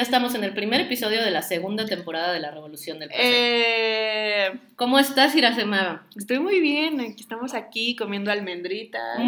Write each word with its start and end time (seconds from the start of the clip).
Ya 0.00 0.04
estamos 0.04 0.34
en 0.34 0.44
el 0.44 0.54
primer 0.54 0.80
episodio 0.80 1.22
de 1.22 1.30
la 1.30 1.42
segunda 1.42 1.84
temporada 1.84 2.32
de 2.32 2.40
La 2.40 2.50
Revolución 2.50 2.98
del 2.98 3.10
Placer. 3.10 3.26
Eh, 3.28 4.60
¿Cómo 4.74 4.98
estás, 4.98 5.34
Iracema? 5.34 6.06
estoy 6.16 6.38
muy 6.38 6.58
bien, 6.58 7.02
aquí 7.02 7.20
estamos 7.20 7.52
aquí 7.52 7.94
comiendo 7.96 8.30
almendritas, 8.30 9.18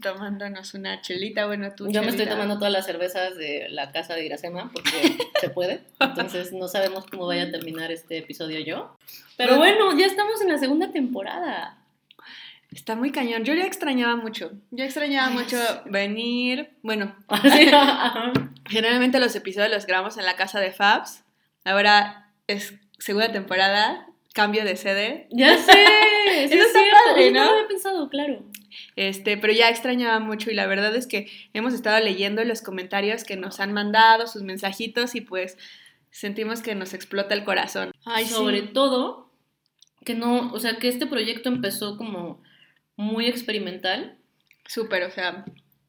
tomándonos 0.00 0.72
una 0.72 1.02
chelita, 1.02 1.44
bueno, 1.44 1.70
tú 1.76 1.90
Yo 1.90 2.00
me 2.00 2.08
estoy 2.08 2.24
tomando 2.24 2.56
todas 2.56 2.72
las 2.72 2.86
cervezas 2.86 3.36
de 3.36 3.66
la 3.68 3.92
casa 3.92 4.14
de 4.14 4.24
Iracema 4.24 4.70
porque 4.72 5.18
se 5.38 5.50
puede. 5.50 5.82
Entonces 6.00 6.54
no 6.54 6.66
sabemos 6.66 7.04
cómo 7.04 7.26
vaya 7.26 7.42
a 7.42 7.50
terminar 7.50 7.92
este 7.92 8.16
episodio 8.16 8.60
yo. 8.60 8.96
Pero 9.36 9.58
bueno, 9.58 9.98
ya 9.98 10.06
estamos 10.06 10.40
en 10.40 10.48
la 10.48 10.56
segunda 10.56 10.92
temporada. 10.92 11.76
Está 12.74 12.96
muy 12.96 13.12
cañón, 13.12 13.44
yo 13.44 13.54
ya 13.54 13.64
extrañaba 13.66 14.16
mucho, 14.16 14.50
yo 14.70 14.84
extrañaba 14.84 15.28
Ay, 15.28 15.34
mucho 15.34 15.56
sí. 15.56 15.90
venir, 15.90 16.70
bueno, 16.82 17.14
generalmente 18.66 19.20
los 19.20 19.34
episodios 19.36 19.70
los 19.70 19.86
grabamos 19.86 20.16
en 20.18 20.24
la 20.24 20.36
casa 20.36 20.60
de 20.60 20.72
Fabs, 20.72 21.22
ahora 21.64 22.30
es 22.46 22.74
segunda 22.98 23.30
temporada, 23.32 24.06
cambio 24.34 24.64
de 24.64 24.76
sede, 24.76 25.28
ya 25.30 25.56
sé. 25.56 25.72
sí 26.48 26.54
Eso 26.54 26.54
es 26.54 26.66
está 26.66 26.80
cierto. 26.80 26.96
padre, 27.06 27.22
Oye, 27.22 27.32
¿no? 27.32 27.44
lo 27.44 27.50
había 27.52 27.68
pensado, 27.68 28.08
claro. 28.08 28.42
Este, 28.96 29.36
pero 29.36 29.52
ya 29.52 29.68
extrañaba 29.68 30.18
mucho 30.18 30.50
y 30.50 30.54
la 30.54 30.66
verdad 30.66 30.94
es 30.96 31.06
que 31.06 31.28
hemos 31.52 31.74
estado 31.74 32.00
leyendo 32.00 32.42
los 32.44 32.60
comentarios 32.60 33.22
que 33.24 33.36
nos 33.36 33.60
han 33.60 33.72
mandado, 33.72 34.26
sus 34.26 34.42
mensajitos 34.42 35.14
y 35.14 35.20
pues 35.20 35.56
sentimos 36.10 36.60
que 36.60 36.74
nos 36.74 36.92
explota 36.92 37.34
el 37.34 37.44
corazón. 37.44 37.92
Ay, 38.04 38.26
Sobre 38.26 38.62
sí. 38.62 38.70
todo, 38.72 39.30
que 40.04 40.14
no, 40.14 40.50
o 40.52 40.58
sea, 40.58 40.76
que 40.78 40.88
este 40.88 41.06
proyecto 41.06 41.48
empezó 41.48 41.96
como 41.96 42.42
muy 42.96 43.26
experimental 43.26 44.18
Súper, 44.66 45.04
o 45.04 45.10
sea, 45.10 45.44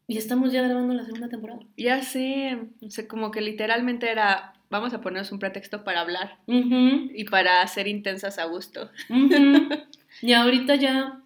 y 0.07 0.17
estamos 0.17 0.51
ya 0.51 0.61
grabando 0.61 0.93
la 0.93 1.05
segunda 1.05 1.29
temporada. 1.29 1.61
ya 1.77 2.03
sé, 2.03 2.57
o 2.81 2.89
sea, 2.89 3.07
como 3.07 3.31
que 3.31 3.41
literalmente 3.41 4.09
era, 4.09 4.53
vamos 4.69 4.93
a 4.93 5.01
ponernos 5.01 5.31
un 5.31 5.39
pretexto 5.39 5.83
para 5.83 6.01
hablar 6.01 6.37
y 6.47 7.23
para 7.25 7.65
ser 7.67 7.87
intensas 7.87 8.37
a 8.37 8.45
gusto. 8.45 8.91
y 10.21 10.33
ahorita 10.33 10.75
ya, 10.75 11.21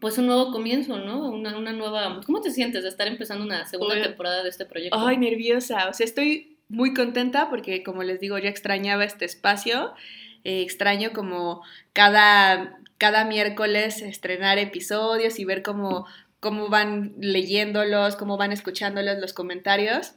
pues 0.00 0.18
un 0.18 0.26
nuevo 0.26 0.50
comienzo, 0.52 0.98
¿no? 0.98 1.30
Una, 1.30 1.56
una 1.56 1.72
nueva... 1.72 2.20
¿Cómo 2.26 2.40
te 2.40 2.50
sientes 2.50 2.82
de 2.82 2.88
estar 2.88 3.06
empezando 3.06 3.44
una 3.44 3.64
segunda 3.64 4.02
temporada 4.02 4.42
de 4.42 4.50
este 4.50 4.66
proyecto? 4.66 4.98
Ay, 4.98 5.16
nerviosa, 5.16 5.88
o 5.88 5.94
sea, 5.94 6.04
estoy 6.04 6.58
muy 6.68 6.92
contenta 6.92 7.48
porque 7.48 7.82
como 7.82 8.02
les 8.02 8.20
digo, 8.20 8.36
ya 8.38 8.50
extrañaba 8.50 9.04
este 9.04 9.24
espacio, 9.24 9.94
eh, 10.42 10.60
extraño 10.60 11.12
como 11.14 11.62
cada, 11.94 12.78
cada 12.98 13.24
miércoles 13.24 14.02
estrenar 14.02 14.58
episodios 14.58 15.38
y 15.38 15.44
ver 15.44 15.62
cómo, 15.62 16.06
cómo 16.40 16.68
van 16.68 17.14
leyéndolos, 17.18 18.16
cómo 18.16 18.36
van 18.36 18.52
escuchándolos 18.52 19.18
los 19.18 19.32
comentarios, 19.32 20.14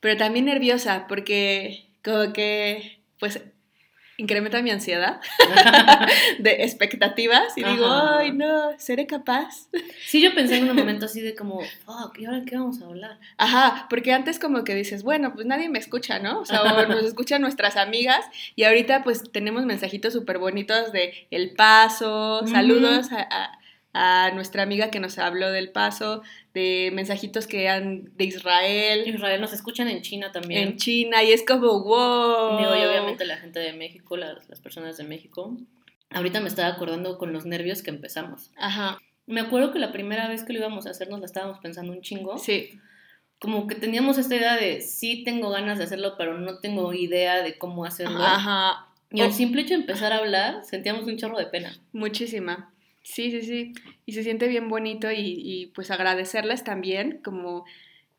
pero 0.00 0.16
también 0.16 0.46
nerviosa 0.46 1.06
porque 1.08 1.88
como 2.04 2.32
que 2.32 3.00
pues 3.18 3.40
incrementa 4.18 4.62
mi 4.62 4.70
ansiedad 4.70 5.20
de 6.38 6.62
expectativas 6.64 7.56
y 7.56 7.64
digo, 7.64 7.86
ay 7.86 8.32
no, 8.32 8.70
seré 8.78 9.06
capaz. 9.06 9.68
Sí, 10.06 10.20
yo 10.22 10.34
pensé 10.34 10.56
en 10.58 10.70
un 10.70 10.76
momento 10.76 11.06
así 11.06 11.20
de 11.20 11.34
como, 11.34 11.60
fuck, 11.84 12.18
¿y 12.18 12.26
ahora 12.26 12.42
qué 12.46 12.56
vamos 12.56 12.80
a 12.82 12.86
hablar? 12.86 13.18
Ajá, 13.36 13.86
porque 13.90 14.12
antes 14.12 14.38
como 14.38 14.64
que 14.64 14.74
dices, 14.74 15.02
bueno, 15.02 15.34
pues 15.34 15.46
nadie 15.46 15.68
me 15.68 15.78
escucha, 15.78 16.18
¿no? 16.18 16.40
O 16.40 16.44
sea, 16.44 16.62
o 16.62 16.86
nos 16.86 17.04
escuchan 17.04 17.42
nuestras 17.42 17.76
amigas 17.76 18.24
y 18.54 18.64
ahorita 18.64 19.04
pues 19.04 19.30
tenemos 19.32 19.64
mensajitos 19.64 20.12
súper 20.12 20.38
bonitos 20.38 20.92
de 20.92 21.26
El 21.30 21.54
Paso, 21.54 22.46
saludos 22.46 23.12
a, 23.12 23.20
a- 23.22 23.58
a 23.98 24.30
nuestra 24.34 24.62
amiga 24.62 24.90
que 24.90 25.00
nos 25.00 25.18
habló 25.18 25.50
del 25.50 25.70
Paso, 25.70 26.22
de 26.52 26.90
mensajitos 26.92 27.46
que 27.46 27.68
han 27.70 28.14
de 28.16 28.24
Israel, 28.24 29.08
Israel 29.08 29.40
nos 29.40 29.52
escuchan 29.54 29.88
en 29.88 30.02
China 30.02 30.32
también. 30.32 30.62
en 30.68 30.76
China 30.76 31.22
y 31.22 31.32
es 31.32 31.44
como, 31.46 31.82
wow. 31.82 32.58
Digo, 32.58 32.76
y 32.76 32.84
obviamente 32.84 33.24
la 33.24 33.38
gente 33.38 33.58
de 33.60 33.72
México, 33.72 34.16
las, 34.16 34.48
las 34.48 34.60
personas 34.60 34.96
de 34.98 35.04
México. 35.04 35.56
Ahorita 36.10 36.40
me 36.40 36.48
estaba 36.48 36.68
acordando 36.68 37.16
con 37.18 37.32
los 37.32 37.46
nervios 37.46 37.82
que 37.82 37.90
empezamos. 37.90 38.50
Ajá, 38.56 38.98
Me 39.26 39.40
acuerdo 39.40 39.72
que 39.72 39.78
la 39.78 39.92
primera 39.92 40.28
vez 40.28 40.44
que 40.44 40.52
lo 40.52 40.58
íbamos 40.60 40.86
a 40.86 40.90
hacer 40.90 41.08
nos 41.08 41.20
la 41.20 41.26
estábamos 41.26 41.58
pensando 41.58 41.92
un 41.92 42.00
chingo. 42.02 42.38
sí, 42.38 42.78
Como 43.40 43.66
que 43.66 43.74
teníamos 43.74 44.18
esta 44.18 44.36
idea 44.36 44.56
de 44.56 44.82
sí 44.82 45.24
tengo 45.24 45.50
ganas 45.50 45.78
de 45.78 45.84
hacerlo, 45.84 46.14
pero 46.18 46.38
no 46.38 46.58
tengo 46.60 46.92
idea 46.92 47.42
de 47.42 47.56
cómo 47.58 47.84
hacerlo. 47.86 48.18
ajá, 48.22 48.86
Y 49.10 49.20
al 49.22 49.32
simple 49.32 49.62
hecho 49.62 49.74
de 49.74 49.80
empezar 49.80 50.12
a 50.12 50.18
hablar, 50.18 50.64
sentíamos 50.64 51.04
un 51.06 51.16
chorro 51.16 51.38
de 51.38 51.46
pena. 51.46 51.76
Muchísima. 51.92 52.72
Sí, 53.06 53.30
sí, 53.30 53.42
sí. 53.42 53.72
Y 54.04 54.12
se 54.12 54.24
siente 54.24 54.48
bien 54.48 54.68
bonito 54.68 55.12
y, 55.12 55.20
y, 55.20 55.66
pues 55.68 55.92
agradecerles 55.92 56.64
también 56.64 57.20
como 57.22 57.64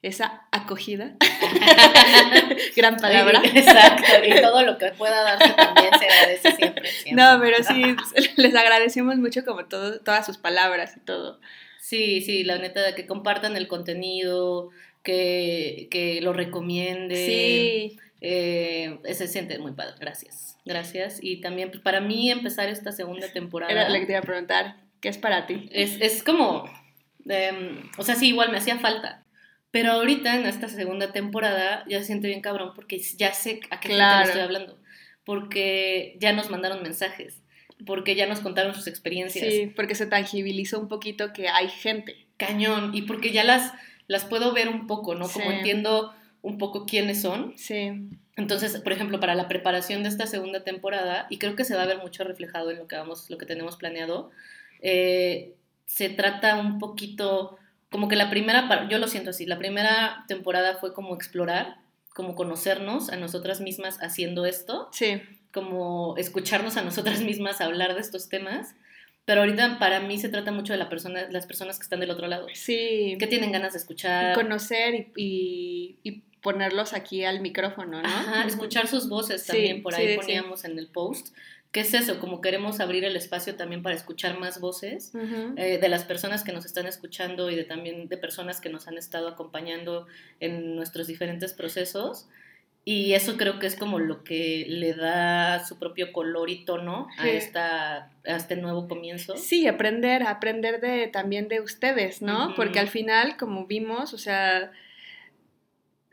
esa 0.01 0.47
acogida. 0.53 1.17
Gran 2.75 2.95
palabra. 2.95 3.41
Exacto, 3.43 4.13
y 4.25 4.41
todo 4.41 4.63
lo 4.63 4.77
que 4.77 4.91
pueda 4.91 5.23
darse 5.23 5.53
también 5.53 5.89
se 5.99 6.05
agradece 6.05 6.51
siempre. 6.53 6.89
siempre. 6.89 7.21
No, 7.21 7.37
pero 7.41 7.63
sí, 7.65 7.97
les 8.41 8.55
agradecemos 8.55 9.17
mucho 9.17 9.43
como 9.43 9.65
todo, 9.65 9.99
todas 9.99 10.25
sus 10.25 10.37
palabras 10.37 10.95
y 10.95 11.01
todo. 11.01 11.41
Sí, 11.79 12.21
sí, 12.21 12.45
la 12.45 12.57
neta 12.57 12.81
de 12.81 12.95
que 12.95 13.05
compartan 13.05 13.57
el 13.57 13.67
contenido, 13.67 14.69
que, 15.03 15.89
que 15.91 16.21
lo 16.21 16.31
recomienden. 16.31 17.17
Sí, 17.17 17.99
Eh, 18.21 18.99
se 19.13 19.27
siente 19.27 19.59
muy 19.59 19.73
padre, 19.73 19.95
gracias. 19.99 20.57
Gracias. 20.65 21.19
Y 21.21 21.41
también 21.41 21.69
pues, 21.69 21.81
para 21.81 22.01
mí 22.01 22.31
empezar 22.31 22.67
esta 22.69 22.91
segunda 22.91 23.31
temporada 23.31 23.71
era 23.71 23.89
lo 23.89 23.99
que 23.99 24.05
te 24.05 24.11
iba 24.13 24.19
a 24.19 24.23
preguntar. 24.23 24.77
¿Qué 25.01 25.09
es 25.09 25.17
para 25.17 25.45
ti? 25.45 25.69
es, 25.71 25.97
es 26.01 26.23
como, 26.23 26.65
em, 27.29 27.83
o 27.97 28.03
sea, 28.03 28.15
sí, 28.15 28.29
igual 28.29 28.51
me 28.51 28.57
hacía 28.57 28.77
falta. 28.79 29.23
Pero 29.69 29.91
ahorita 29.91 30.35
en 30.35 30.45
esta 30.45 30.69
segunda 30.69 31.11
temporada 31.11 31.83
ya 31.87 31.99
se 31.99 32.05
siente 32.05 32.27
bien 32.27 32.41
cabrón 32.41 32.71
porque 32.73 32.97
ya 32.99 33.33
sé 33.33 33.59
a 33.69 33.79
qué 33.79 33.89
gente 33.89 33.95
Claro. 33.97 34.19
le 34.21 34.25
estoy 34.25 34.41
hablando. 34.41 34.79
Porque 35.23 36.15
ya 36.19 36.31
nos 36.33 36.49
mandaron 36.49 36.81
mensajes, 36.81 37.43
porque 37.85 38.15
ya 38.15 38.25
nos 38.27 38.39
contaron 38.39 38.73
sus 38.73 38.87
experiencias. 38.87 39.53
Sí, 39.53 39.71
porque 39.75 39.93
se 39.93 40.05
tangibilizó 40.07 40.79
un 40.79 40.87
poquito 40.87 41.33
que 41.33 41.49
hay 41.49 41.67
gente. 41.67 42.15
Cañón. 42.37 42.95
Y 42.95 43.01
porque 43.03 43.31
ya 43.31 43.43
las, 43.43 43.73
las 44.07 44.23
puedo 44.25 44.53
ver 44.53 44.69
un 44.69 44.87
poco, 44.87 45.15
¿no? 45.15 45.27
Como 45.27 45.49
Sí. 45.51 45.57
entiendo 45.57 46.15
un 46.41 46.57
poco 46.57 46.85
quiénes 46.85 47.21
son. 47.21 47.53
Sí, 47.57 48.09
Entonces, 48.35 48.79
por 48.81 48.91
ejemplo, 48.91 49.19
para 49.19 49.35
la 49.35 49.47
preparación 49.47 50.03
de 50.03 50.09
esta 50.09 50.27
segunda 50.27 50.63
temporada, 50.63 51.27
y 51.29 51.37
creo 51.37 51.55
que 51.55 51.65
se 51.65 51.75
va 51.75 51.83
a 51.83 51.87
ver 51.87 51.97
mucho 51.97 52.23
reflejado 52.23 52.71
en 52.71 52.77
lo 52.77 52.87
que 52.87 52.95
vamos, 52.95 53.29
lo 53.29 53.37
que 53.37 53.45
tenemos 53.45 53.77
planeado, 53.77 54.29
eh, 54.81 55.55
se 55.85 56.09
trata 56.09 56.57
un 56.57 56.79
poquito, 56.79 57.57
como 57.89 58.07
que 58.07 58.15
la 58.15 58.29
primera, 58.29 58.87
yo 58.89 58.99
lo 58.99 59.07
siento 59.07 59.31
así, 59.31 59.45
la 59.45 59.57
primera 59.57 60.25
temporada 60.27 60.75
fue 60.75 60.93
como 60.93 61.15
explorar, 61.15 61.77
como 62.13 62.35
conocernos 62.35 63.09
a 63.09 63.15
nosotras 63.15 63.61
mismas 63.61 63.97
haciendo 64.01 64.45
esto, 64.45 64.89
sí, 64.91 65.21
como 65.53 66.15
escucharnos 66.17 66.77
a 66.77 66.83
nosotras 66.83 67.21
mismas 67.21 67.61
hablar 67.61 67.95
de 67.95 68.01
estos 68.01 68.29
temas, 68.29 68.75
pero 69.27 69.41
ahorita 69.41 69.77
para 69.77 69.99
mí 69.99 70.17
se 70.17 70.29
trata 70.29 70.51
mucho 70.53 70.71
de 70.71 70.79
la 70.79 70.87
persona, 70.87 71.27
las 71.29 71.45
personas 71.45 71.77
que 71.77 71.83
están 71.83 71.99
del 71.99 72.09
otro 72.11 72.27
lado, 72.27 72.47
sí. 72.53 73.17
que 73.19 73.27
tienen 73.27 73.51
ganas 73.51 73.73
de 73.73 73.77
Y 73.79 73.81
escuchar, 73.81 74.33
conocer 74.35 74.95
y, 74.95 75.11
y- 75.17 75.99
y 76.03 76.11
ponerlos 76.41 76.93
aquí 76.93 77.25
al 77.25 77.41
micrófono, 77.41 78.01
¿no? 78.01 78.07
Ajá, 78.07 78.45
escuchar 78.47 78.87
sus 78.87 79.09
voces 79.09 79.41
Sí, 79.41 79.47
también, 79.51 79.83
por 79.83 79.93
ahí 79.95 80.07
sí, 80.07 80.13
sí. 80.13 80.19
poníamos 80.19 80.63
en 80.63 80.79
el 80.79 80.87
post. 80.87 81.35
¿Qué 81.73 81.81
es 81.81 81.93
eso? 81.93 82.19
Como 82.21 82.39
queremos 82.39 82.79
abrir 82.79 83.03
el 83.03 83.17
espacio 83.17 83.55
también 83.55 83.83
para 83.83 83.93
escuchar 83.95 84.39
más 84.39 84.61
voces 84.61 85.11
Ujú. 85.13 85.55
eh, 85.57 85.77
de 85.77 85.89
las 85.89 86.05
personas 86.05 86.43
que 86.45 86.53
nos 86.53 86.65
están 86.65 86.87
escuchando 86.87 87.51
y 87.51 87.55
de 87.57 87.65
también 87.65 88.07
de 88.07 88.17
personas 88.17 88.61
que 88.61 88.69
nos 88.69 88.87
han 88.87 88.97
estado 88.97 89.27
acompañando 89.27 90.07
en 90.39 90.75
nuestros 90.77 91.07
diferentes 91.07 91.51
procesos. 91.53 92.27
Y 92.89 93.15
eso 93.15 93.35
creo 93.35 93.59
que 93.59 93.67
es 93.67 93.75
como 93.75 93.99
lo 93.99 94.23
que 94.23 94.65
le 94.65 94.93
da 94.93 95.65
su 95.65 95.77
propio 95.77 96.13
color 96.13 96.49
y 96.49 96.63
tono 96.63 97.09
a, 97.17 97.27
esta, 97.27 98.13
a 98.25 98.35
este 98.37 98.55
nuevo 98.55 98.87
comienzo. 98.87 99.35
Sí, 99.35 99.67
aprender, 99.67 100.23
aprender 100.23 100.79
de 100.79 101.07
también 101.07 101.49
de 101.49 101.59
ustedes, 101.59 102.21
¿no? 102.21 102.53
Porque 102.55 102.79
al 102.79 102.87
final, 102.87 103.35
como 103.35 103.67
vimos, 103.67 104.13
o 104.13 104.17
sea, 104.17 104.71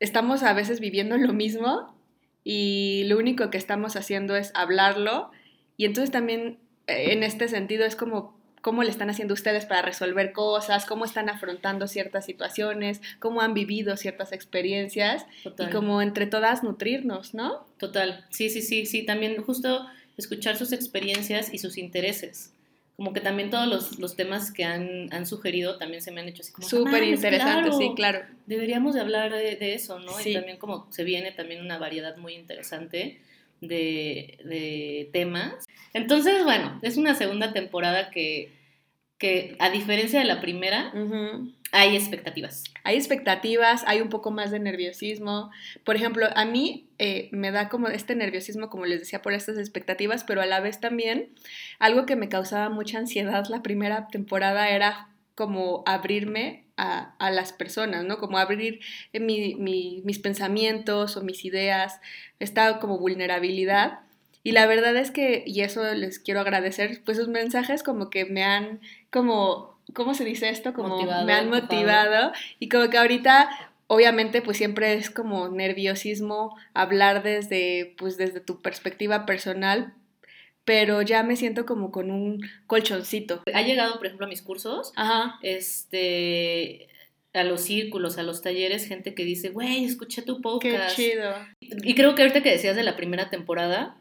estamos 0.00 0.42
a 0.42 0.52
veces 0.52 0.80
viviendo 0.80 1.16
lo 1.16 1.32
mismo 1.32 1.96
y 2.42 3.04
lo 3.06 3.18
único 3.18 3.50
que 3.50 3.58
estamos 3.58 3.94
haciendo 3.94 4.34
es 4.34 4.50
hablarlo 4.56 5.30
y 5.76 5.84
entonces 5.84 6.10
también 6.10 6.58
eh, 6.88 7.12
en 7.12 7.22
este 7.22 7.46
sentido 7.46 7.84
es 7.86 7.94
como 7.94 8.36
cómo 8.64 8.82
le 8.82 8.88
están 8.88 9.10
haciendo 9.10 9.34
ustedes 9.34 9.66
para 9.66 9.82
resolver 9.82 10.32
cosas, 10.32 10.86
cómo 10.86 11.04
están 11.04 11.28
afrontando 11.28 11.86
ciertas 11.86 12.24
situaciones, 12.24 13.02
cómo 13.18 13.42
han 13.42 13.52
vivido 13.52 13.94
ciertas 13.98 14.32
experiencias 14.32 15.26
Total. 15.42 15.68
y 15.68 15.70
como 15.70 16.00
entre 16.00 16.26
todas 16.26 16.62
nutrirnos, 16.62 17.34
¿no? 17.34 17.66
Total, 17.76 18.24
sí, 18.30 18.48
sí, 18.48 18.62
sí, 18.62 18.86
sí, 18.86 19.04
también 19.04 19.36
justo 19.42 19.86
escuchar 20.16 20.56
sus 20.56 20.72
experiencias 20.72 21.52
y 21.52 21.58
sus 21.58 21.76
intereses. 21.76 22.54
Como 22.96 23.12
que 23.12 23.20
también 23.20 23.50
todos 23.50 23.68
los, 23.68 23.98
los 23.98 24.16
temas 24.16 24.50
que 24.50 24.64
han, 24.64 25.12
han 25.12 25.26
sugerido 25.26 25.76
también 25.76 26.00
se 26.00 26.10
me 26.10 26.22
han 26.22 26.28
hecho 26.28 26.40
así 26.40 26.52
como... 26.52 26.66
Súper 26.66 27.02
"Mames, 27.02 27.16
interesante, 27.16 27.68
claro, 27.68 27.78
sí, 27.78 27.90
claro. 27.94 28.20
Deberíamos 28.46 28.94
de 28.94 29.02
hablar 29.02 29.30
de, 29.30 29.56
de 29.56 29.74
eso, 29.74 29.98
¿no? 29.98 30.12
Sí. 30.14 30.30
Y 30.30 30.32
también 30.32 30.56
como 30.56 30.90
se 30.90 31.04
viene 31.04 31.32
también 31.32 31.60
una 31.60 31.76
variedad 31.76 32.16
muy 32.16 32.32
interesante 32.32 33.20
de, 33.68 34.38
de 34.44 35.10
temas. 35.12 35.64
Entonces, 35.92 36.44
bueno, 36.44 36.78
es 36.82 36.96
una 36.96 37.14
segunda 37.14 37.52
temporada 37.52 38.10
que, 38.10 38.52
que 39.18 39.56
a 39.58 39.70
diferencia 39.70 40.18
de 40.18 40.26
la 40.26 40.40
primera, 40.40 40.92
hay 41.72 41.96
expectativas. 41.96 42.64
Hay 42.84 42.96
expectativas, 42.96 43.82
hay 43.86 44.00
un 44.00 44.08
poco 44.08 44.30
más 44.30 44.50
de 44.50 44.60
nerviosismo. 44.60 45.50
Por 45.84 45.96
ejemplo, 45.96 46.26
a 46.34 46.44
mí 46.44 46.88
eh, 46.98 47.28
me 47.32 47.50
da 47.50 47.68
como 47.68 47.88
este 47.88 48.14
nerviosismo, 48.14 48.70
como 48.70 48.86
les 48.86 49.00
decía, 49.00 49.22
por 49.22 49.32
estas 49.32 49.58
expectativas, 49.58 50.24
pero 50.24 50.40
a 50.40 50.46
la 50.46 50.60
vez 50.60 50.80
también 50.80 51.30
algo 51.78 52.06
que 52.06 52.16
me 52.16 52.28
causaba 52.28 52.68
mucha 52.70 52.98
ansiedad 52.98 53.46
la 53.48 53.62
primera 53.62 54.08
temporada 54.08 54.68
era 54.70 55.08
como 55.34 55.82
abrirme 55.86 56.63
a, 56.76 57.14
a 57.18 57.30
las 57.30 57.52
personas, 57.52 58.04
¿no? 58.04 58.18
Como 58.18 58.38
abrir 58.38 58.80
eh, 59.12 59.20
mi- 59.20 59.54
mi- 59.54 60.02
mis 60.04 60.18
pensamientos 60.18 61.16
o 61.16 61.22
mis 61.22 61.44
ideas, 61.44 62.00
esta 62.40 62.78
como 62.80 62.98
vulnerabilidad. 62.98 64.00
Y 64.42 64.52
la 64.52 64.66
verdad 64.66 64.94
es 64.96 65.10
que, 65.10 65.42
y 65.46 65.60
eso 65.62 65.82
les 65.94 66.18
quiero 66.18 66.40
agradecer, 66.40 67.00
pues 67.04 67.16
sus 67.16 67.28
mensajes 67.28 67.82
como 67.82 68.10
que 68.10 68.24
me 68.26 68.42
han 68.44 68.80
como, 69.10 69.78
¿cómo 69.94 70.14
se 70.14 70.24
dice 70.24 70.48
esto? 70.50 70.74
Como 70.74 70.88
Motivado, 70.90 71.26
me 71.26 71.32
han 71.32 71.48
motivado 71.48 72.32
y 72.58 72.68
como 72.68 72.90
que 72.90 72.98
ahorita 72.98 73.48
obviamente 73.86 74.42
pues 74.42 74.56
siempre 74.56 74.94
es 74.94 75.10
como 75.10 75.48
nerviosismo 75.48 76.56
hablar 76.74 77.22
desde 77.22 77.94
pues 77.98 78.16
desde 78.16 78.40
tu 78.40 78.60
perspectiva 78.62 79.24
personal, 79.26 79.94
pero 80.64 81.02
ya 81.02 81.22
me 81.22 81.36
siento 81.36 81.66
como 81.66 81.90
con 81.90 82.10
un 82.10 82.40
colchoncito. 82.66 83.42
Ha 83.52 83.62
llegado, 83.62 83.96
por 83.96 84.06
ejemplo, 84.06 84.26
a 84.26 84.28
mis 84.28 84.42
cursos, 84.42 84.92
Ajá. 84.96 85.38
este, 85.42 86.88
a 87.32 87.44
los 87.44 87.62
círculos, 87.62 88.16
a 88.18 88.22
los 88.22 88.42
talleres, 88.42 88.86
gente 88.86 89.14
que 89.14 89.24
dice, 89.24 89.50
güey, 89.50 89.84
escuché 89.84 90.22
tu 90.22 90.36
Qué 90.36 90.42
podcast. 90.42 90.96
chido. 90.96 91.32
Y 91.60 91.94
creo 91.94 92.14
que 92.14 92.22
ahorita 92.22 92.42
que 92.42 92.50
decías 92.50 92.76
de 92.76 92.82
la 92.84 92.96
primera 92.96 93.28
temporada, 93.30 93.96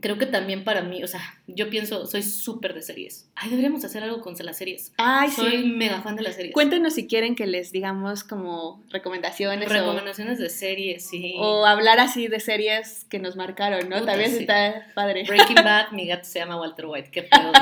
creo 0.00 0.18
que 0.18 0.26
también 0.26 0.64
para 0.64 0.82
mí, 0.82 1.02
o 1.04 1.06
sea, 1.06 1.20
yo 1.46 1.70
pienso, 1.70 2.06
soy 2.06 2.22
súper 2.22 2.74
de 2.74 2.82
series. 2.82 3.28
Ay, 3.34 3.50
deberíamos 3.50 3.84
hacer 3.84 4.02
algo 4.02 4.20
con 4.20 4.34
las 4.40 4.56
series. 4.58 4.92
Ay, 4.96 5.30
soy 5.30 5.50
sí. 5.62 5.68
mega 5.68 6.00
fan 6.02 6.16
de 6.16 6.22
las 6.22 6.36
series. 6.36 6.54
Cuéntenos 6.54 6.94
si 6.94 7.06
quieren 7.06 7.34
que 7.36 7.46
les 7.46 7.72
digamos 7.72 8.24
como 8.24 8.82
recomendaciones 8.90 9.68
o- 9.68 9.72
Recomendaciones 9.72 10.38
de 10.38 10.48
series, 10.48 11.06
sí. 11.08 11.34
o, 11.38 11.66
hablar 11.66 12.00
así 12.00 12.28
de 12.28 12.40
series 12.40 13.04
que 13.10 13.18
nos 13.18 13.36
marcaron, 13.36 13.88
¿no? 13.88 13.98
Puta, 13.98 14.12
También 14.12 14.30
sí. 14.30 14.38
está 14.40 14.86
padre. 14.94 15.24
Breaking 15.26 15.56
Bad, 15.56 15.90
mi 15.92 16.06
gato 16.06 16.24
se 16.24 16.38
llama 16.38 16.58
Walter 16.58 16.86
White, 16.86 17.10
qué 17.10 17.22
pedo. 17.24 17.52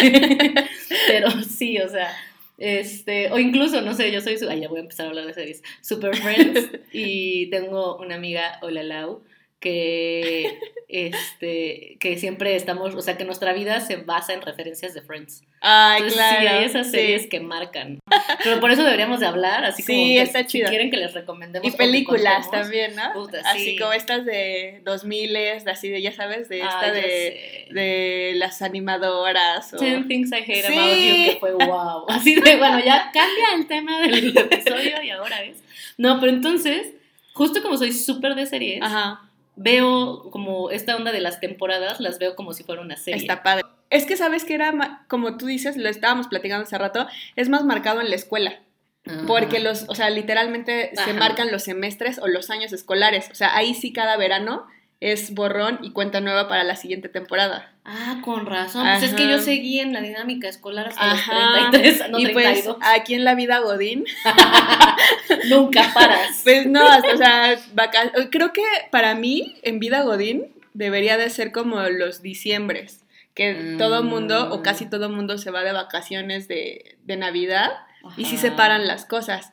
Pero 1.08 1.30
sí, 1.42 1.78
o 1.78 1.88
sea, 1.88 2.12
este, 2.58 3.30
o 3.32 3.38
incluso, 3.38 3.80
no 3.82 3.94
sé, 3.94 4.10
yo 4.12 4.20
soy, 4.20 4.38
su, 4.38 4.48
ay, 4.48 4.60
ya 4.60 4.68
voy 4.68 4.78
a 4.78 4.82
empezar 4.82 5.06
a 5.06 5.08
hablar 5.10 5.26
de 5.26 5.34
series, 5.34 5.62
Super 5.82 6.16
Friends, 6.16 6.70
y 6.92 7.48
tengo 7.50 7.96
una 7.98 8.14
amiga, 8.14 8.58
Hola 8.62 8.82
Lau, 8.82 9.22
que, 9.66 10.58
este, 10.88 11.96
que 11.98 12.16
siempre 12.18 12.54
estamos, 12.54 12.94
o 12.94 13.02
sea, 13.02 13.16
que 13.16 13.24
nuestra 13.24 13.52
vida 13.52 13.80
se 13.80 13.96
basa 13.96 14.32
en 14.32 14.42
referencias 14.42 14.94
de 14.94 15.02
Friends. 15.02 15.42
Ay, 15.60 16.02
Entonces, 16.02 16.18
claro. 16.18 16.40
sí, 16.40 16.46
hay 16.46 16.64
esas 16.64 16.86
sí. 16.86 16.92
series 16.92 17.26
que 17.26 17.40
marcan. 17.40 17.98
Pero 18.44 18.60
por 18.60 18.70
eso 18.70 18.84
deberíamos 18.84 19.18
de 19.20 19.26
hablar, 19.26 19.64
así 19.64 19.82
como 19.82 19.98
Sí, 19.98 20.14
que 20.14 20.22
está 20.22 20.40
si 20.40 20.46
chido. 20.46 20.68
quieren 20.68 20.90
que 20.90 20.96
les 20.98 21.12
recomendemos. 21.14 21.66
Y 21.66 21.76
películas 21.76 22.48
también, 22.50 22.94
¿no? 22.94 23.12
Puta, 23.14 23.40
Así 23.44 23.72
sí. 23.72 23.78
como 23.78 23.92
estas 23.92 24.24
de 24.24 24.80
2000, 24.84 25.32
de 25.32 25.50
así 25.66 25.88
de, 25.88 26.00
ya 26.02 26.12
sabes, 26.12 26.48
de 26.48 26.60
esta 26.60 26.86
ya 26.86 26.92
de, 26.92 27.68
de 27.72 28.32
las 28.36 28.62
animadoras. 28.62 29.74
O... 29.74 29.78
Ten 29.78 30.06
Things 30.06 30.30
I 30.30 30.36
Hate 30.36 30.62
Sí. 30.66 30.72
About 30.78 30.96
You, 30.96 31.24
que 31.32 31.36
fue 31.40 31.52
wow. 31.54 32.04
Así 32.08 32.34
de, 32.36 32.56
bueno, 32.56 32.78
ya 32.84 33.10
cambia 33.12 33.54
el 33.56 33.66
tema 33.66 34.00
del 34.02 34.36
episodio 34.36 35.02
y 35.02 35.10
ahora 35.10 35.42
es. 35.42 35.58
No, 35.98 36.20
pero 36.20 36.30
entonces, 36.30 36.92
justo 37.32 37.60
como 37.62 37.76
soy 37.76 37.92
súper 37.92 38.34
de 38.36 38.46
series, 38.46 38.82
Ajá, 38.82 39.25
veo 39.56 40.30
como 40.30 40.70
esta 40.70 40.94
onda 40.96 41.12
de 41.12 41.20
las 41.20 41.40
temporadas, 41.40 42.00
las 42.00 42.18
veo 42.18 42.36
como 42.36 42.52
si 42.52 42.62
fuera 42.62 42.82
una 42.82 42.96
serie. 42.96 43.20
está 43.20 43.42
padre. 43.42 43.64
Es 43.90 44.04
que 44.04 44.16
sabes 44.16 44.44
que 44.44 44.54
era, 44.54 45.04
como 45.08 45.36
tú 45.36 45.46
dices, 45.46 45.76
lo 45.76 45.88
estábamos 45.88 46.28
platicando 46.28 46.64
hace 46.64 46.78
rato, 46.78 47.06
es 47.34 47.48
más 47.48 47.64
marcado 47.64 48.00
en 48.00 48.10
la 48.10 48.16
escuela. 48.16 48.60
Ajá. 49.06 49.22
Porque 49.26 49.60
los, 49.60 49.84
o 49.88 49.94
sea, 49.94 50.10
literalmente 50.10 50.90
se 51.04 51.12
marcan 51.12 51.52
los 51.52 51.62
semestres 51.62 52.18
o 52.18 52.26
los 52.26 52.50
años 52.50 52.72
escolares. 52.72 53.28
O 53.30 53.34
sea, 53.36 53.56
ahí 53.56 53.74
sí 53.74 53.92
cada 53.92 54.16
verano 54.16 54.66
es 55.00 55.34
borrón 55.34 55.78
y 55.82 55.92
cuenta 55.92 56.20
nueva 56.20 56.48
para 56.48 56.64
la 56.64 56.74
siguiente 56.76 57.08
temporada. 57.08 57.72
Ah, 57.84 58.18
con 58.24 58.46
razón. 58.46 58.86
Pues 58.86 59.02
es 59.02 59.14
que 59.14 59.28
yo 59.28 59.38
seguí 59.38 59.78
en 59.80 59.92
la 59.92 60.00
dinámica 60.00 60.48
escolar 60.48 60.88
hasta 60.88 61.12
Ajá. 61.12 61.60
los 61.60 61.70
33, 61.70 62.10
no 62.10 62.18
y 62.18 62.26
pues 62.28 62.44
32. 62.44 62.76
aquí 62.80 63.14
en 63.14 63.24
la 63.24 63.34
vida 63.34 63.58
Godín, 63.60 64.04
Nunca 65.48 65.90
paras. 65.94 66.40
pues 66.44 66.66
no, 66.66 66.86
hasta, 66.86 67.14
o 67.14 67.16
sea, 67.16 67.56
vaca- 67.74 68.12
creo 68.30 68.52
que 68.52 68.62
para 68.90 69.14
mí 69.14 69.56
en 69.62 69.78
vida 69.78 70.02
Godín 70.02 70.46
debería 70.74 71.16
de 71.16 71.30
ser 71.30 71.52
como 71.52 71.80
los 71.82 72.22
diciembres, 72.22 73.04
que 73.34 73.54
Mm. 73.54 73.78
todo 73.78 74.02
mundo 74.02 74.52
o 74.52 74.62
casi 74.62 74.86
todo 74.88 75.08
mundo 75.10 75.38
se 75.38 75.50
va 75.50 75.62
de 75.62 75.72
vacaciones 75.72 76.48
de, 76.48 76.96
de 77.04 77.16
Navidad 77.16 77.70
y 78.16 78.24
sí 78.24 78.36
separan 78.38 78.86
las 78.86 79.04
cosas. 79.04 79.52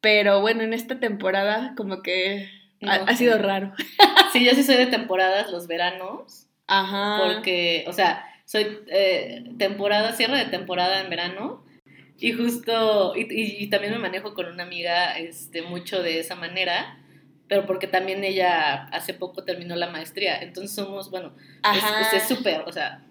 Pero 0.00 0.40
bueno, 0.40 0.62
en 0.62 0.72
esta 0.74 1.00
temporada 1.00 1.72
como 1.76 2.02
que 2.02 2.48
No 2.84 2.92
ha 3.06 3.16
sido 3.16 3.38
raro. 3.38 3.72
Sí, 4.32 4.44
yo 4.44 4.50
sí 4.52 4.64
soy 4.64 4.76
de 4.76 4.86
temporadas, 4.86 5.50
los 5.52 5.68
veranos. 5.68 6.48
Ajá. 6.66 7.20
porque, 7.22 7.84
o 7.86 7.92
sea, 7.92 8.24
soy 8.46 8.78
eh, 8.88 9.44
temporada, 9.58 10.12
cierre 10.12 10.38
de 10.38 10.46
temporada 10.46 11.00
en 11.02 11.10
verano 11.10 11.64
y 12.18 12.32
justo, 12.32 13.14
y, 13.14 13.20
y- 13.32 13.64
y 13.64 13.70
también 13.70 13.92
me 13.92 13.98
manejo 13.98 14.34
con 14.34 14.46
una 14.46 14.62
amiga 14.64 15.16
este, 15.18 15.62
mucho 15.62 16.02
de 16.02 16.18
esa 16.20 16.34
manera, 16.36 16.98
pero 17.48 17.66
porque 17.66 17.86
también 17.86 18.24
ella 18.24 18.84
hace 18.92 19.14
poco 19.14 19.44
terminó 19.44 19.76
la 19.76 19.90
maestría, 19.90 20.38
entonces 20.40 20.74
somos, 20.74 21.10
bueno, 21.10 21.34
es- 21.38 21.84
Ajá. 21.84 22.16
es 22.16 22.26
súper, 22.26 22.62
o 22.66 22.72
sea, 22.72 23.04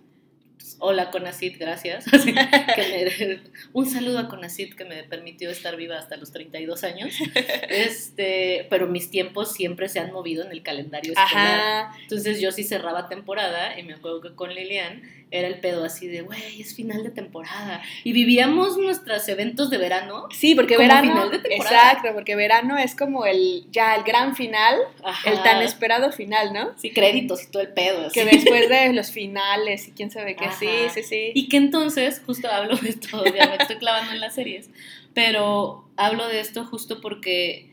hola 0.79 1.11
Conacid, 1.11 1.55
gracias, 1.59 2.05
me- 2.25 3.39
un 3.73 3.89
saludo 3.89 4.19
a 4.19 4.27
Conacid 4.29 4.73
que 4.75 4.85
me 4.85 5.03
permitió 5.03 5.49
estar 5.49 5.75
viva 5.75 5.97
hasta 5.97 6.15
los 6.17 6.31
32 6.31 6.83
años, 6.83 7.13
este, 7.69 8.67
pero 8.69 8.87
mis 8.87 9.09
tiempos 9.09 9.53
siempre 9.53 9.89
se 9.89 9.99
han 9.99 10.11
movido 10.11 10.45
en 10.45 10.51
el 10.51 10.63
calendario 10.63 11.13
escolar. 11.13 11.59
Ajá. 11.87 11.97
Entonces 12.01 12.39
yo 12.41 12.51
sí 12.51 12.63
cerraba 12.63 13.07
temporada 13.09 13.77
y 13.79 13.83
me 13.83 13.93
acuerdo 13.93 14.21
que 14.21 14.35
con 14.35 14.53
Lilian 14.53 15.01
era 15.31 15.47
el 15.47 15.59
pedo 15.59 15.83
así 15.83 16.05
de, 16.07 16.21
güey, 16.21 16.61
es 16.61 16.75
final 16.75 17.01
de 17.03 17.09
temporada. 17.09 17.81
Y 18.03 18.13
vivíamos 18.13 18.77
nuestros 18.77 19.27
eventos 19.27 19.71
de 19.71 19.79
verano. 19.79 20.27
Sí, 20.31 20.53
porque 20.53 20.75
Como 20.75 20.87
verano. 20.87 21.11
final 21.11 21.31
de 21.31 21.39
temporada. 21.39 21.75
Exacto, 21.91 22.09
porque 22.13 22.35
verano 22.35 22.77
es 22.77 22.95
como 22.95 23.25
el 23.25 23.65
ya 23.71 23.95
el 23.95 24.03
gran 24.03 24.35
final, 24.35 24.77
Ajá. 25.03 25.31
el 25.31 25.41
tan 25.41 25.63
esperado 25.63 26.11
final, 26.11 26.53
¿no? 26.53 26.77
Sí, 26.77 26.91
créditos 26.91 27.41
y 27.43 27.47
todo 27.51 27.63
el 27.63 27.69
pedo. 27.69 28.05
así. 28.05 28.13
Que 28.19 28.25
después 28.27 28.69
de 28.69 28.93
los 28.93 29.09
finales 29.09 29.87
y 29.87 29.91
quién 29.93 30.11
sabe 30.11 30.35
qué. 30.35 30.45
Sí, 30.59 30.67
sí, 30.93 31.03
sí. 31.03 31.31
Y 31.33 31.49
que 31.49 31.57
entonces, 31.57 32.21
justo 32.25 32.49
hablo 32.49 32.75
de 32.77 32.89
esto, 32.89 33.23
ya 33.25 33.47
me 33.47 33.55
estoy 33.59 33.77
clavando 33.77 34.11
en 34.11 34.19
las 34.21 34.35
series, 34.35 34.69
pero 35.13 35.87
hablo 35.97 36.27
de 36.27 36.39
esto 36.39 36.65
justo 36.65 37.01
porque 37.01 37.69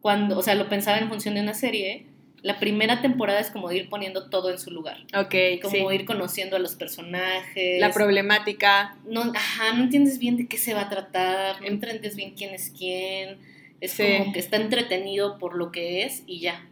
cuando, 0.00 0.38
o 0.38 0.42
sea, 0.42 0.54
lo 0.54 0.68
pensaba 0.68 0.98
en 0.98 1.08
función 1.08 1.34
de 1.34 1.40
una 1.40 1.54
serie, 1.54 2.06
la 2.42 2.58
primera 2.58 3.00
temporada 3.00 3.40
es 3.40 3.48
como 3.50 3.72
ir 3.72 3.88
poniendo 3.88 4.28
todo 4.28 4.50
en 4.50 4.58
su 4.58 4.70
lugar. 4.70 4.98
Ok, 5.16 5.34
Como 5.62 5.88
sí. 5.90 5.94
ir 5.94 6.04
conociendo 6.04 6.56
a 6.56 6.58
los 6.58 6.74
personajes. 6.74 7.80
La 7.80 7.90
problemática. 7.90 8.96
no, 9.06 9.32
ajá, 9.34 9.72
no 9.72 9.84
entiendes 9.84 10.18
bien 10.18 10.36
de 10.36 10.46
qué 10.46 10.58
se 10.58 10.74
va 10.74 10.82
a 10.82 10.88
tratar, 10.90 11.60
no 11.62 11.66
entiendes 11.68 12.16
bien 12.16 12.34
quién 12.36 12.52
es 12.54 12.70
quién, 12.76 13.38
es 13.80 13.92
Sí. 13.92 14.02
como 14.18 14.32
que 14.34 14.38
está 14.40 14.56
entretenido 14.56 15.38
por 15.38 15.56
lo 15.56 15.72
que 15.72 16.04
es 16.04 16.22
y 16.26 16.40
ya. 16.40 16.66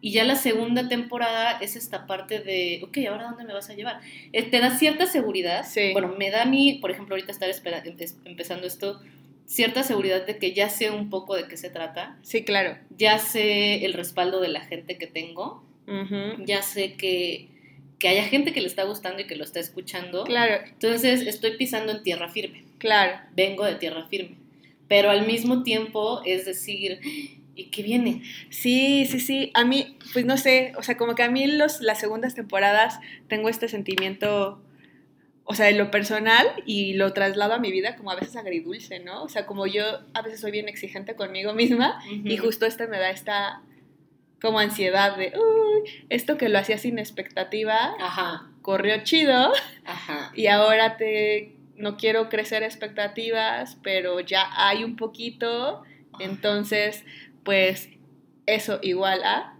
Y 0.00 0.12
ya 0.12 0.22
la 0.24 0.36
segunda 0.36 0.88
temporada 0.88 1.58
es 1.60 1.74
esta 1.74 2.06
parte 2.06 2.38
de, 2.38 2.80
ok, 2.84 2.98
¿ahora 3.10 3.24
dónde 3.24 3.44
me 3.44 3.52
vas 3.52 3.68
a 3.68 3.74
llevar? 3.74 4.00
Eh, 4.32 4.44
te 4.44 4.60
da 4.60 4.70
cierta 4.70 5.06
seguridad. 5.06 5.66
Sí. 5.68 5.90
Bueno, 5.92 6.14
me 6.16 6.30
da 6.30 6.42
a 6.42 6.46
mí, 6.46 6.78
por 6.80 6.90
ejemplo, 6.92 7.14
ahorita 7.16 7.32
estar 7.32 7.48
espera- 7.50 7.82
empe- 7.84 8.14
empezando 8.24 8.66
esto, 8.66 9.00
cierta 9.46 9.82
seguridad 9.82 10.24
de 10.26 10.38
que 10.38 10.52
ya 10.52 10.68
sé 10.68 10.90
un 10.90 11.10
poco 11.10 11.34
de 11.34 11.48
qué 11.48 11.56
se 11.56 11.70
trata, 11.70 12.16
Sí, 12.22 12.44
claro. 12.44 12.76
ya 12.96 13.18
sé 13.18 13.84
el 13.84 13.92
respaldo 13.94 14.40
de 14.40 14.48
la 14.48 14.60
gente 14.60 14.98
que 14.98 15.06
tengo, 15.08 15.64
Ujú. 15.88 16.44
ya 16.44 16.62
sé 16.62 16.94
que, 16.94 17.48
que 17.98 18.08
haya 18.08 18.24
gente 18.24 18.52
que 18.52 18.60
le 18.60 18.66
está 18.68 18.84
gustando 18.84 19.22
y 19.22 19.26
que 19.26 19.34
lo 19.36 19.42
está 19.44 19.58
escuchando. 19.58 20.22
Claro, 20.24 20.62
Entonces 20.64 21.22
estoy 21.26 21.56
pisando 21.56 21.90
en 21.92 22.02
tierra 22.04 22.28
firme, 22.28 22.62
claro. 22.78 23.18
vengo 23.34 23.64
de 23.64 23.74
tierra 23.76 24.06
firme, 24.08 24.36
pero 24.86 25.10
al 25.10 25.26
mismo 25.26 25.62
tiempo 25.64 26.20
es 26.24 26.44
decir, 26.44 27.00
¿y 27.58 27.70
qué 27.70 27.82
viene? 27.82 28.22
Sí, 28.50 29.04
sí, 29.06 29.18
sí. 29.18 29.50
A 29.54 29.64
mí, 29.64 29.98
pues 30.12 30.24
no 30.24 30.36
sé, 30.36 30.72
o 30.78 30.82
sea, 30.82 30.96
como 30.96 31.14
que 31.16 31.24
a 31.24 31.30
mí 31.30 31.46
los, 31.48 31.80
las 31.80 31.98
segundas 31.98 32.34
temporadas 32.34 33.00
tengo 33.28 33.48
este 33.48 33.68
sentimiento, 33.68 34.62
o 35.44 35.54
sea, 35.54 35.66
de 35.66 35.72
lo 35.72 35.90
personal 35.90 36.46
y 36.66 36.94
lo 36.94 37.12
traslado 37.12 37.54
a 37.54 37.58
mi 37.58 37.72
vida 37.72 37.96
como 37.96 38.12
a 38.12 38.14
veces 38.14 38.36
agridulce, 38.36 39.00
¿no? 39.00 39.24
O 39.24 39.28
sea, 39.28 39.44
como 39.44 39.66
yo 39.66 39.82
a 40.14 40.22
veces 40.22 40.40
soy 40.40 40.52
bien 40.52 40.68
exigente 40.68 41.16
conmigo 41.16 41.52
misma 41.52 42.00
y 42.08 42.34
Ujú. 42.34 42.46
justo 42.46 42.64
este 42.64 42.86
me 42.86 42.98
da 42.98 43.10
esta 43.10 43.62
como 44.40 44.60
ansiedad 44.60 45.16
de, 45.16 45.32
uy, 45.36 45.90
esto 46.10 46.36
que 46.38 46.48
lo 46.48 46.58
hacía 46.60 46.78
sin 46.78 47.00
expectativa, 47.00 47.96
Ajá, 47.98 48.50
corrió 48.62 49.02
chido 49.02 49.52
ajá. 49.84 50.30
y 50.32 50.46
ahora 50.46 50.96
te 50.96 51.56
no 51.76 51.96
quiero 51.96 52.28
crecer 52.28 52.62
expectativas, 52.62 53.78
pero 53.82 54.20
ya 54.20 54.48
hay 54.54 54.84
un 54.84 54.96
poquito, 54.96 55.82
entonces 56.20 57.04
pues 57.44 57.88
eso 58.46 58.78
igual 58.82 59.22
a 59.24 59.54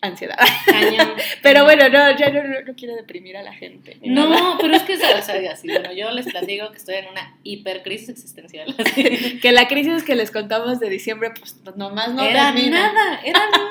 ansiedad. 0.00 0.36
Cañón. 0.66 1.14
Pero 1.42 1.64
bueno, 1.64 1.88
no, 1.88 2.16
ya 2.16 2.30
no, 2.30 2.42
no, 2.44 2.60
no 2.62 2.74
quiero 2.74 2.94
deprimir 2.94 3.36
a 3.36 3.42
la 3.42 3.52
gente. 3.52 3.98
nada. 4.02 4.28
No, 4.28 4.58
pero 4.60 4.74
es 4.76 4.82
que, 4.82 4.94
o 4.94 4.96
sea, 4.98 5.52
así, 5.52 5.68
bueno, 5.68 5.92
yo 5.92 6.10
les 6.12 6.26
platico 6.26 6.70
que 6.70 6.76
estoy 6.76 6.96
en 6.96 7.08
una 7.08 7.36
hipercrisis 7.42 8.10
existencial. 8.10 8.74
así. 8.78 9.38
Que 9.42 9.52
la 9.52 9.66
crisis 9.68 10.04
que 10.04 10.14
les 10.14 10.30
contamos 10.30 10.80
de 10.80 10.88
diciembre, 10.88 11.32
pues 11.38 11.56
nomás 11.76 12.14
no 12.14 12.22
era 12.22 12.52
termina. 12.52 12.92
nada, 12.92 13.20
era 13.24 13.40
nada 13.50 13.68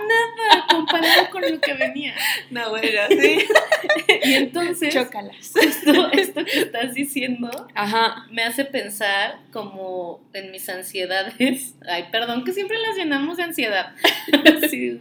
comparado 0.78 1.30
con 1.32 1.42
lo 1.42 1.60
que 1.60 1.74
venía. 1.74 2.14
No, 2.50 2.70
bueno, 2.70 3.02
sí. 3.10 3.46
Y 4.24 4.34
entonces, 4.34 4.94
Chócalas. 4.94 5.56
esto, 5.56 6.12
esto 6.12 6.46
que 6.46 6.60
estás 6.60 6.94
diciendo 6.94 7.50
Ajá. 7.76 8.26
me 8.32 8.44
hace 8.44 8.66
pensar 8.66 9.40
como 9.52 10.22
en 10.34 10.52
mis 10.52 10.68
ansiedades. 10.70 11.76
Ay, 11.88 12.06
perdón, 12.12 12.44
que 12.44 12.54
siempre 12.54 12.78
las 12.80 12.96
llenamos 12.96 13.38
de 13.38 13.44
ansiedad. 13.44 13.94
Sí, 14.70 15.00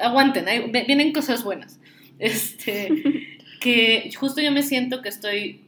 aguanten, 0.00 0.46
vienen 0.72 1.12
cosas 1.12 1.44
buenas. 1.44 1.78
Este, 2.18 2.88
que 3.60 4.10
justo 4.16 4.40
yo 4.40 4.50
me 4.50 4.62
siento 4.62 5.02
que 5.02 5.08
estoy 5.08 5.65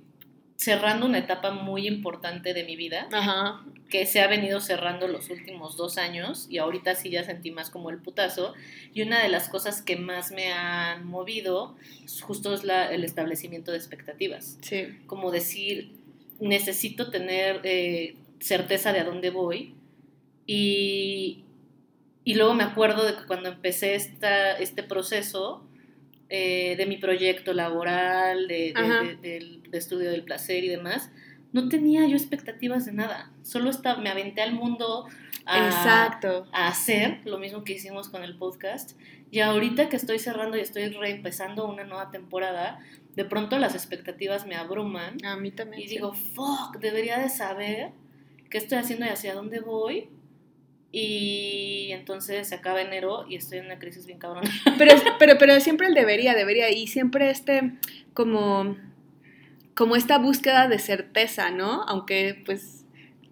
cerrando 0.63 1.07
una 1.07 1.19
etapa 1.19 1.53
muy 1.53 1.87
importante 1.87 2.53
de 2.53 2.65
mi 2.65 2.75
vida, 2.75 3.09
Ajá. 3.13 3.65
que 3.89 4.05
se 4.07 4.21
ha 4.21 4.27
venido 4.27 4.61
cerrando 4.61 5.07
los 5.07 5.31
últimos 5.31 5.77
dos 5.77 5.99
años 5.99 6.49
y 6.51 6.59
ahorita 6.59 6.97
sí 6.97 7.11
ya 7.11 7.23
sentí 7.23 7.53
más 7.53 7.71
como 7.71 7.91
el 7.91 7.99
putazo. 7.99 8.55
Y 8.93 9.03
una 9.03 9.23
de 9.23 9.29
las 9.29 9.49
cosas 9.49 9.83
que 9.83 9.95
más 9.97 10.33
me 10.33 10.53
han 10.53 11.07
movido 11.07 11.77
justo 12.23 12.53
es 12.55 12.65
la- 12.65 12.93
el 12.93 13.05
establecimiento 13.05 13.71
de 13.71 13.79
expectativas 13.79 14.59
Sí. 14.61 14.99
como 15.07 15.31
decir, 15.31 15.93
necesito 16.41 17.11
tener 17.11 17.61
eh, 17.63 18.17
certeza 18.41 18.93
de 18.93 18.99
a 19.01 19.05
dónde 19.05 19.31
voy. 19.31 19.75
Y, 20.45 21.45
y 22.25 22.35
luego 22.35 22.55
me 22.55 22.65
acuerdo 22.65 23.05
de 23.05 23.15
que 23.17 23.27
cuando 23.27 23.49
empecé 23.49 23.95
esta, 23.95 24.59
este 24.59 24.83
proceso 24.83 25.63
eh, 26.31 26.75
de 26.77 26.87
mi 26.87 26.97
proyecto 26.99 27.53
laboral, 27.55 28.49
de, 28.49 28.73
de- 28.73 28.75
Ajá. 28.77 29.03
de- 29.03 29.17
del- 29.17 29.63
de 29.71 29.79
estudio 29.79 30.11
del 30.11 30.25
placer 30.25 30.65
y 30.65 30.69
demás, 30.69 31.11
no 31.53 31.69
tenía 31.69 32.07
yo 32.07 32.17
expectativas 32.17 32.85
de 32.87 32.93
nada. 32.93 33.31
Solo 33.43 33.71
estaba, 33.71 34.01
me 34.01 34.11
aventé 34.11 34.43
al 34.43 34.53
mundo 34.53 35.07
a, 35.47 35.67
Exacto. 35.67 36.47
a 36.53 36.69
hacer 36.69 37.21
lo 37.25 37.39
mismo 37.39 37.65
que 37.65 37.73
hicimos 37.75 38.09
con 38.11 38.23
el 38.23 38.37
podcast. 38.37 38.99
Y 39.31 39.41
ahorita 39.41 39.89
que 39.89 39.97
estoy 39.97 40.19
cerrando 40.19 40.57
y 40.57 40.61
estoy 40.61 40.89
reempezando 40.89 41.67
una 41.67 41.85
nueva 41.85 42.11
temporada, 42.11 42.79
de 43.17 43.25
pronto 43.25 43.59
las 43.59 43.75
expectativas 43.75 44.47
me 44.47 44.55
abruman 44.57 45.23
A 45.25 45.37
mí 45.37 45.51
también. 45.51 45.83
y 45.83 45.89
sí. 45.89 45.95
digo, 45.97 46.13
fuck, 46.13 46.79
debería 46.81 47.19
de 47.19 47.29
saber 47.31 47.91
qué 48.51 48.59
estoy 48.59 48.79
haciendo 48.79 49.07
y 49.07 49.09
hacia 49.11 49.35
dónde 49.35 49.61
voy. 49.61 50.09
Y 50.91 51.89
entonces 51.93 52.49
se 52.49 52.55
acaba 52.55 52.81
enero 52.81 53.27
y 53.29 53.37
estoy 53.37 53.59
en 53.59 53.67
una 53.67 53.79
crisis 53.79 54.07
bien 54.07 54.19
cabrona. 54.19 54.51
Pero, 54.79 54.93
pero, 55.19 55.37
pero 55.39 55.61
siempre 55.61 55.87
el 55.87 55.95
debería, 55.95 56.35
debería. 56.35 56.71
Y 56.71 56.87
siempre 56.87 57.31
este, 57.31 57.73
como, 58.15 58.77
como 59.75 59.97
esta 59.97 60.19
búsqueda 60.19 60.69
de 60.69 60.79
certeza, 60.79 61.51
¿no? 61.51 61.83
Aunque, 61.85 62.43
pues, 62.47 62.85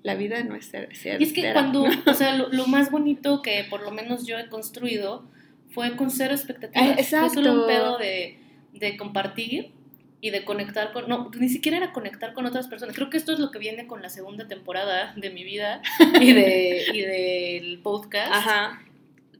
la 0.02 0.14
vida 0.14 0.42
no 0.44 0.54
es 0.54 0.72
cer- 0.72 0.94
certera. 0.94 1.16
Y 1.18 1.24
es 1.24 1.32
que 1.32 1.52
cuando, 1.52 1.84
o 2.06 2.14
sea, 2.14 2.34
lo, 2.36 2.48
lo 2.50 2.66
más 2.66 2.90
bonito 2.90 3.42
que 3.42 3.64
por 3.68 3.82
lo 3.82 3.90
menos 3.90 4.26
yo 4.26 4.38
he 4.38 4.48
construido 4.48 5.24
fue 5.70 5.96
con 5.96 6.10
cero 6.10 6.34
expectativas. 6.34 6.98
Exacto. 6.98 7.26
Fue 7.34 7.42
solo 7.42 7.62
un 7.62 7.66
pedo 7.66 7.98
de, 7.98 8.38
de 8.74 8.96
compartir 8.96 9.72
y 10.20 10.30
de 10.30 10.44
conectar 10.44 10.92
con, 10.92 11.08
no, 11.08 11.30
ni 11.38 11.48
siquiera 11.48 11.76
era 11.76 11.92
conectar 11.92 12.32
con 12.32 12.46
otras 12.46 12.68
personas. 12.68 12.94
Creo 12.96 13.10
que 13.10 13.16
esto 13.18 13.32
es 13.32 13.38
lo 13.38 13.50
que 13.50 13.58
viene 13.58 13.86
con 13.86 14.02
la 14.02 14.08
segunda 14.08 14.48
temporada 14.48 15.12
de 15.16 15.30
mi 15.30 15.44
vida 15.44 15.82
y, 16.20 16.32
de, 16.32 16.84
y 16.92 17.00
del 17.02 17.78
podcast. 17.80 18.32
Ajá. 18.32 18.82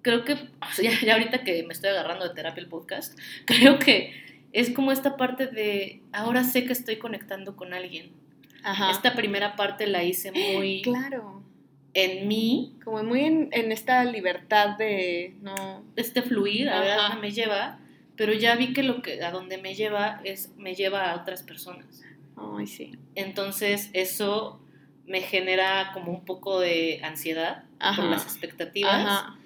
creo 0.03 0.25
que, 0.25 0.37
ya, 0.83 0.91
ya 1.05 1.15
ahorita 1.15 1.45
que 1.45 1.63
me 1.63 1.73
estoy 1.73 1.91
agarrando 1.91 2.29
de 2.29 2.35
terapia 2.35 2.61
el 2.63 2.69
podcast, 2.69 3.19
creo 3.47 3.79
que 3.79 4.13
es 4.53 4.71
como 4.71 4.93
esta 4.93 5.17
parte 5.17 5.47
de, 5.47 6.03
ahora 6.13 6.45
sé 6.45 6.65
que 6.65 6.73
estoy 6.73 6.97
conectando 6.97 7.57
con 7.57 7.73
alguien. 7.75 8.11
Ajá. 8.63 8.91
Esta 8.91 9.15
primera 9.15 9.55
parte 9.57 9.87
la 9.87 10.03
hice 10.05 10.33
muy 10.33 10.83
Claro. 10.85 11.43
en 11.95 12.27
mí, 12.29 12.75
Como 12.85 13.03
muy 13.03 13.21
en, 13.23 13.49
en 13.53 13.71
esta 13.73 14.05
libertad 14.05 14.77
de 14.77 15.35
no. 15.41 15.85
este 15.97 16.23
fluir, 16.23 16.69
a 16.69 16.81
ver 16.81 16.99
me 17.21 17.31
lleva, 17.33 17.79
pero 18.17 18.33
ya 18.33 18.57
vi 18.57 18.73
que 18.73 18.83
lo 18.83 19.03
que 19.03 19.23
a 19.23 19.31
donde 19.31 19.59
me 19.59 19.75
lleva 19.75 20.21
es, 20.25 20.51
me 20.57 20.75
lleva 20.75 21.11
a 21.11 21.17
otras 21.17 21.43
personas. 21.43 22.03
Ay, 22.37 22.67
sí. 22.67 22.93
Entonces 23.15 23.91
eso 23.93 24.61
me 25.07 25.21
genera 25.21 25.91
como 25.95 26.13
un 26.13 26.25
poco 26.25 26.61
de 26.61 27.01
ansiedad 27.03 27.65
Ajá. 27.79 28.03
por 28.03 28.11
las 28.11 28.25
expectativas. 28.25 28.95
Ajá. 28.95 29.39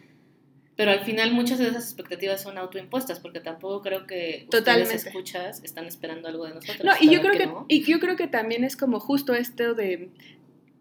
Pero 0.76 0.92
al 0.92 1.00
final 1.00 1.32
muchas 1.32 1.58
de 1.58 1.68
esas 1.68 1.84
expectativas 1.84 2.42
son 2.42 2.56
autoimpuestas, 2.56 3.20
porque 3.20 3.40
tampoco 3.40 3.82
creo 3.82 4.06
que 4.06 4.46
Totalmente. 4.50 4.94
ustedes 4.94 5.06
escuchas 5.08 5.62
están 5.62 5.84
esperando 5.84 6.26
algo 6.26 6.46
de 6.46 6.54
nosotros. 6.54 6.82
No, 6.82 6.92
y 6.98 7.10
yo 7.14 7.20
¿saben 7.20 7.36
creo 7.36 7.38
que, 7.38 7.46
no? 7.46 7.66
y 7.68 7.84
yo 7.84 8.00
creo 8.00 8.16
que 8.16 8.28
también 8.28 8.64
es 8.64 8.76
como 8.78 8.98
justo 8.98 9.34
esto 9.34 9.74
de 9.74 10.08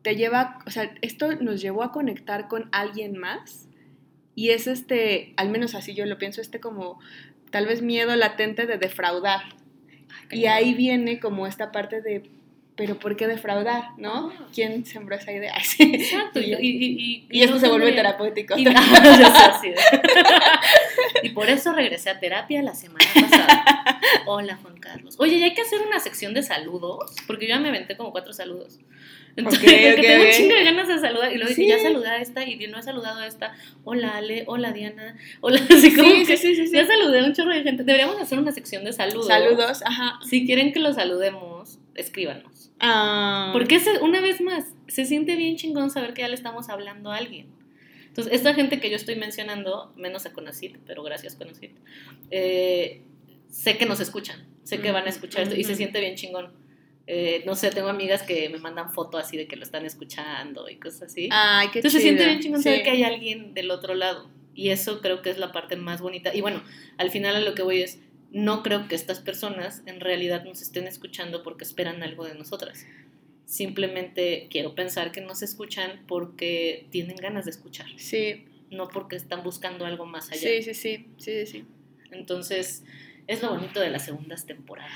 te 0.02 0.16
lleva, 0.16 0.60
o 0.66 0.72
sea, 0.72 0.96
esto 1.02 1.34
nos 1.42 1.62
llevó 1.62 1.84
a 1.84 1.92
conectar 1.92 2.48
con 2.48 2.70
alguien 2.72 3.18
más 3.18 3.68
y 4.36 4.52
es 4.52 4.68
este, 4.68 5.34
al 5.36 5.50
menos 5.50 5.76
así 5.76 5.94
yo 5.94 6.06
lo 6.06 6.18
pienso, 6.18 6.40
este 6.40 6.62
como 6.62 7.00
tal 7.50 7.66
vez 7.66 7.82
miedo 7.82 8.16
latente 8.16 8.66
de 8.66 8.78
defraudar. 8.78 9.42
Y 10.32 10.46
ahí 10.46 10.74
viene 10.74 11.20
como 11.20 11.48
esta 11.48 11.72
parte 11.72 12.02
de, 12.02 12.30
pero 12.76 12.98
¿por 12.98 13.18
qué 13.18 13.28
defraudar? 13.28 13.90
¿no? 13.98 14.32
Ah. 14.32 14.48
¿Quién 14.54 14.86
sembró 14.86 15.16
esa 15.16 15.32
idea? 15.32 15.56
Exacto. 15.80 16.40
Y, 16.40 16.54
y, 16.54 16.58
y, 16.60 17.28
Y 17.30 17.42
esto 17.42 17.56
no 17.56 17.62
se 17.62 17.68
vuelve 17.68 17.94
terapéutico. 17.94 18.58
Y, 18.58 18.66
Y 21.24 21.30
por 21.30 21.50
eso 21.50 21.74
regresé 21.74 22.10
a 22.10 22.20
terapia 22.20 22.62
la 22.62 22.76
semana 22.76 23.06
pasada. 23.14 24.00
Hola, 24.26 24.58
Juan 24.62 24.78
Carlos. 24.78 25.16
Oye, 25.18 25.40
ya 25.40 25.46
hay 25.46 25.54
que 25.54 25.62
hacer 25.62 25.82
una 25.82 26.00
sección 26.00 26.34
de 26.34 26.44
saludos, 26.44 27.16
porque 27.28 27.48
yo 27.48 27.56
ya 27.56 27.60
me 27.60 27.70
aventé 27.70 27.98
como 27.98 28.12
cuatro 28.12 28.34
saludos. 28.34 28.80
Entonces, 29.40 29.62
tengo 29.96 30.16
un 30.22 30.28
ok. 30.28 30.32
chingo 30.36 30.56
de 30.56 30.64
ganas 30.64 30.88
de 30.88 31.00
saludar. 31.00 31.32
Y 31.32 31.36
luego 31.36 31.50
dije, 31.50 31.62
Sí. 31.64 31.68
ya 31.68 31.80
saludé 31.80 32.08
a 32.10 32.22
esta 32.22 32.46
y 32.48 32.56
no 32.68 32.80
he 32.80 32.84
saludado 32.84 33.20
a 33.20 33.28
esta. 33.28 33.54
Hola, 33.84 34.18
Ale. 34.18 34.44
Hola, 34.48 34.72
Diana. 34.72 35.18
Hola, 35.42 35.60
así 35.70 35.96
como 35.96 36.10
Sí, 36.10 36.26
que 36.26 36.38
sí, 36.38 36.72
ya 36.72 36.86
saludé 36.86 37.20
a 37.20 37.24
un 37.26 37.34
chorro 37.34 37.54
de 37.54 37.64
gente. 37.64 37.84
Deberíamos 37.84 38.20
hacer 38.22 38.38
una 38.40 38.52
sección 38.52 38.84
de 38.84 38.94
saludos. 38.94 39.28
Saludos, 39.28 39.82
ajá. 39.86 40.20
Si 40.30 40.46
quieren 40.46 40.72
que 40.74 40.80
los 40.80 40.96
saludemos, 40.96 41.80
escríbanos. 41.96 42.72
Ah, 42.80 43.50
Porque 43.54 43.80
se- 43.80 44.00
una 44.00 44.22
vez 44.22 44.40
más, 44.42 44.66
se 44.88 45.06
siente 45.06 45.36
bien 45.36 45.56
chingón 45.58 45.90
saber 45.92 46.14
que 46.14 46.22
ya 46.22 46.28
le 46.30 46.36
estamos 46.36 46.70
hablando 46.70 47.12
a 47.12 47.18
alguien. 47.18 47.48
Entonces, 48.08 48.34
esta 48.34 48.54
gente 48.54 48.80
que 48.80 48.90
yo 48.90 48.96
estoy 48.96 49.16
mencionando, 49.16 49.94
menos 49.96 50.26
a 50.26 50.34
Conocit, 50.34 50.78
pero 50.86 51.04
gracias 51.04 51.36
Conocit, 51.36 51.72
eh, 52.32 53.02
sé 53.50 53.78
que 53.78 53.86
nos 53.86 54.00
escuchan, 54.00 54.46
sé 54.64 54.80
que 54.80 54.92
van 54.92 55.06
a 55.06 55.10
escuchar 55.10 55.44
esto 55.44 55.56
y 55.56 55.64
se 55.64 55.76
siente 55.76 56.00
bien 56.00 56.16
chingón. 56.16 56.52
Eh, 57.12 57.42
no 57.48 57.56
sé, 57.56 57.72
tengo 57.72 57.88
amigas 57.90 58.22
que 58.22 58.50
me 58.50 58.60
mandan 58.60 58.92
fotos 58.94 59.24
así 59.24 59.36
de 59.36 59.48
que 59.48 59.56
lo 59.56 59.64
están 59.64 59.84
escuchando 59.84 60.70
y 60.70 60.76
cosas 60.76 61.04
así. 61.12 61.28
Ay, 61.32 61.70
qué 61.74 61.80
Entonces 61.80 62.02
se 62.02 62.08
siente 62.08 62.22
chido. 62.22 62.30
bien 62.30 62.40
chingón 62.44 62.60
Sí. 62.62 62.70
saber 62.70 62.84
que 62.84 62.92
hay 62.92 63.04
alguien 63.04 63.54
del 63.56 63.72
otro 63.72 63.96
lado. 63.96 64.30
Y 64.54 64.70
eso 64.70 65.02
creo 65.02 65.22
que 65.24 65.32
es 65.32 65.40
la 65.40 65.52
parte 65.52 65.76
más 65.76 66.02
bonita. 66.02 66.36
Y 66.36 66.42
bueno, 66.42 66.62
al 66.98 67.10
final 67.10 67.36
a 67.36 67.40
lo 67.40 67.56
que 67.56 67.64
voy 67.64 67.82
es, 67.82 68.00
no 68.32 68.62
creo 68.62 68.88
que 68.88 68.94
estas 68.94 69.20
personas 69.22 69.82
en 69.88 70.02
realidad 70.02 70.44
nos 70.44 70.62
estén 70.62 70.86
escuchando 70.86 71.42
porque 71.42 71.64
esperan 71.64 72.04
algo 72.04 72.26
de 72.26 72.36
nosotras. 72.36 72.86
Simplemente 73.46 74.48
quiero 74.52 74.76
pensar 74.76 75.12
que 75.12 75.22
nos 75.22 75.42
escuchan 75.42 76.04
porque 76.08 76.86
tienen 76.92 77.16
ganas 77.16 77.46
de 77.46 77.52
escuchar, 77.52 77.88
Sí, 77.98 78.46
no 78.70 78.88
porque 78.90 79.16
están 79.16 79.42
buscando 79.44 79.86
algo 79.88 80.06
más 80.06 80.32
allá. 80.32 80.42
sí, 80.42 80.62
sí, 80.62 80.74
sí, 80.76 81.08
sí, 81.18 81.46
sí. 81.48 81.66
Entonces, 82.12 82.84
es 83.26 83.42
lo 83.42 83.50
bonito 83.50 83.80
de 83.80 83.90
las 83.90 84.06
segundas 84.06 84.46
temporadas. 84.46 84.92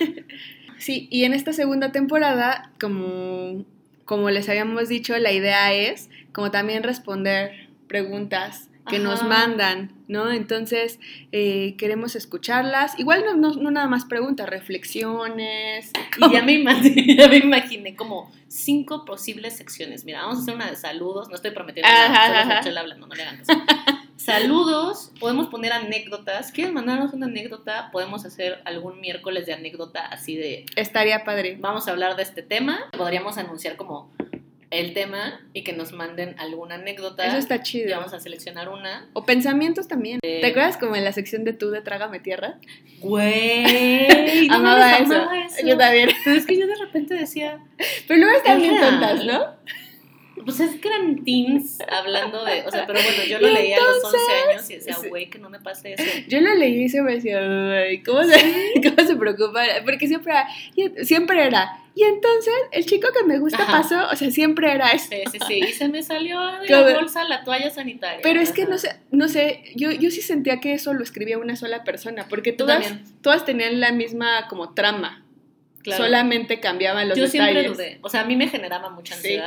Sí, 0.78 1.08
y 1.10 1.24
en 1.24 1.32
esta 1.32 1.52
segunda 1.52 1.92
temporada, 1.92 2.70
como, 2.80 3.64
como 4.04 4.30
les 4.30 4.48
habíamos 4.48 4.88
dicho, 4.88 5.16
la 5.18 5.32
idea 5.32 5.72
es 5.72 6.10
como 6.32 6.50
también 6.50 6.82
responder 6.82 7.68
preguntas 7.86 8.68
que 8.88 8.98
nos 8.98 9.22
mandan, 9.22 9.92
¿no? 10.08 10.30
Entonces, 10.30 11.00
eh, 11.32 11.74
queremos 11.78 12.16
escucharlas. 12.16 12.98
Igual 12.98 13.24
no, 13.24 13.34
no, 13.34 13.54
no 13.54 13.70
nada 13.70 13.88
más 13.88 14.04
preguntas, 14.04 14.48
reflexiones. 14.48 15.90
Y 16.18 16.32
ya 16.32 16.42
me, 16.42 16.52
imaginé, 16.52 17.16
ya 17.16 17.28
me 17.28 17.38
imaginé 17.38 17.96
como 17.96 18.30
cinco 18.48 19.04
posibles 19.04 19.56
secciones. 19.56 20.04
Mira, 20.04 20.22
vamos 20.22 20.38
a 20.38 20.42
hacer 20.42 20.54
una 20.54 20.70
de 20.70 20.76
saludos. 20.76 21.28
No 21.28 21.36
estoy 21.36 21.52
prometiendo 21.52 21.88
Ajá, 21.90 22.28
nada, 22.28 22.58
ajá. 22.58 22.68
hablando, 22.78 23.06
no 23.06 23.14
le 23.14 23.22
hagan 23.22 23.38
caso. 23.38 23.52
Saludos, 24.24 25.12
podemos 25.20 25.48
poner 25.48 25.72
anécdotas. 25.74 26.50
¿Quieren 26.50 26.72
mandarnos 26.72 27.12
una 27.12 27.26
anécdota? 27.26 27.90
Podemos 27.92 28.24
hacer 28.24 28.62
algún 28.64 28.98
miércoles 29.00 29.44
de 29.44 29.52
anécdota 29.52 30.00
así 30.06 30.34
de 30.34 30.64
Estaría 30.76 31.24
padre. 31.24 31.58
vamos 31.60 31.88
a 31.88 31.90
hablar 31.90 32.16
de 32.16 32.22
este 32.22 32.40
tema. 32.42 32.78
Podríamos 32.96 33.36
anunciar 33.36 33.76
como 33.76 34.10
el 34.70 34.94
tema 34.94 35.42
y 35.52 35.62
que 35.62 35.74
nos 35.74 35.92
manden 35.92 36.36
alguna 36.38 36.76
anécdota. 36.76 37.26
Eso 37.26 37.36
está 37.36 37.56
Y 37.56 37.62
chido. 37.64 37.94
vamos 37.98 38.14
a 38.14 38.20
seleccionar 38.20 38.70
una. 38.70 39.06
O 39.12 39.26
pensamientos 39.26 39.88
también. 39.88 40.20
¿Te 40.22 40.46
acuerdas 40.46 40.78
como 40.78 40.96
en 40.96 41.04
la 41.04 41.12
sección 41.12 41.44
de 41.44 41.52
tú 41.52 41.70
de 41.70 41.82
Trágame 41.82 42.18
Tierra? 42.18 42.54
Güey, 43.00 44.48
no 44.48 44.54
amaba, 44.54 44.96
eso. 44.96 45.14
amaba 45.16 45.44
eso. 45.44 45.66
Yo 45.66 45.76
también. 45.76 46.08
Pero 46.24 46.36
es 46.38 46.46
que 46.46 46.58
yo 46.58 46.66
de 46.66 46.76
repente 46.76 47.12
decía, 47.12 47.58
Pero 48.08 48.20
luego 48.20 48.38
están 48.38 48.58
bien 48.58 48.80
tontas, 48.80 49.22
¿no? 49.22 49.44
Pues 50.44 50.60
es 50.60 50.78
que 50.80 50.88
eran 50.88 51.24
teens 51.24 51.78
hablando 51.90 52.44
de. 52.44 52.62
O 52.66 52.70
sea, 52.70 52.86
pero 52.86 53.00
bueno, 53.02 53.24
yo 53.28 53.38
lo 53.38 53.48
leí 53.48 53.72
a 53.72 53.76
los 53.80 54.04
11 54.04 54.16
entonces- 54.16 54.48
años 54.50 54.70
y 54.70 54.74
decía, 54.74 55.08
güey, 55.08 55.30
que 55.30 55.38
no 55.38 55.48
me 55.50 55.60
pase 55.60 55.94
eso. 55.94 56.04
Yo 56.28 56.40
lo 56.40 56.54
leí 56.54 56.84
y 56.84 56.88
se 56.88 57.02
me 57.02 57.14
decía, 57.14 57.38
"Ay, 57.40 58.02
¿cómo 58.02 58.22
se, 58.24 58.34
¿cómo 58.96 59.06
se 59.08 59.16
preocupa? 59.16 59.62
Porque 59.84 60.06
siempre 60.06 60.32
siempre 61.02 61.46
era, 61.46 61.80
y 61.94 62.02
entonces 62.02 62.52
el 62.72 62.84
chico 62.86 63.08
que 63.16 63.24
me 63.24 63.38
gusta 63.38 63.62
Ajá. 63.62 63.82
pasó, 63.82 64.08
o 64.12 64.16
sea, 64.16 64.30
siempre 64.30 64.72
era 64.72 64.90
eso. 64.90 65.06
Sí, 65.10 65.22
sí, 65.32 65.38
sí. 65.46 65.54
Y 65.68 65.72
se 65.72 65.88
me 65.88 66.02
salió 66.02 66.40
de 66.60 66.68
Como- 66.68 66.80
la 66.88 66.94
bolsa 66.94 67.24
la 67.24 67.44
toalla 67.44 67.70
sanitaria. 67.70 68.20
Pero 68.22 68.40
es 68.40 68.50
que 68.52 68.62
Ajá. 68.62 68.70
no 68.70 68.78
sé, 68.78 68.96
no 69.10 69.28
sé, 69.28 69.62
yo, 69.76 69.90
yo 69.92 70.10
sí 70.10 70.20
sentía 70.22 70.60
que 70.60 70.72
eso 70.74 70.92
lo 70.94 71.02
escribía 71.02 71.38
una 71.38 71.56
sola 71.56 71.84
persona, 71.84 72.26
porque 72.28 72.52
todas, 72.52 72.86
todas 73.22 73.44
tenían 73.44 73.80
la 73.80 73.92
misma 73.92 74.46
como 74.48 74.74
trama, 74.74 75.20
Claro. 75.82 76.02
solamente 76.04 76.60
cambiaban 76.60 77.08
los 77.10 77.18
Yo 77.18 77.24
detalles. 77.24 77.52
siempre 77.52 77.68
dudé. 77.68 77.98
O 78.00 78.08
sea, 78.08 78.22
a 78.22 78.24
mí 78.24 78.36
me 78.36 78.48
generaba 78.48 78.88
mucha 78.90 79.14
Sí. 79.16 79.38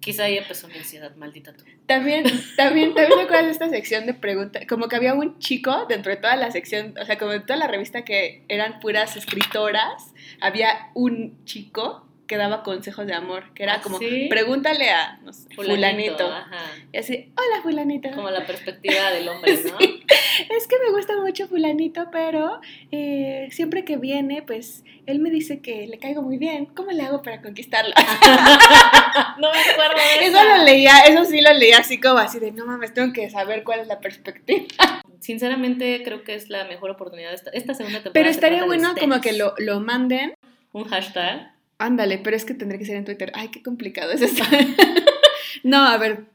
Quizá 0.00 0.24
ahí 0.24 0.38
empezó 0.38 0.66
mi 0.68 0.78
ansiedad, 0.78 1.14
maldita 1.16 1.52
tú. 1.52 1.64
También, 1.86 2.24
también, 2.56 2.94
también 2.94 3.18
me 3.18 3.24
acuerdo 3.24 3.46
de 3.46 3.52
esta 3.52 3.68
sección 3.68 4.06
de 4.06 4.14
preguntas, 4.14 4.64
como 4.66 4.88
que 4.88 4.96
había 4.96 5.12
un 5.12 5.38
chico 5.38 5.84
dentro 5.88 6.10
de 6.10 6.16
toda 6.16 6.36
la 6.36 6.50
sección, 6.50 6.94
o 7.00 7.04
sea, 7.04 7.18
como 7.18 7.32
de 7.32 7.40
toda 7.40 7.56
la 7.56 7.66
revista 7.66 8.02
que 8.02 8.44
eran 8.48 8.80
puras 8.80 9.16
escritoras, 9.16 10.14
había 10.40 10.90
un 10.94 11.44
chico 11.44 12.09
que 12.30 12.36
daba 12.36 12.62
consejos 12.62 13.08
de 13.08 13.12
amor, 13.12 13.52
que 13.54 13.64
era 13.64 13.74
¿Ah, 13.74 13.80
como, 13.82 13.98
sí? 13.98 14.28
pregúntale 14.30 14.88
a 14.88 15.18
no 15.24 15.32
sé, 15.32 15.52
fulanito. 15.52 16.32
Ajá. 16.32 16.58
Y 16.92 16.98
así, 16.98 17.32
hola 17.36 17.60
fulanito. 17.60 18.08
Como 18.12 18.30
la 18.30 18.46
perspectiva 18.46 19.10
del 19.10 19.28
hombre, 19.28 19.58
¿no? 19.64 19.78
Es 19.80 20.68
que 20.68 20.76
me 20.78 20.92
gusta 20.92 21.16
mucho 21.16 21.48
fulanito, 21.48 22.06
pero 22.12 22.60
eh, 22.92 23.48
siempre 23.50 23.84
que 23.84 23.96
viene, 23.96 24.42
pues 24.42 24.84
él 25.06 25.18
me 25.18 25.28
dice 25.28 25.60
que 25.60 25.88
le 25.88 25.98
caigo 25.98 26.22
muy 26.22 26.38
bien. 26.38 26.66
¿Cómo 26.66 26.92
le 26.92 27.02
hago 27.02 27.20
para 27.20 27.42
conquistarlo? 27.42 27.92
no 29.38 29.50
me 29.50 29.58
acuerdo 29.58 29.96
de 29.96 30.26
Eso 30.26 30.44
lo 30.44 30.62
leía, 30.62 30.98
eso 31.08 31.24
sí 31.24 31.40
lo 31.40 31.52
leía 31.52 31.78
así 31.78 31.98
como 31.98 32.18
así 32.18 32.38
de, 32.38 32.52
no 32.52 32.64
mames, 32.64 32.94
tengo 32.94 33.12
que 33.12 33.28
saber 33.28 33.64
cuál 33.64 33.80
es 33.80 33.88
la 33.88 33.98
perspectiva. 33.98 34.68
Sinceramente, 35.18 36.00
creo 36.04 36.22
que 36.22 36.36
es 36.36 36.48
la 36.48 36.62
mejor 36.66 36.90
oportunidad. 36.90 37.34
Esta, 37.34 37.50
esta 37.50 37.74
segunda 37.74 38.04
temporada. 38.04 38.12
Pero 38.12 38.30
estaría 38.30 38.64
bueno 38.66 38.94
como 39.00 39.20
que 39.20 39.32
lo, 39.32 39.54
lo 39.58 39.80
manden. 39.80 40.34
Un 40.70 40.84
hashtag. 40.84 41.59
Ándale, 41.80 42.18
pero 42.18 42.36
es 42.36 42.44
que 42.44 42.52
tendría 42.54 42.78
que 42.78 42.84
ser 42.84 42.96
en 42.96 43.04
Twitter. 43.06 43.32
Ay, 43.34 43.48
qué 43.48 43.62
complicado 43.62 44.12
es 44.12 44.20
esto. 44.20 44.44
no, 45.64 45.78
a 45.78 45.96
ver, 45.96 46.26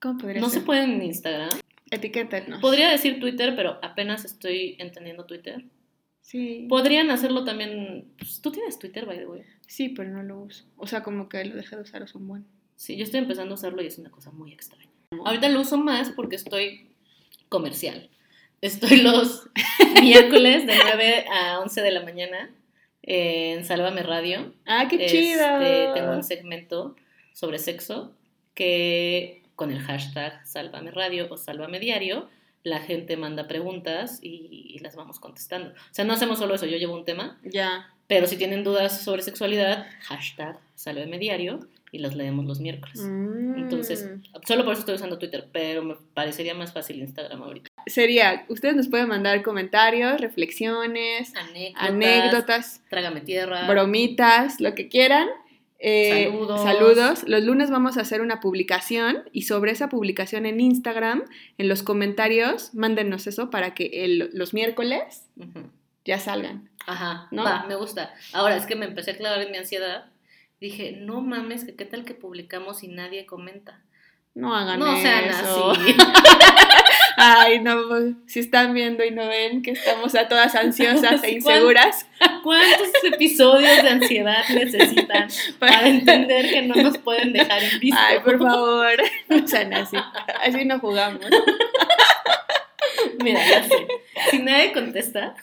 ¿cómo 0.00 0.18
podría 0.18 0.40
No 0.40 0.50
ser? 0.50 0.58
se 0.60 0.66
puede 0.66 0.82
en 0.82 1.00
Instagram. 1.02 1.50
Etiquétanos. 1.90 2.60
Podría 2.60 2.90
decir 2.90 3.20
Twitter, 3.20 3.54
pero 3.54 3.78
apenas 3.82 4.24
estoy 4.24 4.74
entendiendo 4.78 5.24
Twitter. 5.24 5.64
Sí. 6.20 6.66
Podrían 6.68 7.10
hacerlo 7.10 7.44
también. 7.44 8.06
pues, 8.18 8.40
Tú 8.40 8.50
tienes 8.50 8.78
Twitter, 8.78 9.06
by 9.06 9.18
the 9.18 9.26
way. 9.26 9.42
Sí, 9.66 9.88
pero 9.90 10.10
no 10.10 10.22
lo 10.22 10.40
uso. 10.40 10.64
O 10.76 10.86
sea, 10.86 11.02
como 11.02 11.28
que 11.28 11.44
lo 11.44 11.54
dejé 11.54 11.76
de 11.76 11.82
usar, 11.82 12.02
es 12.02 12.14
un 12.14 12.26
buen. 12.26 12.44
Sí, 12.76 12.96
yo 12.96 13.04
estoy 13.04 13.20
empezando 13.20 13.52
a 13.52 13.58
usarlo 13.58 13.82
y 13.82 13.86
es 13.86 13.98
una 13.98 14.10
cosa 14.10 14.30
muy 14.32 14.52
extraña. 14.52 14.88
Ahorita 15.24 15.48
lo 15.48 15.60
uso 15.60 15.78
más 15.78 16.10
porque 16.10 16.36
estoy 16.36 16.88
comercial. 17.48 18.08
Estoy 18.60 18.96
los 19.02 19.48
miércoles 20.02 20.66
de 20.66 20.74
9 20.82 21.26
a 21.32 21.60
11 21.60 21.82
de 21.82 21.90
la 21.92 22.02
mañana 22.02 22.50
en 23.02 23.64
Sálvame 23.64 24.02
Radio. 24.02 24.52
Ah, 24.66 24.86
qué 24.88 24.96
Este, 24.96 25.08
chido. 25.18 25.94
Tengo 25.94 26.12
un 26.12 26.22
segmento 26.22 26.96
sobre 27.32 27.58
sexo 27.58 28.12
que 28.54 29.42
con 29.56 29.70
el 29.70 29.80
hashtag 29.80 30.46
Sálvame 30.46 30.90
Radio 30.90 31.26
o 31.30 31.36
Sálvame 31.36 31.78
Diario, 31.80 32.28
la 32.64 32.78
gente 32.80 33.16
manda 33.16 33.48
preguntas 33.48 34.18
y, 34.22 34.72
y 34.74 34.78
las 34.80 34.94
vamos 34.96 35.18
contestando. 35.18 35.70
O 35.70 35.94
sea, 35.94 36.04
no 36.04 36.12
hacemos 36.12 36.38
solo 36.38 36.54
eso, 36.54 36.66
yo 36.66 36.76
llevo 36.76 36.94
un 36.94 37.04
tema, 37.04 37.40
Ya. 37.42 37.90
pero 38.06 38.26
si 38.26 38.36
tienen 38.36 38.62
dudas 38.64 39.02
sobre 39.02 39.22
sexualidad, 39.22 39.86
hashtag 40.02 40.58
Sálvame 40.74 41.18
Diario 41.18 41.60
y 41.94 41.98
los 41.98 42.14
leemos 42.16 42.46
los 42.46 42.58
miércoles. 42.58 42.98
Mm. 43.00 43.54
Entonces, 43.58 44.08
solo 44.48 44.64
por 44.64 44.72
eso 44.72 44.80
estoy 44.80 44.94
usando 44.96 45.18
Twitter, 45.18 45.48
pero 45.52 45.84
me 45.84 45.94
parecería 46.14 46.54
más 46.54 46.72
fácil 46.72 46.98
Instagram 47.00 47.42
ahorita. 47.42 47.68
Sería, 47.86 48.46
ustedes 48.48 48.74
nos 48.74 48.88
pueden 48.88 49.08
mandar 49.08 49.42
comentarios, 49.42 50.18
reflexiones, 50.20 51.34
Anécdotas, 51.36 51.88
anécdotas, 51.88 52.82
Trágame 52.88 53.20
tierra. 53.20 53.68
bromitas, 53.68 54.60
lo 54.60 54.74
que 54.74 54.88
quieran. 54.88 55.28
Eh, 55.84 56.28
Saludos. 56.30 56.62
saludos. 56.62 57.24
Los 57.26 57.42
lunes 57.42 57.68
vamos 57.70 57.98
a 57.98 58.02
hacer 58.02 58.20
una 58.20 58.40
publicación 58.40 59.24
y 59.32 59.42
sobre 59.42 59.72
esa 59.72 59.88
publicación 59.88 60.46
en 60.46 60.60
Instagram, 60.60 61.24
en 61.58 61.68
los 61.68 61.82
comentarios, 61.82 62.72
mándenos 62.72 63.26
eso 63.26 63.50
para 63.50 63.74
que 63.74 64.04
el- 64.04 64.30
los 64.32 64.54
miércoles 64.54 65.28
ya 66.04 66.18
salgan. 66.20 66.70
Ajá, 66.86 67.26
¿No? 67.32 67.42
va, 67.44 67.64
me 67.66 67.74
gusta. 67.74 68.14
Ahora 68.32 68.56
es 68.56 68.64
que 68.66 68.76
me 68.76 68.86
empecé 68.86 69.10
a 69.10 69.16
clavar 69.16 69.42
en 69.42 69.50
mi 69.50 69.58
ansiedad. 69.58 70.06
Dije, 70.62 70.92
no 70.96 71.20
mames, 71.20 71.64
que 71.64 71.74
qué 71.74 71.84
tal 71.84 72.04
que 72.04 72.14
publicamos 72.14 72.84
y 72.84 72.86
nadie 72.86 73.26
comenta. 73.26 73.80
No 74.32 74.54
hagan 74.54 74.78
no 74.78 74.96
sean 74.96 75.24
eso. 75.24 75.72
así. 75.72 75.96
Ay, 77.16 77.58
no, 77.58 77.88
pues, 77.88 78.14
si 78.26 78.38
están 78.38 78.72
viendo 78.72 79.04
y 79.04 79.10
no 79.10 79.26
ven 79.26 79.62
que 79.62 79.72
estamos 79.72 80.14
a 80.14 80.28
todas 80.28 80.54
ansiosas 80.54 81.20
e 81.24 81.32
inseguras. 81.32 82.06
¿Cuántos 82.44 82.92
episodios 83.02 83.82
de 83.82 83.88
ansiedad 83.88 84.44
necesitan 84.54 85.28
para 85.58 85.88
entender 85.88 86.48
que 86.48 86.62
no 86.62 86.76
nos 86.76 86.96
pueden 86.96 87.32
dejar 87.32 87.60
en 87.64 87.80
visto? 87.80 88.00
Ay, 88.00 88.20
por 88.20 88.38
favor, 88.38 89.02
no 89.30 89.48
sean 89.48 89.74
así. 89.74 89.96
Así 90.44 90.64
no 90.64 90.78
jugamos. 90.78 91.26
Mira, 93.18 93.44
ya 93.48 93.64
sé. 93.64 93.88
Si 94.30 94.38
nadie 94.38 94.72
contesta, 94.72 95.34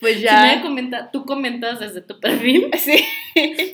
Pues 0.00 0.16
si 0.16 0.22
ya. 0.22 0.60
comenta, 0.62 1.10
tú 1.10 1.24
comentas 1.24 1.80
desde 1.80 2.00
tu 2.02 2.18
perfil, 2.20 2.70
Sí. 2.78 3.04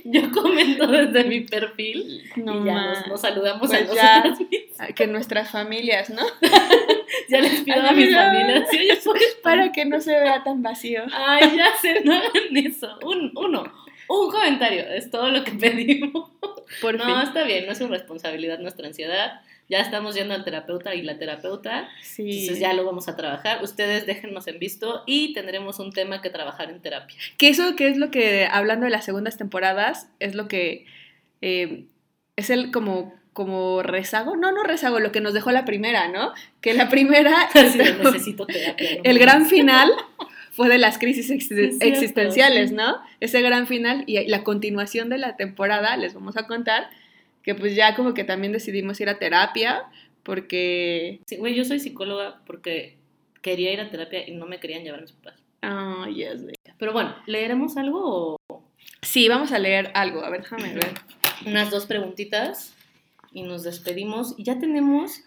yo 0.05 0.31
comento 0.31 0.87
desde 0.87 1.25
mi 1.25 1.41
perfil 1.41 2.23
No 2.37 2.63
y 2.63 2.67
ya 2.67 2.75
nos, 2.87 3.07
nos 3.07 3.21
saludamos 3.21 3.69
Pues 3.69 3.83
a 3.91 3.95
ya. 3.95 4.95
Que 4.95 5.07
nuestras 5.07 5.51
familias, 5.51 6.11
¿no? 6.11 6.23
Ya 7.29 7.41
les 7.41 7.61
pido 7.63 7.81
a 7.81 7.93
mis 7.93 8.15
familias, 8.15 8.69
puedes 9.05 9.35
Para 9.43 9.71
que 9.73 9.85
no 9.85 10.01
se 10.01 10.13
vea 10.19 10.43
tan 10.45 10.63
vacío. 10.63 11.05
Ay, 11.13 11.57
ya 11.57 11.69
sé, 11.81 12.01
no 12.05 12.13
hagan 12.15 12.57
eso. 12.57 12.99
Un, 13.05 13.33
uno, 13.37 13.65
un 14.09 14.31
comentario, 14.31 14.83
es 14.91 15.11
todo 15.11 15.31
lo 15.31 15.43
que 15.45 15.53
pedimos. 15.53 16.31
Por 16.83 16.97
No, 16.99 17.05
fin. 17.05 17.15
está 17.23 17.45
bien, 17.45 17.67
no 17.67 17.73
es 17.73 17.79
su 17.79 17.87
responsabilidad 17.89 18.59
nuestra 18.59 18.87
ansiedad. 18.89 19.41
Ya 19.69 19.81
estamos 19.81 20.15
yendo 20.15 20.35
al 20.35 20.45
terapeuta 20.45 20.95
y 20.95 21.03
la 21.03 21.17
terapeuta, 21.19 21.89
Sí. 22.03 22.23
entonces 22.41 22.59
ya 22.61 22.73
lo 22.75 22.85
vamos 22.85 23.09
a 23.09 23.17
trabajar. 23.17 23.63
Ustedes 23.63 24.05
déjennos 24.07 24.47
en 24.47 24.59
visto 24.59 25.03
y 25.07 25.33
tendremos 25.33 25.79
un 25.79 25.91
tema 25.93 26.21
que 26.21 26.29
trabajar 26.31 26.71
en 26.71 26.81
terapia. 26.83 27.17
Que 27.39 27.49
eso 27.49 27.75
que 27.75 27.89
es 27.89 27.97
lo 27.97 28.11
que, 28.11 28.47
hablando 28.51 28.85
de 28.85 28.91
las 28.91 29.05
segundas 29.07 29.39
temporadas, 29.39 30.09
es 30.21 30.35
lo 30.35 30.49
que 30.49 30.85
eh, 31.41 31.85
es 32.37 32.51
el 32.51 32.71
como, 32.73 33.15
como 33.33 33.83
rezago, 33.83 34.37
no, 34.37 34.53
no 34.53 34.65
rezago, 34.65 35.01
lo 35.01 35.13
que 35.13 35.21
nos 35.21 35.33
dejó 35.35 35.51
la 35.51 35.65
primera, 35.65 36.09
¿no? 36.09 36.33
Que 36.61 36.75
la 36.75 36.89
primera, 36.91 37.35
Así 37.55 37.79
de, 37.79 37.95
necesito 38.05 38.47
terapia. 38.47 38.97
no 38.97 39.01
el 39.05 39.19
gran 39.19 39.47
final 39.47 39.91
fue 40.51 40.69
de 40.69 40.79
las 40.79 40.99
crisis 40.99 41.27
Sí, 41.27 41.79
existenciales, 41.81 42.69
sí. 42.71 42.77
¿no? 42.77 42.99
Ese 43.21 43.41
gran 43.41 43.67
final 43.67 44.05
y 44.07 44.25
la 44.29 44.45
continuación 44.45 45.09
de 45.09 45.19
la 45.19 45.37
temporada, 45.37 45.97
les 45.97 46.15
vamos 46.15 46.37
a 46.37 46.47
contar, 46.47 46.89
que 47.45 47.55
pues 47.55 47.77
ya 47.77 47.95
como 47.95 48.15
que 48.15 48.25
también 48.25 48.53
decidimos 48.53 49.01
ir 49.01 49.09
a 49.09 49.19
terapia, 49.19 49.85
porque... 50.23 51.21
Sí, 51.27 51.37
güey, 51.37 51.55
yo 51.55 51.65
soy 51.65 51.79
psicóloga 51.79 52.41
porque 52.47 52.97
quería 53.43 53.73
ir 53.73 53.81
a 53.81 53.91
terapia 53.91 54.27
y 54.27 54.33
no 54.33 54.47
me 54.47 54.59
querían 54.59 54.83
llevar 54.83 55.03
mis 55.03 55.13
papás. 55.13 55.41
Ah, 55.63 56.09
yes, 56.13 56.45
Pero 56.79 56.93
bueno, 56.93 57.15
¿leeremos 57.27 57.77
algo 57.77 58.37
o 58.49 58.65
Sí, 59.03 59.29
vamos 59.29 59.53
a 59.53 59.59
leer 59.59 59.91
algo, 59.95 60.25
a 60.25 60.31
ver, 60.31 60.41
déjame 60.41 60.75
ver. 60.75 60.95
unas 61.47 61.71
dos 61.71 61.87
preguntitas 61.87 62.75
y 63.33 63.43
nos 63.43 63.63
despedimos. 63.63 64.35
Y 64.39 64.45
ya 64.45 64.59
tenemos 64.59 65.23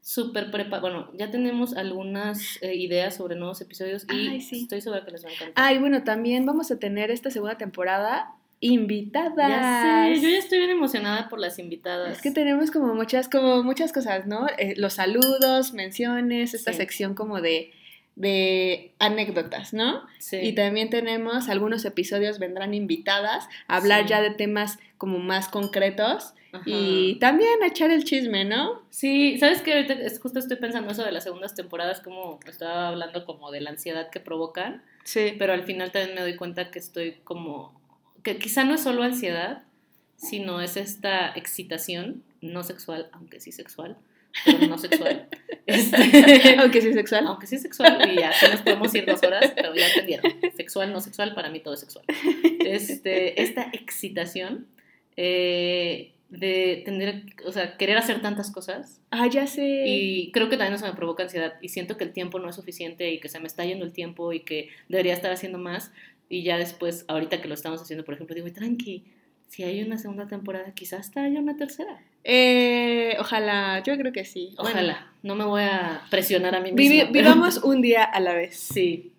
súper 0.00 0.50
prepa, 0.50 0.80
bueno, 0.80 1.10
ya 1.14 1.30
tenemos 1.30 1.76
algunas 1.76 2.58
eh, 2.62 2.74
ideas 2.74 3.16
sobre 3.16 3.36
nuevos 3.36 3.60
episodios 3.60 4.06
y 4.10 4.28
Ay, 4.28 4.40
sí. 4.40 4.62
estoy 4.62 4.80
segura 4.80 5.04
que 5.04 5.10
les 5.10 5.24
va 5.24 5.28
a 5.28 5.32
encantar. 5.32 5.64
Ay, 5.64 5.78
bueno, 5.78 6.02
también 6.04 6.46
vamos 6.46 6.70
a 6.70 6.78
tener 6.78 7.10
esta 7.10 7.30
segunda 7.30 7.58
temporada 7.58 8.34
invitadas. 8.60 9.36
ya 9.48 10.14
sé, 10.14 10.20
yo 10.22 10.28
ya 10.28 10.38
estoy 10.38 10.58
bien 10.58 10.70
emocionada 10.70 11.28
por 11.28 11.38
las 11.40 11.58
invitadas. 11.58 12.16
Es 12.16 12.22
que 12.22 12.30
tenemos 12.30 12.70
como 12.70 12.94
muchas, 12.94 13.28
como 13.28 13.62
muchas 13.62 13.92
cosas, 13.92 14.26
¿no? 14.26 14.46
Eh, 14.58 14.74
los 14.76 14.94
saludos, 14.94 15.72
menciones, 15.72 16.54
esta 16.54 16.72
Sí. 16.72 16.76
sección 16.78 17.14
como 17.14 17.40
de, 17.40 17.72
de 18.16 18.92
anécdotas, 18.98 19.72
¿no? 19.72 20.02
Sí. 20.18 20.36
Y 20.42 20.52
también 20.54 20.90
tenemos 20.90 21.48
algunos 21.48 21.84
episodios 21.84 22.38
vendrán 22.38 22.74
invitadas 22.74 23.48
a 23.66 23.76
hablar 23.76 24.02
Sí. 24.02 24.08
ya 24.10 24.20
de 24.20 24.30
temas 24.30 24.78
como 24.98 25.18
más 25.18 25.48
concretos 25.48 26.34
Ajá. 26.52 26.62
y 26.66 27.14
también 27.18 27.62
a 27.62 27.68
echar 27.68 27.90
el 27.90 28.04
chisme, 28.04 28.44
¿no? 28.44 28.82
Sí, 28.90 29.38
¿sabes 29.38 29.62
qué? 29.62 29.72
Ahorita 29.72 29.94
justo 30.20 30.38
estoy 30.38 30.58
pensando 30.58 30.90
eso 30.92 31.02
de 31.02 31.12
las 31.12 31.24
segundas 31.24 31.54
temporadas, 31.54 32.00
como 32.00 32.38
estaba 32.46 32.88
hablando 32.88 33.24
como 33.24 33.50
de 33.50 33.62
la 33.62 33.70
ansiedad 33.70 34.10
que 34.10 34.20
provocan, 34.20 34.82
Sí. 35.04 35.32
pero 35.38 35.54
al 35.54 35.62
final 35.62 35.90
también 35.92 36.14
me 36.14 36.20
doy 36.20 36.36
cuenta 36.36 36.70
que 36.70 36.78
estoy 36.78 37.12
como, 37.24 37.79
que 38.22 38.38
quizá 38.38 38.64
no 38.64 38.74
es 38.74 38.82
solo 38.82 39.02
ansiedad, 39.02 39.62
sino 40.16 40.60
es 40.60 40.76
esta 40.76 41.32
excitación, 41.34 42.22
no 42.40 42.62
sexual, 42.62 43.08
aunque 43.12 43.40
sí 43.40 43.52
sexual, 43.52 43.96
pero 44.44 44.66
no 44.66 44.78
sexual. 44.78 45.28
Este, 45.66 46.56
Aunque 46.58 46.80
sí 46.80 46.92
sexual. 46.92 47.28
aunque 47.28 47.46
sí 47.46 47.56
sexual, 47.56 48.10
y 48.10 48.16
ya 48.16 48.30
así 48.30 48.46
nos 48.50 48.62
podemos 48.62 48.92
ir 48.92 49.06
dos 49.06 49.22
horas, 49.22 49.52
pero 49.54 49.72
ya 49.72 49.86
entendieron. 49.86 50.32
Sexual, 50.56 50.92
no 50.92 51.00
sexual, 51.00 51.32
para 51.32 51.48
mí 51.48 51.60
todo 51.60 51.74
es 51.74 51.80
sexual. 51.80 52.04
Este, 52.64 53.40
esta 53.40 53.70
excitación, 53.72 54.66
eh, 55.16 56.12
de 56.30 56.82
tener, 56.84 57.24
o 57.44 57.52
sea, 57.52 57.76
querer 57.76 57.98
hacer 57.98 58.22
tantas 58.22 58.50
cosas. 58.50 59.00
Ah, 59.10 59.26
ya 59.28 59.46
sé. 59.46 59.84
Y 59.86 60.30
creo 60.32 60.48
que 60.48 60.56
también 60.56 60.74
eso 60.74 60.86
me 60.86 60.94
provoca 60.94 61.22
ansiedad 61.24 61.54
y 61.60 61.68
siento 61.68 61.96
que 61.96 62.04
el 62.04 62.12
tiempo 62.12 62.38
no 62.38 62.48
es 62.48 62.56
suficiente 62.56 63.10
y 63.12 63.20
que 63.20 63.28
se 63.28 63.38
me 63.40 63.46
está 63.46 63.64
yendo 63.64 63.84
el 63.84 63.92
tiempo 63.92 64.32
y 64.32 64.40
que 64.40 64.70
debería 64.88 65.12
estar 65.14 65.30
haciendo 65.30 65.58
más. 65.58 65.92
Y 66.30 66.44
ya 66.44 66.56
después, 66.56 67.04
ahorita 67.08 67.42
que 67.42 67.48
lo 67.48 67.54
estamos 67.54 67.82
haciendo, 67.82 68.04
por 68.04 68.14
ejemplo, 68.14 68.36
digo, 68.36 68.50
tranqui, 68.52 69.04
si 69.48 69.64
hay 69.64 69.82
una 69.82 69.98
segunda 69.98 70.28
temporada, 70.28 70.72
quizás 70.72 71.00
hasta 71.00 71.24
haya 71.24 71.40
una 71.40 71.56
tercera. 71.56 72.00
Eh, 72.22 73.16
ojalá, 73.18 73.82
yo 73.82 73.96
creo 73.98 74.12
que 74.12 74.24
sí. 74.24 74.54
Ojalá, 74.56 75.12
no 75.24 75.34
me 75.34 75.44
voy 75.44 75.64
a 75.64 76.02
presionar 76.08 76.54
a 76.54 76.60
mí 76.60 76.70
misma. 76.70 77.10
vivamos 77.10 77.58
un 77.64 77.82
día 77.82 78.04
a 78.04 78.20
la 78.20 78.34
vez. 78.34 78.56
Sí. 78.56 79.12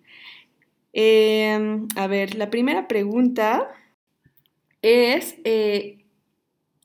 Em, 0.94 1.86
a 1.96 2.06
ver, 2.06 2.34
la 2.34 2.48
primera 2.48 2.88
pregunta 2.88 3.68
es 4.80 5.36
eh, 5.44 6.06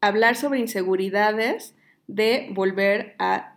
hablar 0.02 0.36
sobre 0.36 0.60
inseguridades 0.60 1.74
de 2.08 2.50
volver 2.52 3.16
a 3.18 3.56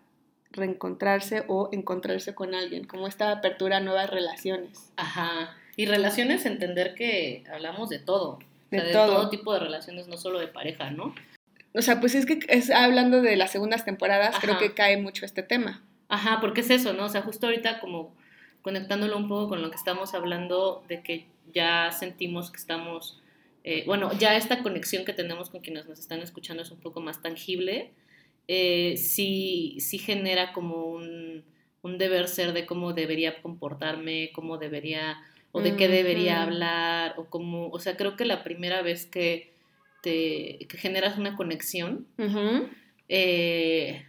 reencontrarse 0.52 1.44
o 1.48 1.68
encontrarse 1.72 2.32
con 2.34 2.54
alguien, 2.54 2.84
como 2.84 3.08
esta 3.08 3.32
apertura 3.32 3.78
a 3.78 3.80
nuevas 3.80 4.08
relaciones. 4.08 4.92
Ajá. 4.96 5.56
Y 5.76 5.86
relaciones, 5.86 6.46
entender 6.46 6.94
que 6.94 7.44
hablamos 7.52 7.88
de 7.88 7.98
todo. 7.98 8.38
De, 8.70 8.80
todo. 8.92 9.28
tipo 9.30 9.52
de 9.52 9.60
relaciones, 9.60 10.06
no 10.08 10.16
solo 10.16 10.38
de 10.38 10.46
pareja, 10.46 10.90
¿no? 10.90 11.14
O 11.74 11.82
sea, 11.82 12.00
pues 12.00 12.14
es 12.14 12.26
que 12.26 12.40
es, 12.48 12.70
hablando 12.70 13.22
de 13.22 13.36
las 13.36 13.52
segundas 13.52 13.84
temporadas, 13.84 14.36
creo 14.40 14.58
que 14.58 14.74
cae 14.74 14.96
mucho 14.96 15.24
este 15.24 15.42
tema. 15.42 15.82
Ajá, 16.08 16.38
porque 16.40 16.60
es 16.60 16.70
eso, 16.70 16.92
¿no? 16.92 17.04
O 17.04 17.08
sea, 17.08 17.22
justo 17.22 17.46
ahorita 17.46 17.80
como 17.80 18.14
conectándolo 18.62 19.16
un 19.16 19.28
poco 19.28 19.50
con 19.50 19.62
lo 19.62 19.70
que 19.70 19.76
estamos 19.76 20.14
hablando 20.14 20.84
de 20.88 21.02
que 21.02 21.26
ya 21.52 21.90
sentimos 21.92 22.50
que 22.50 22.58
estamos, 22.58 23.20
eh, 23.64 23.84
bueno, 23.86 24.10
ya 24.18 24.36
esta 24.36 24.62
conexión 24.62 25.04
que 25.04 25.12
tenemos 25.12 25.50
con 25.50 25.60
quienes 25.60 25.86
nos 25.86 25.98
están 25.98 26.20
escuchando 26.20 26.62
es 26.62 26.70
un 26.70 26.80
poco 26.80 27.00
más 27.00 27.22
tangible, 27.22 27.92
eh, 28.48 28.96
sí, 28.96 29.76
sí 29.80 29.98
genera 29.98 30.52
como 30.52 30.86
un, 30.86 31.44
un 31.82 31.98
deber 31.98 32.28
ser 32.28 32.52
de 32.52 32.66
cómo 32.66 32.92
debería 32.92 33.40
comportarme, 33.40 34.30
cómo 34.34 34.58
debería 34.58 35.18
o 35.52 35.60
de 35.60 35.76
qué 35.76 35.88
debería 35.88 36.42
hablar, 36.42 37.14
o 37.16 37.24
como, 37.26 37.68
o 37.68 37.78
sea, 37.80 37.96
creo 37.96 38.16
que 38.16 38.24
la 38.24 38.44
primera 38.44 38.82
vez 38.82 39.06
que 39.06 39.52
te 40.02 40.66
que 40.68 40.78
generas 40.78 41.18
una 41.18 41.36
conexión, 41.36 42.06
eh, 43.08 44.04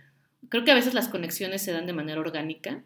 creo 0.49 0.63
que 0.63 0.71
a 0.71 0.75
veces 0.75 0.93
las 0.93 1.07
conexiones 1.07 1.61
se 1.61 1.71
dan 1.71 1.85
de 1.85 1.93
manera 1.93 2.19
orgánica, 2.19 2.83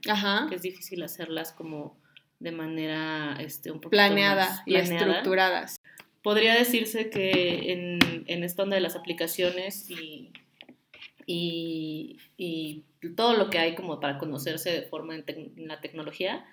que 0.50 0.56
es 0.56 0.62
difícil 0.62 1.04
hacerlas 1.04 1.52
como 1.52 1.98
de 2.40 2.52
manera 2.52 3.38
este, 3.40 3.72
un 3.72 3.80
poco 3.80 3.92
planeada 3.92 4.64
y 4.66 4.76
estructuradas. 4.76 5.78
Podría 6.22 6.56
decirse 6.56 7.10
que 7.10 7.72
en, 7.72 8.24
en 8.28 8.44
esta 8.44 8.64
onda 8.64 8.76
de 8.76 8.82
las 8.82 8.96
aplicaciones 8.96 9.90
y, 9.90 10.32
y, 11.26 12.18
y, 12.38 12.84
todo 13.16 13.38
lo 13.38 13.52
que 13.52 13.60
hay 13.60 13.76
como 13.76 14.00
para 14.00 14.18
conocerse 14.18 14.72
de 14.72 14.82
forma 14.82 15.16
en 15.16 15.68
la 15.68 15.80
tecnología, 15.80 16.44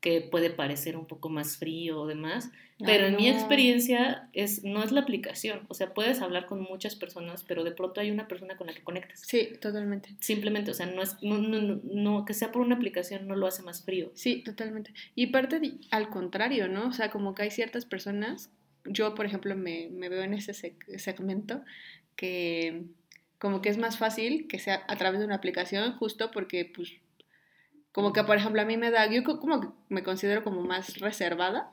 que 0.00 0.20
puede 0.20 0.50
parecer 0.50 0.96
un 0.96 1.06
poco 1.06 1.28
más 1.28 1.56
frío 1.56 2.00
o 2.00 2.06
demás, 2.06 2.50
pero 2.84 3.06
en 3.06 3.16
mi 3.16 3.28
experiencia 3.28 4.28
es, 4.32 4.62
no 4.62 4.84
es 4.84 4.92
la 4.92 5.00
aplicación, 5.00 5.62
o 5.66 5.74
sea, 5.74 5.92
puedes 5.94 6.20
hablar 6.20 6.46
con 6.46 6.60
muchas 6.60 6.94
personas, 6.94 7.42
pero 7.42 7.64
de 7.64 7.72
pronto 7.72 8.00
hay 8.00 8.12
una 8.12 8.28
persona 8.28 8.56
con 8.56 8.68
la 8.68 8.72
que 8.72 8.84
conectas. 8.84 9.20
Sí, 9.26 9.50
totalmente. 9.60 10.14
Simplemente, 10.20 10.70
o 10.70 10.74
sea, 10.74 10.86
no 10.86 11.02
es, 11.02 11.16
no, 11.20 11.38
no, 11.38 11.80
no, 11.82 12.24
que 12.24 12.34
sea 12.34 12.52
por 12.52 12.62
una 12.62 12.76
aplicación 12.76 13.26
no 13.26 13.34
lo 13.34 13.48
hace 13.48 13.64
más 13.64 13.84
frío. 13.84 14.12
Sí, 14.14 14.42
totalmente. 14.44 14.92
Y 15.16 15.28
parte 15.28 15.60
al 15.90 16.08
contrario, 16.08 16.68
¿no? 16.68 16.86
O 16.86 16.92
sea, 16.92 17.10
como 17.10 17.34
que 17.34 17.42
hay 17.42 17.50
ciertas 17.50 17.84
personas, 17.84 18.52
yo 18.84 19.16
por 19.16 19.26
ejemplo 19.26 19.56
me, 19.56 19.88
me 19.90 20.08
veo 20.08 20.22
en 20.22 20.34
ese 20.34 20.54
segmento 20.54 21.62
que 22.14 22.84
como 23.38 23.62
que 23.62 23.68
es 23.68 23.78
más 23.78 23.98
fácil 23.98 24.46
que 24.48 24.58
sea 24.58 24.84
a 24.88 24.96
través 24.96 25.20
de 25.20 25.26
una 25.26 25.36
aplicación 25.36 25.96
justo 25.96 26.30
porque 26.30 26.64
pues 26.64 26.92
como 27.98 28.12
que, 28.12 28.22
por 28.22 28.36
ejemplo, 28.36 28.62
a 28.62 28.64
mí 28.64 28.76
me 28.76 28.92
da, 28.92 29.10
yo 29.10 29.24
como 29.24 29.60
que 29.60 29.66
me 29.88 30.04
considero 30.04 30.44
como 30.44 30.62
más 30.62 31.00
reservada 31.00 31.72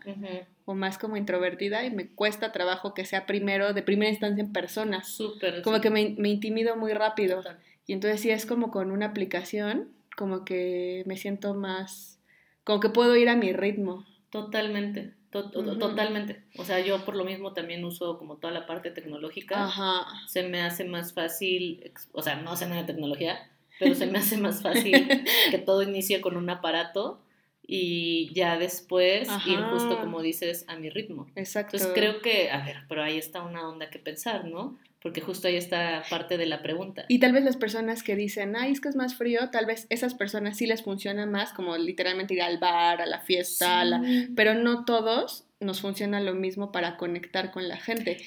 o 0.66 0.74
más 0.74 0.98
como 0.98 1.18
introvertida 1.18 1.86
y 1.86 1.92
me 1.92 2.08
cuesta 2.08 2.52
trabajo 2.52 2.96
que 2.96 3.06
sea 3.06 3.28
primero, 3.28 3.74
de 3.74 3.84
primera 3.84 4.10
instancia 4.10 4.44
en 4.44 4.52
persona. 4.52 5.04
Súper. 5.04 5.62
Como 5.62 5.82
que 5.82 5.92
me, 5.92 6.16
me, 6.18 6.30
intimido 6.30 6.78
muy 6.78 6.94
rápido. 6.94 7.44
Y 7.86 7.94
entonces 7.94 8.22
si 8.22 8.32
es 8.32 8.48
como 8.48 8.72
con 8.72 8.90
una 8.90 9.06
aplicación, 9.06 9.90
como 10.18 10.46
que 10.46 11.04
me 11.06 11.16
siento 11.16 11.54
más, 11.54 12.20
como 12.64 12.80
que 12.80 12.90
puedo 12.90 13.16
ir 13.16 13.30
a 13.30 13.36
mi 13.36 13.54
ritmo. 13.54 14.04
Totalmente. 14.32 15.14
Totalmente. 15.30 16.44
O 16.58 16.66
sea, 16.66 16.80
yo 16.80 17.06
por 17.06 17.16
lo 17.16 17.24
mismo 17.24 17.54
también 17.54 17.86
uso 17.86 18.18
como 18.18 18.38
toda 18.38 18.52
la 18.52 18.66
parte 18.66 18.90
tecnológica. 18.90 19.66
Ajá. 19.66 20.08
Se 20.26 20.42
me 20.42 20.64
hace 20.64 20.86
más 20.86 21.14
fácil, 21.14 21.92
o 22.14 22.24
sea, 22.24 22.38
no 22.38 22.56
sé 22.56 22.66
nada 22.66 22.82
de 22.82 22.88
tecnología, 22.88 23.38
pero 23.80 23.96
se 23.96 24.08
me 24.08 24.20
hace 24.20 24.38
más 24.38 24.62
fácil 24.62 25.08
que 25.52 25.58
todo 25.58 25.82
inicie 25.84 26.22
con 26.22 26.38
un 26.38 26.50
aparato 26.50 27.22
y 27.68 28.32
ya 28.34 28.58
después 28.58 29.28
ir 29.46 29.60
justo 29.60 30.00
como 30.00 30.22
dices 30.22 30.66
a 30.68 30.76
mi 30.76 30.90
ritmo. 30.90 31.28
Exacto. 31.36 31.78
Entonces 31.78 31.98
creo 31.98 32.22
que, 32.22 32.52
a 32.52 32.64
ver, 32.64 32.78
pero 32.88 33.04
ahí 33.04 33.18
está 33.18 33.42
una 33.42 33.68
onda 33.68 33.90
que 33.90 34.00
pensar, 34.00 34.46
¿no? 34.46 34.78
Porque 35.02 35.22
justo 35.22 35.48
ahí 35.48 35.56
está 35.56 36.04
parte 36.10 36.38
de 36.38 36.48
la 36.48 36.64
pregunta. 36.64 37.06
Y 37.08 37.20
tal 37.20 37.32
vez 37.32 37.44
las 37.44 37.58
personas 37.58 38.02
que 38.02 38.16
dicen, 38.16 38.56
ay, 38.56 38.72
es 38.72 38.82
que 38.82 38.90
es 38.90 38.96
más 38.96 39.16
frío, 39.16 39.50
tal 39.52 39.66
vez 39.66 39.86
esas 39.90 40.16
personas 40.16 40.58
sí 40.58 40.66
les 40.66 40.84
funciona 40.84 41.26
más, 41.26 41.54
como 41.54 41.78
literalmente 41.78 42.34
ir 42.34 42.42
al 42.42 42.58
bar, 42.58 43.02
a 43.02 43.06
la 43.06 43.20
fiesta, 43.20 44.02
pero 44.36 44.56
no 44.56 44.84
todos 44.84 45.46
nos 45.60 45.82
funciona 45.82 46.20
lo 46.20 46.34
mismo 46.34 46.72
para 46.72 46.98
conectar 46.98 47.52
con 47.52 47.68
la 47.68 47.78
gente. 47.78 48.18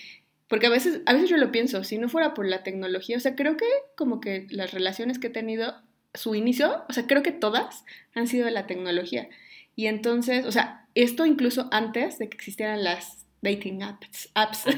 Porque 0.49 0.67
a 0.67 0.71
veces, 0.71 1.03
a 1.07 1.13
veces 1.13 1.29
yo 1.29 1.37
lo 1.37 1.53
pienso, 1.53 1.85
si 1.85 1.99
no 1.99 2.09
fuera 2.09 2.35
por 2.35 2.47
la 2.47 2.63
tecnología, 2.63 3.17
o 3.19 3.21
sea, 3.21 3.37
creo 3.37 3.57
que 3.57 3.67
como 3.97 4.21
que 4.21 4.47
las 4.51 4.73
relaciones 4.73 5.19
que 5.19 5.27
he 5.27 5.31
tenido, 5.31 5.75
su 6.15 6.35
inicio, 6.35 6.85
o 6.89 6.93
sea, 6.93 7.07
creo 7.07 7.23
que 7.23 7.33
todas 7.33 7.85
han 8.15 8.27
sido 8.27 8.47
de 8.47 8.53
la 8.53 8.67
tecnología. 8.67 9.29
Y 9.77 9.87
entonces, 9.87 10.47
o 10.47 10.53
sea, 10.53 10.87
esto 10.95 11.27
incluso 11.27 11.69
antes 11.71 12.19
de 12.19 12.29
que 12.29 12.37
existieran 12.37 12.83
las 12.83 13.27
dating 13.43 13.83
apps. 13.83 14.31
apps. 14.35 14.67
Ah, 14.67 14.73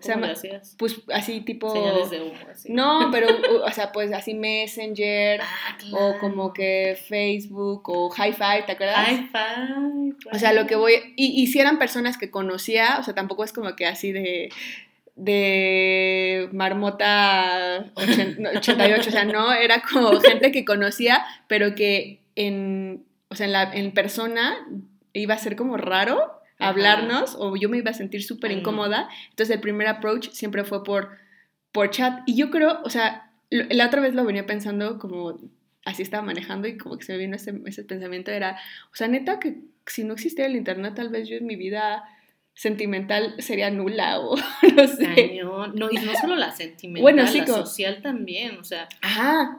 ¿cómo 0.02 0.26
Pues 0.78 1.02
así 1.12 1.40
tipo... 1.40 1.70
Señales 1.72 2.10
de 2.10 2.22
humo. 2.22 2.38
Así. 2.50 2.72
No, 2.72 3.10
pero, 3.12 3.28
o 3.64 3.70
sea, 3.72 3.92
pues 3.92 4.12
así 4.12 4.32
Messenger 4.32 5.40
ah, 5.42 5.76
o 5.92 6.18
como 6.18 6.52
que 6.52 6.98
Facebook 7.08 7.88
o 7.88 8.10
Hi-Fi, 8.14 8.64
¿te 8.64 8.72
acuerdas? 8.72 9.10
Hi-Fi. 9.10 10.16
O 10.32 10.38
sea, 10.38 10.52
lo 10.52 10.66
que 10.66 10.76
voy... 10.76 10.94
Y, 11.16 11.42
y 11.42 11.48
si 11.48 11.58
eran 11.60 11.78
personas 11.78 12.16
que 12.16 12.30
conocía, 12.30 12.96
o 12.98 13.02
sea, 13.02 13.14
tampoco 13.14 13.44
es 13.44 13.52
como 13.52 13.76
que 13.76 13.86
así 13.86 14.12
de 14.12 14.50
de 15.16 16.48
Marmota 16.52 17.90
88, 17.94 19.08
o 19.08 19.10
sea, 19.10 19.24
no, 19.24 19.52
era 19.52 19.82
como 19.82 20.20
gente 20.20 20.52
que 20.52 20.64
conocía, 20.64 21.24
pero 21.48 21.74
que 21.74 22.20
en, 22.36 23.04
o 23.28 23.34
sea, 23.34 23.46
en, 23.46 23.52
la, 23.52 23.62
en 23.74 23.92
persona 23.92 24.56
iba 25.14 25.34
a 25.34 25.38
ser 25.38 25.56
como 25.56 25.78
raro 25.78 26.32
hablarnos 26.58 27.36
o 27.38 27.56
yo 27.56 27.68
me 27.68 27.78
iba 27.78 27.90
a 27.90 27.94
sentir 27.94 28.22
súper 28.22 28.50
incómoda. 28.50 29.08
Entonces 29.30 29.54
el 29.54 29.60
primer 29.60 29.88
approach 29.88 30.30
siempre 30.30 30.64
fue 30.64 30.84
por, 30.84 31.10
por 31.72 31.90
chat. 31.90 32.20
Y 32.26 32.36
yo 32.36 32.50
creo, 32.50 32.80
o 32.84 32.90
sea, 32.90 33.30
la 33.50 33.86
otra 33.86 34.00
vez 34.00 34.14
lo 34.14 34.24
venía 34.24 34.46
pensando 34.46 34.98
como 34.98 35.38
así 35.84 36.02
estaba 36.02 36.22
manejando 36.22 36.68
y 36.68 36.76
como 36.76 36.98
que 36.98 37.04
se 37.04 37.12
me 37.12 37.18
vino 37.18 37.36
ese, 37.36 37.54
ese 37.64 37.84
pensamiento, 37.84 38.32
era, 38.32 38.58
o 38.92 38.96
sea, 38.96 39.06
neta 39.06 39.38
que 39.38 39.60
si 39.86 40.02
no 40.02 40.14
existiera 40.14 40.50
el 40.50 40.56
Internet, 40.56 40.94
tal 40.96 41.10
vez 41.10 41.28
yo 41.28 41.36
en 41.36 41.46
mi 41.46 41.54
vida 41.54 42.04
sentimental 42.56 43.34
sería 43.38 43.70
nula 43.70 44.18
o 44.20 44.34
no 44.34 44.88
sé. 44.88 45.40
No, 45.44 45.90
y 45.90 45.96
no 45.96 46.14
solo 46.20 46.34
la 46.34 46.50
sentimental, 46.56 47.14
la 47.14 47.46
social 47.46 48.00
también, 48.02 48.58
o 48.58 48.64
sea, 48.64 48.88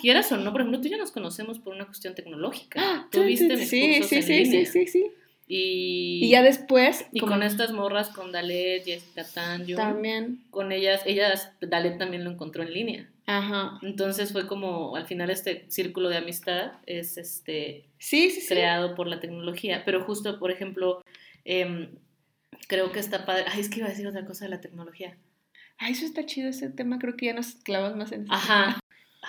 quieras 0.02 0.32
o 0.32 0.38
no, 0.38 0.52
por 0.52 0.62
ejemplo, 0.62 0.82
tú 0.82 0.88
y 0.88 0.92
yo 0.92 0.98
nos 0.98 1.12
conocemos 1.12 1.60
por 1.60 1.74
una 1.76 1.86
cuestión 1.86 2.16
tecnológica. 2.16 2.82
Ah, 2.84 3.08
tú 3.12 3.24
viste 3.24 3.56
mis 3.56 3.70
sí, 3.70 4.04
sí, 4.04 4.22
sí, 4.24 4.46
sí, 4.46 4.66
sí, 4.66 4.88
sí, 4.88 5.12
Y, 5.48 6.26
y 6.26 6.30
ya 6.30 6.42
después... 6.42 7.06
Y 7.12 7.20
con 7.20 7.44
estas 7.44 7.72
morras, 7.72 8.10
con 8.10 8.32
Dalet, 8.32 8.84
Jessica 8.84 9.24
Tan, 9.24 9.68
También. 9.68 10.44
Con 10.50 10.72
ellas, 10.72 11.02
ellas, 11.06 11.52
Dalet 11.62 12.00
también 12.00 12.24
lo 12.24 12.32
encontró 12.32 12.64
en 12.64 12.74
línea. 12.74 13.10
Ajá. 13.28 13.78
Entonces 13.84 14.32
fue 14.32 14.48
como, 14.48 14.96
al 14.96 15.06
final 15.06 15.30
este 15.30 15.66
círculo 15.68 16.10
de 16.10 16.18
amistad 16.18 16.72
es 16.88 17.20
este... 17.20 17.86
Sí, 18.00 18.32
sí, 18.32 18.48
creado 18.48 18.96
por 18.96 19.08
la 19.08 19.20
tecnología, 19.20 19.84
pero 19.86 20.04
justo, 20.04 20.40
por 20.40 20.50
ejemplo... 20.50 21.04
Eh, 21.46 21.90
creo 22.68 22.92
que 22.92 23.00
está 23.00 23.26
padre. 23.26 23.46
Ay, 23.48 23.62
es 23.62 23.70
que 23.70 23.80
iba 23.80 23.88
a 23.88 23.92
decir 23.92 24.08
otra 24.08 24.26
cosa 24.26 24.46
de 24.46 24.52
la 24.52 24.62
tecnología. 24.62 25.18
Ay, 25.78 25.94
eso 25.94 26.06
está 26.06 26.26
chido 26.26 26.50
ese 26.50 26.70
tema, 26.70 26.98
creo 26.98 27.16
que 27.16 27.28
ya 27.28 27.34
nos 27.34 27.56
clavamos 27.56 27.98
más 27.98 28.12
en 28.12 28.24
eso. 28.24 28.34
Ajá. 28.34 28.80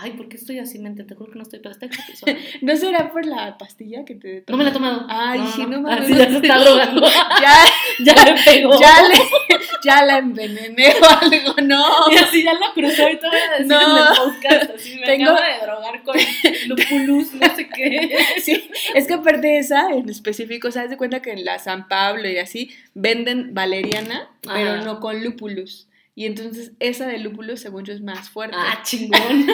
Ay, 0.01 0.13
¿por 0.13 0.29
qué 0.29 0.37
estoy 0.37 0.61
así, 0.61 0.79
mente? 0.79 1.03
Te 1.03 1.17
juro 1.17 1.33
que 1.33 1.39
no 1.39 1.43
estoy 1.43 1.59
para 1.59 1.75
este 1.75 1.91
¿No 2.63 2.77
será 2.77 3.11
por 3.11 3.27
la 3.27 3.59
pastilla 3.59 4.05
que 4.05 4.15
te 4.15 4.45
No 4.47 4.57
me 4.57 4.63
la 4.63 4.71
he 4.71 4.73
tomado. 4.73 5.05
Ay, 5.09 5.41
sí, 5.55 5.67
no, 5.67 5.81
me 5.81 5.93
Así 5.93 6.15
ya 6.15 6.31
se 6.31 6.37
está 6.37 6.59
drogando. 6.59 7.05
ya, 7.43 7.55
ya 8.05 8.25
le 8.25 8.41
pegó. 8.45 8.81
Ya, 8.81 9.03
le, 9.03 9.19
ya 9.83 10.05
la 10.05 10.19
envenené 10.19 10.95
o 11.03 11.05
algo, 11.05 11.55
no. 11.63 12.13
Y 12.13 12.17
así 12.17 12.45
ya 12.45 12.55
la 12.55 12.73
cruzó 12.73 13.11
y 13.11 13.17
todo 13.17 13.33
no. 13.65 13.81
en 13.81 13.97
el 13.97 14.05
podcast. 14.17 14.71
Así 14.77 14.97
me 15.01 15.07
Tengo... 15.07 15.31
acabo 15.33 15.47
de 15.47 15.67
drogar 15.67 16.03
con 16.05 16.17
lupulus, 16.69 17.35
no 17.35 17.57
sé 17.57 17.69
qué. 17.69 18.17
Sí, 18.41 18.71
es 18.95 19.07
que 19.09 19.15
aparte 19.15 19.49
de 19.49 19.59
esa, 19.59 19.91
en 19.91 20.09
específico, 20.09 20.71
¿sabes 20.71 20.91
de 20.91 20.97
cuenta 20.97 21.21
que 21.21 21.33
en 21.33 21.45
la 21.45 21.59
San 21.59 21.89
Pablo 21.89 22.29
y 22.29 22.39
así 22.39 22.71
venden 22.95 23.53
valeriana, 23.53 24.31
pero 24.43 24.77
no 24.83 25.01
con 25.01 25.25
lupulus? 25.25 25.89
Y 26.19 26.27
entonces 26.27 26.73
esa 26.81 27.07
de 27.07 27.19
lúpulo, 27.19 27.57
según 27.57 27.85
yo, 27.85 27.93
es 27.93 28.01
más 28.01 28.29
fuerte. 28.29 28.57
Ah, 28.59 28.81
chingón. 28.85 29.47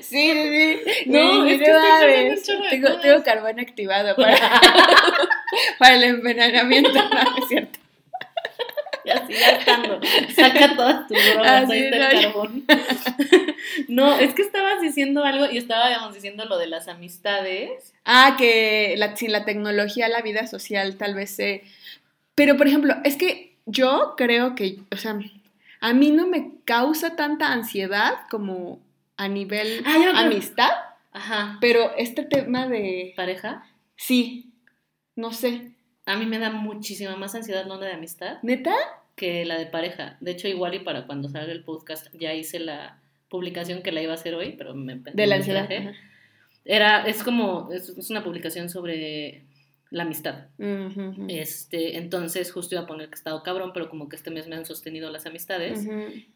sí, 0.00 0.32
sí, 0.32 0.80
sí. 0.82 1.10
No, 1.10 1.44
es 1.44 1.58
que 1.58 1.70
estoy 1.70 2.56
un 2.60 2.70
chorro 2.72 2.98
tengo, 3.00 3.22
carbón 3.22 3.60
activado 3.60 4.16
para, 4.16 4.38
para 5.78 5.94
el 5.96 6.04
envenenamiento, 6.04 6.90
¿no? 6.90 7.36
Es 7.38 7.48
cierto. 7.48 7.78
Y 9.04 9.10
así 9.10 9.34
ya 9.34 9.50
estando. 9.58 10.00
Saca 10.34 10.74
todas 10.74 11.06
tus 11.06 11.18
drogas, 11.22 11.64
Así, 11.64 11.72
ahí 11.72 11.80
está 11.84 11.98
no, 11.98 12.04
el 12.08 12.16
ya. 12.16 12.22
carbón. 12.22 12.64
No, 13.88 14.18
es 14.18 14.32
que 14.32 14.40
estabas 14.42 14.80
diciendo 14.80 15.22
algo 15.22 15.44
y 15.52 15.58
estábamos 15.58 16.14
diciendo 16.14 16.46
lo 16.46 16.56
de 16.56 16.66
las 16.66 16.88
amistades. 16.88 17.92
Ah, 18.06 18.36
que 18.38 18.94
la- 18.96 19.14
sin 19.16 19.32
la 19.32 19.44
tecnología 19.44 20.08
la 20.08 20.22
vida 20.22 20.46
social 20.46 20.96
tal 20.96 21.14
vez 21.14 21.30
se... 21.30 21.62
Pero, 22.34 22.56
por 22.56 22.68
ejemplo, 22.68 22.94
es 23.04 23.16
que 23.16 23.55
yo 23.66 24.14
creo 24.16 24.54
que, 24.54 24.78
o 24.92 24.96
sea, 24.96 25.18
a 25.80 25.92
mí 25.92 26.10
no 26.10 26.26
me 26.26 26.52
causa 26.64 27.16
tanta 27.16 27.52
ansiedad 27.52 28.14
como 28.30 28.80
a 29.16 29.28
nivel 29.28 29.82
Ah, 29.84 30.22
amistad, 30.24 30.70
Ajá. 31.12 31.58
pero 31.60 31.94
este 31.96 32.22
tema 32.22 32.66
de... 32.68 33.12
Pareja. 33.16 33.66
Sí, 33.96 34.52
no 35.14 35.32
sé. 35.32 35.72
A 36.06 36.16
mí 36.16 36.26
me 36.26 36.38
da 36.38 36.50
muchísima 36.50 37.16
más 37.16 37.34
ansiedad 37.34 37.66
la 37.66 37.74
onda 37.74 37.86
de 37.86 37.94
amistad 37.94 38.38
¿Neta? 38.42 38.74
que 39.16 39.44
la 39.44 39.58
de 39.58 39.66
pareja. 39.66 40.16
De 40.20 40.32
hecho, 40.32 40.46
igual 40.46 40.74
y 40.74 40.80
para 40.80 41.06
cuando 41.06 41.28
salga 41.28 41.52
el 41.52 41.64
podcast 41.64 42.06
ya 42.14 42.34
hice 42.34 42.60
la 42.60 43.00
publicación 43.28 43.82
que 43.82 43.90
la 43.92 44.02
iba 44.02 44.12
a 44.12 44.16
hacer 44.16 44.34
hoy, 44.34 44.54
pero 44.56 44.74
me 44.74 44.96
De 44.96 45.26
la 45.26 45.36
ansiedad. 45.36 45.68
Era, 46.64 47.02
es 47.06 47.22
como, 47.22 47.70
es, 47.72 47.88
es 47.90 48.10
una 48.10 48.22
publicación 48.22 48.68
sobre 48.68 49.44
la 49.90 50.02
amistad. 50.02 50.46
Este, 51.28 51.96
entonces 51.96 52.50
justo 52.52 52.74
iba 52.74 52.82
a 52.84 52.86
poner 52.86 53.08
que 53.08 53.14
he 53.14 53.18
estado 53.18 53.42
cabrón, 53.42 53.70
pero 53.72 53.88
como 53.88 54.08
que 54.08 54.16
este 54.16 54.30
mes 54.30 54.46
me 54.48 54.56
han 54.56 54.64
sostenido 54.66 55.10
las 55.10 55.26
amistades. 55.26 55.86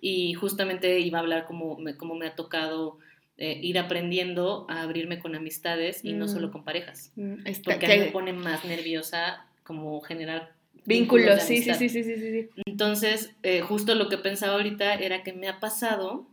Y 0.00 0.34
justamente 0.34 1.00
iba 1.00 1.18
a 1.18 1.22
hablar 1.22 1.46
como 1.46 1.76
me, 1.78 1.96
como 1.96 2.14
me 2.14 2.26
ha 2.26 2.34
tocado 2.36 2.98
eh, 3.36 3.58
ir 3.62 3.78
aprendiendo 3.78 4.66
a 4.68 4.82
abrirme 4.82 5.18
con 5.18 5.34
amistades 5.34 6.04
y 6.04 6.12
no 6.12 6.26
Mm. 6.26 6.28
solo 6.28 6.50
con 6.50 6.62
parejas. 6.62 7.10
Mm, 7.16 7.46
está- 7.46 7.70
Porque 7.72 7.86
a 7.86 7.88
mí 7.88 7.98
me 8.00 8.10
pone 8.12 8.32
más 8.34 8.64
nerviosa 8.66 9.46
como 9.64 10.00
generar 10.02 10.52
Vínculos, 10.84 11.42
sí, 11.42 11.62
sí, 11.62 11.72
sí, 11.74 11.88
sí, 11.90 12.02
sí, 12.04 12.16
sí. 12.16 12.48
Entonces, 12.66 13.34
eh, 13.42 13.60
justo 13.60 13.94
lo 13.94 14.08
que 14.08 14.16
pensaba 14.18 14.54
ahorita 14.54 14.94
era 14.94 15.22
que 15.22 15.32
me 15.34 15.46
ha 15.48 15.60
pasado, 15.60 16.26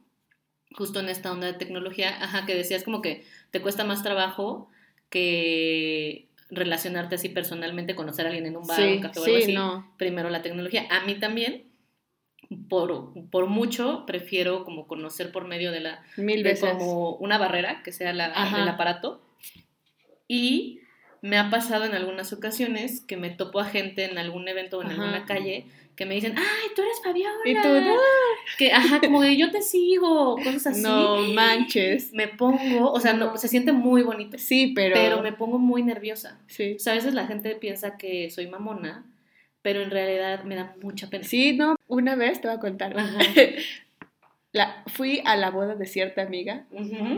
justo 0.75 0.99
en 1.01 1.10
esta 1.10 1.32
onda 1.32 1.47
de 1.47 1.53
tecnología, 1.53 2.10
ajá, 2.23 2.45
que 2.45 2.56
decías 2.56 2.84
como 2.84 3.01
que 3.01 3.23
te 3.51 3.62
cuesta 3.62 3.84
más 3.84 4.03
trabajo 4.03 4.69
que 5.10 6.27
relacionarte 6.49 7.15
así 7.15 7.29
personalmente, 7.29 7.95
conocer 7.95 8.25
a 8.25 8.29
alguien 8.29 8.45
en 8.47 8.57
un 8.57 8.65
bar, 8.67 8.77
Sí, 8.77 8.93
un 8.93 9.01
café 9.01 9.19
o 9.19 9.23
algo 9.25 9.38
sí, 9.38 9.43
así. 9.43 9.53
no. 9.53 9.93
Primero 9.97 10.29
la 10.29 10.41
tecnología. 10.41 10.86
A 10.89 11.05
mí 11.05 11.15
también, 11.15 11.63
por, 12.69 13.13
por 13.29 13.47
mucho, 13.47 14.05
prefiero 14.05 14.63
como 14.63 14.88
conocer 14.88 15.31
por 15.31 15.45
medio 15.47 15.71
de 15.71 15.81
la 15.81 16.03
Mil 16.15 16.43
de 16.43 16.49
veces. 16.51 16.69
como 16.71 17.15
una 17.15 17.38
barrera 17.38 17.81
que 17.83 17.91
sea 17.91 18.13
la, 18.13 18.27
el 18.62 18.67
aparato. 18.67 19.21
Y 20.27 20.79
me 21.21 21.38
ha 21.38 21.49
pasado 21.49 21.86
en 21.86 21.93
algunas 21.93 22.32
ocasiones 22.34 23.01
que 23.01 23.17
me 23.17 23.30
topo 23.30 23.60
a 23.60 23.65
gente 23.65 24.06
en 24.06 24.17
algún 24.17 24.47
evento 24.47 24.77
o 24.77 24.82
en 24.82 24.88
Ajá. 24.91 25.01
alguna 25.01 25.25
calle 25.25 25.65
que 25.95 26.06
me 26.06 26.13
dicen, 26.13 26.36
ay, 26.38 26.69
tú 26.75 26.84
eres 26.84 27.01
Fabiola. 27.03 27.34
Y 27.43 27.56
tú, 27.56 27.67
no, 27.69 27.95
Que, 28.60 28.71
ajá, 28.71 28.99
como 29.01 29.21
de 29.23 29.36
yo 29.36 29.49
te 29.49 29.63
sigo, 29.63 30.36
cosas 30.36 30.67
así. 30.67 30.82
no 30.82 31.17
manches. 31.34 32.13
Me 32.13 32.27
pongo, 32.27 32.91
o 32.91 32.99
sea, 32.99 33.13
no, 33.13 33.36
se 33.38 33.47
siente 33.47 33.71
muy 33.71 34.03
bonito, 34.03 34.38
Sí, 34.38 34.73
pero... 34.75 34.93
pero 34.93 35.21
me 35.23 35.34
pongo 35.34 35.58
muy 35.58 35.82
nerviosa. 35.82 36.39
Sí. 36.45 36.73
O 36.75 36.80
sea, 36.80 36.93
a 36.93 36.97
veces 36.97 37.15
la 37.15 37.25
gente 37.25 37.56
piensa 37.56 37.97
que 37.97 38.30
soy 38.30 38.45
mamona, 38.47 39.06
pero 39.63 39.82
en 39.82 39.89
realidad 39.89 40.43
me 40.43 40.56
da 40.56 40.75
mucha 40.84 41.10
pena. 41.10 41.23
Sí, 41.23 41.53
no, 41.58 41.75
una 41.88 42.15
vez 42.15 42.41
te 42.41 42.47
voy 42.47 42.58
a 42.58 42.60
contar. 42.60 42.97
Ajá. 42.97 43.17
La, 44.58 44.84
fui 44.88 45.22
a 45.26 45.36
la 45.36 45.52
boda 45.52 45.76
de 45.76 45.86
cierta 45.86 46.22
amiga, 46.24 46.63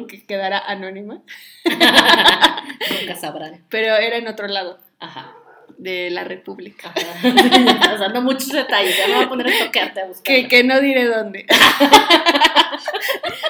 que 0.07 0.25
quedará 0.25 0.59
anónima, 0.59 1.21
Nunca 3.01 3.15
sabrán. 3.19 3.63
pero 3.69 3.95
era 3.95 4.17
en 4.17 4.27
otro 4.27 4.47
lado 4.47 4.79
Ajá. 4.99 5.33
de 5.77 6.09
la 6.11 6.23
República. 6.25 6.93
Ajá. 6.95 7.23
o 7.95 7.97
sea, 7.97 8.09
no 8.09 8.21
muchos 8.21 8.49
detalles, 8.51 8.95
ya 8.97 9.07
me 9.07 9.15
voy 9.15 9.23
a 9.25 9.29
poner 9.29 9.47
a 9.47 9.65
toquearte 9.65 10.01
a 10.01 10.05
buscar. 10.05 10.23
Que, 10.23 10.47
que 10.47 10.63
no 10.63 10.79
diré 10.81 11.05
dónde. 11.05 11.45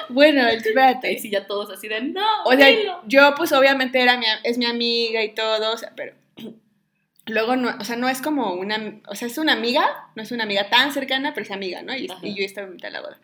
bueno, 0.08 0.50
Y 0.52 0.56
espérate. 0.56 1.18
si 1.18 1.30
ya 1.30 1.46
todos 1.46 1.70
así 1.70 1.88
de, 1.88 2.00
no, 2.02 2.24
O 2.44 2.52
sea, 2.52 2.66
dilo". 2.66 3.00
yo 3.06 3.34
pues 3.36 3.52
obviamente 3.52 4.00
era 4.00 4.16
mi, 4.16 4.26
es 4.44 4.58
mi 4.58 4.66
amiga 4.66 5.22
y 5.22 5.34
todo, 5.34 5.72
o 5.72 5.76
sea, 5.76 5.92
pero 5.96 6.14
luego 7.30 7.56
no, 7.56 7.76
o 7.78 7.84
sea, 7.84 7.96
no 7.96 8.08
es 8.08 8.22
como 8.22 8.54
una, 8.54 9.00
o 9.08 9.14
sea, 9.14 9.28
es 9.28 9.38
una 9.38 9.52
amiga, 9.52 9.84
no 10.14 10.22
es 10.22 10.32
una 10.32 10.44
amiga 10.44 10.68
tan 10.70 10.92
cercana, 10.92 11.34
pero 11.34 11.44
es 11.44 11.50
amiga, 11.50 11.82
¿no? 11.82 11.94
Y, 11.94 12.08
y 12.22 12.34
yo 12.34 12.44
estaba 12.44 12.66
en 12.66 12.74
mitad 12.74 12.88
de 12.88 12.92
la 12.92 13.00
boda. 13.00 13.18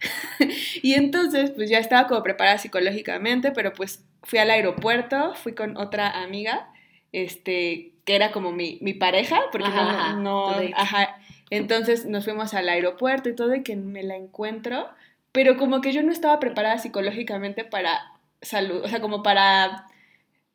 y 0.82 0.94
entonces, 0.94 1.50
pues 1.52 1.70
ya 1.70 1.78
estaba 1.78 2.08
como 2.08 2.22
preparada 2.22 2.58
psicológicamente, 2.58 3.52
pero 3.52 3.72
pues 3.72 4.04
fui 4.22 4.38
al 4.38 4.50
aeropuerto, 4.50 5.34
fui 5.34 5.54
con 5.54 5.76
otra 5.76 6.22
amiga, 6.22 6.70
este, 7.12 7.92
que 8.04 8.16
era 8.16 8.32
como 8.32 8.52
mi, 8.52 8.78
mi 8.80 8.94
pareja, 8.94 9.40
porque 9.52 9.68
Ajá, 9.68 10.14
no, 10.14 10.50
ajá, 10.74 11.18
entonces 11.50 12.06
nos 12.06 12.24
fuimos 12.24 12.54
al 12.54 12.68
aeropuerto 12.68 13.28
y 13.28 13.34
todo, 13.34 13.54
y 13.54 13.62
que 13.62 13.76
me 13.76 14.02
la 14.02 14.16
encuentro, 14.16 14.88
pero 15.32 15.56
como 15.56 15.80
que 15.80 15.92
yo 15.92 16.02
no 16.02 16.12
estaba 16.12 16.40
preparada 16.40 16.78
psicológicamente 16.78 17.64
para 17.64 18.12
salud, 18.42 18.82
o 18.84 18.88
sea, 18.88 19.00
como 19.00 19.22
para, 19.22 19.86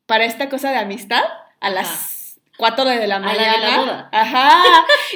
para 0.05 0.25
esta 0.25 0.49
cosa 0.49 0.71
de 0.71 0.77
amistad 0.77 1.23
a 1.59 1.69
las 1.69 1.87
4 2.57 2.85
de 2.85 2.95
la 3.07 3.07
la 3.07 3.19
de 3.19 3.25
mañana. 3.25 3.57
la 3.69 3.77
boda. 3.77 4.09
Ajá, 4.11 4.63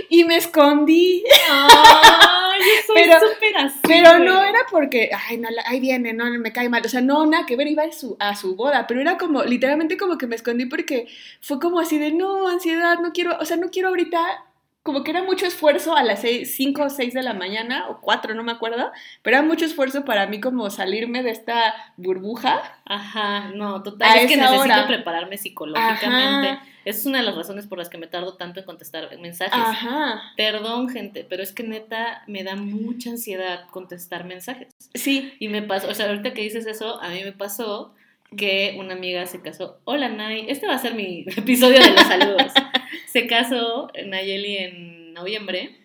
y 0.09 0.23
me 0.23 0.37
escondí. 0.37 1.23
Ay, 1.49 2.61
soy 2.85 2.95
Pero- 2.95 3.19
súper 3.19 3.57
así. 3.57 3.79
Pero 3.83 4.19
no 4.19 4.43
era 4.43 4.59
porque, 4.71 5.11
ay, 5.29 5.37
no, 5.37 5.47
ahí 5.65 5.79
viene, 5.79 6.13
no, 6.13 6.25
me 6.39 6.51
cae 6.51 6.69
mal. 6.69 6.81
O 6.85 6.89
sea, 6.89 7.01
no, 7.01 7.25
nada 7.25 7.45
que 7.45 7.55
ver, 7.55 7.67
iba 7.67 7.83
a 7.83 7.91
su, 7.91 8.17
a 8.19 8.35
su 8.35 8.55
boda. 8.55 8.87
Pero 8.87 9.01
era 9.01 9.17
como, 9.17 9.43
literalmente 9.43 9.97
como 9.97 10.17
que 10.17 10.27
me 10.27 10.35
escondí 10.35 10.65
porque 10.65 11.07
fue 11.41 11.59
como 11.59 11.79
así 11.79 11.97
de, 11.99 12.11
no, 12.11 12.47
ansiedad, 12.47 12.99
no 12.99 13.11
quiero, 13.13 13.37
o 13.39 13.45
sea, 13.45 13.57
no 13.57 13.69
quiero 13.69 13.89
ahorita, 13.89 14.43
como 14.87 15.03
que 15.03 15.11
era 15.11 15.21
mucho 15.21 15.45
esfuerzo 15.45 15.97
a 15.97 16.03
las 16.03 16.21
5 16.21 16.81
o 16.81 16.89
6 16.89 17.13
de 17.13 17.21
la 17.21 17.33
mañana, 17.33 17.89
o 17.89 17.99
4, 17.99 18.33
no 18.35 18.41
me 18.41 18.53
acuerdo. 18.53 18.89
Pero 19.21 19.35
era 19.35 19.45
mucho 19.45 19.65
esfuerzo 19.65 20.05
para 20.05 20.27
mí 20.27 20.39
como 20.39 20.69
salirme 20.69 21.23
de 21.23 21.31
esta 21.31 21.75
burbuja. 21.97 22.61
Ajá, 22.85 23.49
no, 23.53 23.83
total. 23.83 24.17
Es 24.17 24.31
que 24.31 24.37
necesito 24.37 24.61
hora. 24.61 24.87
prepararme 24.87 25.37
psicológicamente. 25.37 26.51
Ajá. 26.51 26.63
Esa 26.85 26.99
es 26.99 27.05
una 27.05 27.17
de 27.17 27.25
las 27.25 27.35
razones 27.35 27.67
por 27.67 27.77
las 27.79 27.89
que 27.89 27.97
me 27.97 28.07
tardo 28.07 28.37
tanto 28.37 28.61
en 28.61 28.65
contestar 28.65 29.09
mensajes. 29.19 29.53
Ajá. 29.53 30.21
Perdón, 30.37 30.87
gente, 30.87 31.27
pero 31.29 31.43
es 31.43 31.51
que 31.51 31.63
neta 31.63 32.23
me 32.25 32.45
da 32.45 32.55
mucha 32.55 33.09
ansiedad 33.09 33.67
contestar 33.71 34.23
mensajes. 34.23 34.69
Sí. 34.93 35.33
Y 35.39 35.49
me 35.49 35.63
pasó, 35.63 35.89
o 35.89 35.93
sea, 35.93 36.07
ahorita 36.07 36.33
que 36.33 36.43
dices 36.43 36.65
eso, 36.65 37.01
a 37.01 37.09
mí 37.09 37.25
me 37.25 37.33
pasó 37.33 37.93
que 38.35 38.75
una 38.77 38.93
amiga 38.93 39.25
se 39.25 39.41
casó. 39.41 39.79
Hola, 39.85 40.09
Nay. 40.09 40.45
Este 40.49 40.67
va 40.67 40.75
a 40.75 40.79
ser 40.79 40.93
mi 40.95 41.25
episodio 41.37 41.79
de 41.79 41.91
los 41.91 42.01
saludos. 42.01 42.51
se 43.07 43.27
casó 43.27 43.89
Nayeli 44.05 44.57
en 44.57 45.13
noviembre. 45.13 45.77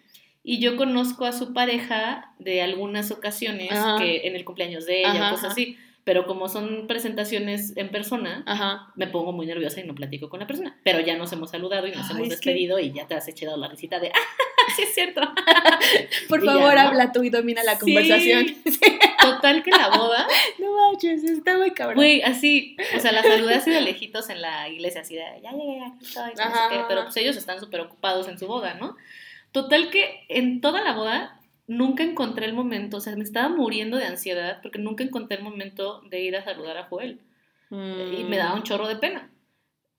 Y 0.44 0.58
yo 0.58 0.76
conozco 0.76 1.24
a 1.24 1.32
su 1.32 1.52
pareja 1.52 2.34
de 2.40 2.62
algunas 2.62 3.12
ocasiones 3.12 3.70
Ajá. 3.70 3.96
que 3.98 4.26
en 4.26 4.34
el 4.34 4.44
cumpleaños 4.44 4.86
de 4.86 5.00
ella, 5.00 5.12
Ajá, 5.12 5.30
cosas 5.30 5.52
así. 5.52 5.76
Pero 6.04 6.26
como 6.26 6.48
son 6.48 6.88
presentaciones 6.88 7.76
en 7.76 7.90
persona, 7.90 8.42
Ajá. 8.44 8.92
me 8.96 9.06
pongo 9.06 9.30
muy 9.30 9.46
nerviosa 9.46 9.80
y 9.80 9.84
no 9.84 9.94
platico 9.94 10.28
con 10.28 10.40
la 10.40 10.48
persona. 10.48 10.76
Pero 10.82 10.98
ya 10.98 11.16
nos 11.16 11.32
hemos 11.32 11.50
saludado 11.50 11.86
y 11.86 11.92
nos 11.92 12.06
Ay, 12.10 12.16
hemos 12.16 12.22
que- 12.24 12.30
despedido 12.30 12.80
y 12.80 12.90
ya 12.92 13.06
te 13.06 13.14
has 13.14 13.28
echado 13.28 13.56
la 13.56 13.68
risita 13.68 14.00
de, 14.00 14.08
ah, 14.14 14.18
sí 14.76 14.82
es 14.82 14.94
cierto. 14.94 15.20
Por 16.28 16.44
ya, 16.44 16.52
favor, 16.52 16.74
¿no? 16.74 16.80
habla 16.80 17.12
tú 17.12 17.22
y 17.24 17.30
domina 17.30 17.62
la 17.62 17.74
Sí. 17.74 17.80
conversación. 17.80 18.46
Total 19.20 19.62
que 19.62 19.70
la 19.70 19.88
boda 19.90 20.26
No 20.58 20.66
manches, 20.76 21.22
está 21.24 21.56
muy 21.56 21.70
cabrón. 21.72 21.96
Güey, 21.96 22.22
así, 22.22 22.76
o 22.96 23.00
sea, 23.00 23.12
la 23.12 23.22
saludé 23.22 23.54
así 23.54 23.70
de 23.70 23.80
lejitos 23.80 24.28
en 24.30 24.40
la 24.42 24.68
iglesia, 24.68 25.02
así 25.02 25.14
de, 25.14 25.24
ya 25.42 25.52
llegué, 25.52 25.80
aquí 25.84 26.04
estoy, 26.04 26.30
no 26.30 26.36
sé 26.36 26.42
Ajá, 26.42 26.68
qué, 26.70 26.76
ajá. 26.76 26.88
pero 26.88 27.04
pues 27.04 27.16
ellos 27.18 27.36
están 27.36 27.60
súper 27.60 27.80
ocupados 27.80 28.28
en 28.28 28.38
su 28.38 28.46
boda, 28.46 28.74
¿no? 28.74 28.96
Total 29.52 29.90
que 29.90 30.24
en 30.28 30.60
toda 30.60 30.82
la 30.82 30.92
boda 30.94 31.38
nunca 31.66 32.02
encontré 32.02 32.46
el 32.46 32.52
momento, 32.54 32.96
o 32.96 33.00
sea, 33.00 33.14
me 33.16 33.22
estaba 33.24 33.48
muriendo 33.48 33.96
de 33.96 34.06
ansiedad 34.06 34.58
porque 34.62 34.78
nunca 34.78 35.04
encontré 35.04 35.36
el 35.38 35.44
momento 35.44 36.00
de 36.10 36.20
ir 36.22 36.36
a 36.36 36.42
saludar 36.44 36.76
a 36.78 36.84
Joel 36.84 37.20
y 37.70 38.24
me 38.24 38.36
daba 38.36 38.54
un 38.54 38.64
chorro 38.64 38.86
de 38.88 38.96
pena. 38.96 39.30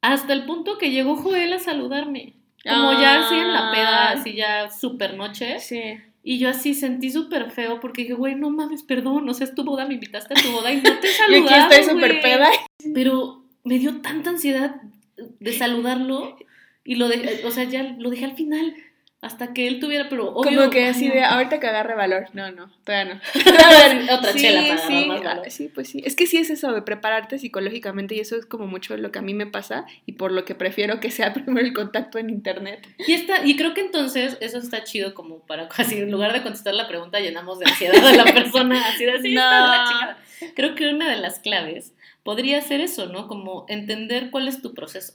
Hasta 0.02 0.34
el 0.34 0.46
punto 0.46 0.78
que 0.78 0.92
llegó 0.92 1.16
Joel 1.16 1.54
a 1.54 1.60
saludarme, 1.60 2.34
como 2.64 2.94
ya 2.94 3.26
así 3.26 3.36
en 3.36 3.52
la 3.54 3.72
peda, 3.72 4.10
Ay. 4.12 4.18
así 4.20 4.34
ya 4.36 4.70
súper 4.70 5.16
noche, 5.16 5.60
Sí. 5.60 5.82
y 6.24 6.38
yo 6.40 6.50
así 6.50 6.74
sentí 6.74 7.10
súper 7.12 7.52
feo 7.52 7.80
porque 7.80 8.04
dije, 8.04 8.14
güey, 8.14 8.36
no 8.36 8.50
mames, 8.50 8.84
perdón, 8.84 9.28
o 9.28 9.34
sea, 9.34 9.46
es 9.48 9.56
tu 9.56 9.64
boda, 9.64 9.86
me 9.86 9.96
invitaste 9.96 10.34
a 10.34 10.42
tu 10.42 10.52
boda 10.52 10.72
y 10.72 10.78
no 10.78 10.98
te 11.00 11.08
Yo 11.08 11.14
saludado, 11.14 11.46
aquí 11.66 11.76
estoy 11.76 11.94
súper 11.96 12.12
güey". 12.12 12.22
peda. 12.22 12.50
Pero 12.94 13.44
me 13.64 13.80
dio 13.80 14.02
tanta 14.02 14.30
ansiedad 14.30 14.76
de 15.18 15.54
saludarlo 15.54 16.38
y 16.86 16.96
lo 16.96 17.08
dejé, 17.08 17.46
o 17.46 17.52
sea, 17.52 17.64
ya 17.66 17.84
lo 17.98 18.10
dejé 18.10 18.26
al 18.26 18.36
final. 18.36 18.76
Hasta 19.24 19.54
que 19.54 19.68
él 19.68 19.80
tuviera, 19.80 20.10
pero 20.10 20.34
obvio. 20.34 20.60
Como 20.60 20.70
que 20.70 20.86
así 20.86 21.08
de, 21.08 21.24
ahorita 21.24 21.60
que 21.60 21.68
agarre 21.68 21.96
valor. 21.96 22.26
No, 22.34 22.52
no, 22.52 22.70
todavía 22.84 23.16
no. 23.16 23.22
Otra 24.18 24.34
chela 24.34 24.68
para 24.68 24.88
sí, 24.88 25.06
más 25.08 25.24
valor. 25.24 25.44
ah, 25.46 25.50
sí, 25.50 25.70
pues 25.74 25.90
sí. 25.90 26.02
Es 26.06 26.16
que 26.16 26.28
sí 26.28 26.38
es 26.38 26.50
eso 26.50 26.74
de 26.74 26.82
prepararte 26.82 27.40
psicológicamente 27.40 28.16
y 28.16 28.20
eso 28.20 28.36
es 28.36 28.46
como 28.46 28.68
mucho 28.68 28.98
lo 28.98 29.12
que 29.12 29.20
a 29.20 29.22
mí 29.22 29.34
me 29.34 29.48
pasa 29.48 29.86
y 30.06 30.14
por 30.14 30.32
lo 30.34 30.44
que 30.44 30.56
prefiero 30.56 31.00
que 31.00 31.10
sea 31.10 31.34
primero 31.34 31.66
el 31.66 31.74
contacto 31.74 32.20
en 32.20 32.30
internet. 32.30 32.86
Y, 33.08 33.14
está, 33.14 33.46
y 33.46 33.56
creo 33.56 33.74
que 33.74 33.82
entonces 33.82 34.38
eso 34.42 34.58
está 34.58 34.84
chido 34.84 35.14
como 35.14 35.40
para 35.40 35.68
casi 35.70 35.98
en 36.00 36.12
lugar 36.12 36.34
de 36.34 36.44
contestar 36.44 36.74
la 36.74 36.88
pregunta 36.88 37.20
llenamos 37.20 37.60
de 37.60 37.66
ansiedad 37.66 38.06
a 38.06 38.12
la 38.14 38.26
persona, 38.26 38.86
así 38.90 39.06
de 39.06 39.12
así 39.14 39.34
No. 39.34 39.42
está 39.42 39.68
la 39.68 39.86
chingada. 39.88 40.18
Creo 40.56 40.76
que 40.76 40.90
una 40.94 41.10
de 41.10 41.18
las 41.18 41.40
claves 41.40 41.94
podría 42.24 42.62
ser 42.62 42.82
eso, 42.82 43.06
¿no? 43.08 43.28
Como 43.28 43.66
entender 43.70 44.32
cuál 44.32 44.50
es 44.50 44.62
tu 44.62 44.74
proceso. 44.74 45.14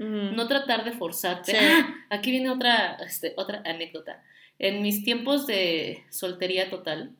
No 0.00 0.48
tratar 0.48 0.84
de 0.84 0.92
forzarte. 0.92 1.52
Sí. 1.52 1.58
Ah, 1.60 1.94
aquí 2.10 2.30
viene 2.30 2.50
otra, 2.50 2.96
este, 3.04 3.34
otra 3.36 3.62
anécdota. 3.66 4.22
En 4.58 4.82
mis 4.82 5.04
tiempos 5.04 5.46
de 5.46 6.04
soltería 6.10 6.70
total, 6.70 7.12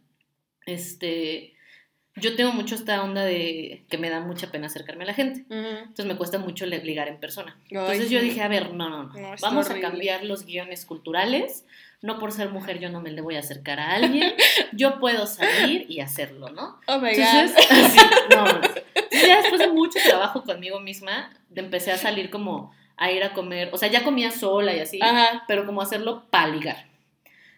este, 0.66 1.54
yo 2.16 2.36
tengo 2.36 2.52
mucho 2.52 2.74
esta 2.74 3.02
onda 3.02 3.24
de 3.24 3.84
que 3.88 3.98
me 3.98 4.10
da 4.10 4.20
mucha 4.20 4.50
pena 4.50 4.66
acercarme 4.66 5.04
a 5.04 5.08
la 5.08 5.14
gente. 5.14 5.44
Entonces 5.50 6.06
me 6.06 6.16
cuesta 6.16 6.38
mucho 6.38 6.66
ligar 6.66 7.08
en 7.08 7.20
persona. 7.20 7.56
Ay, 7.64 7.76
Entonces 7.76 8.10
yo 8.10 8.20
dije, 8.20 8.42
a 8.42 8.48
ver, 8.48 8.72
no, 8.72 8.88
no, 8.88 9.04
no. 9.04 9.12
Vamos 9.40 9.66
horrible. 9.66 9.86
a 9.86 9.90
cambiar 9.90 10.24
los 10.24 10.46
guiones 10.46 10.84
culturales. 10.86 11.66
No 12.02 12.18
por 12.18 12.32
ser 12.32 12.48
mujer 12.48 12.78
yo 12.78 12.88
no 12.88 13.02
me 13.02 13.10
le 13.10 13.20
voy 13.20 13.36
a 13.36 13.40
acercar 13.40 13.78
a 13.78 13.92
alguien. 13.94 14.32
Yo 14.72 14.98
puedo 15.00 15.26
salir 15.26 15.84
y 15.90 16.00
hacerlo, 16.00 16.48
¿no? 16.48 16.80
Oh 16.86 16.98
my 16.98 17.10
Entonces, 17.10 17.54
god. 17.54 17.76
así, 17.84 17.98
no, 18.30 18.44
no. 18.46 18.60
Ya 19.30 19.40
después 19.40 19.60
de 19.60 19.68
mucho 19.68 19.98
trabajo 20.04 20.42
conmigo 20.44 20.80
misma, 20.80 21.30
empecé 21.54 21.92
a 21.92 21.96
salir 21.98 22.30
como 22.30 22.72
a 22.96 23.10
ir 23.10 23.24
a 23.24 23.32
comer. 23.32 23.70
O 23.72 23.78
sea, 23.78 23.88
ya 23.88 24.04
comía 24.04 24.30
sola 24.30 24.74
y 24.74 24.80
así, 24.80 24.98
Ajá. 25.02 25.44
pero 25.48 25.64
como 25.66 25.80
hacerlo 25.82 26.26
para 26.30 26.48
ligar. 26.48 26.86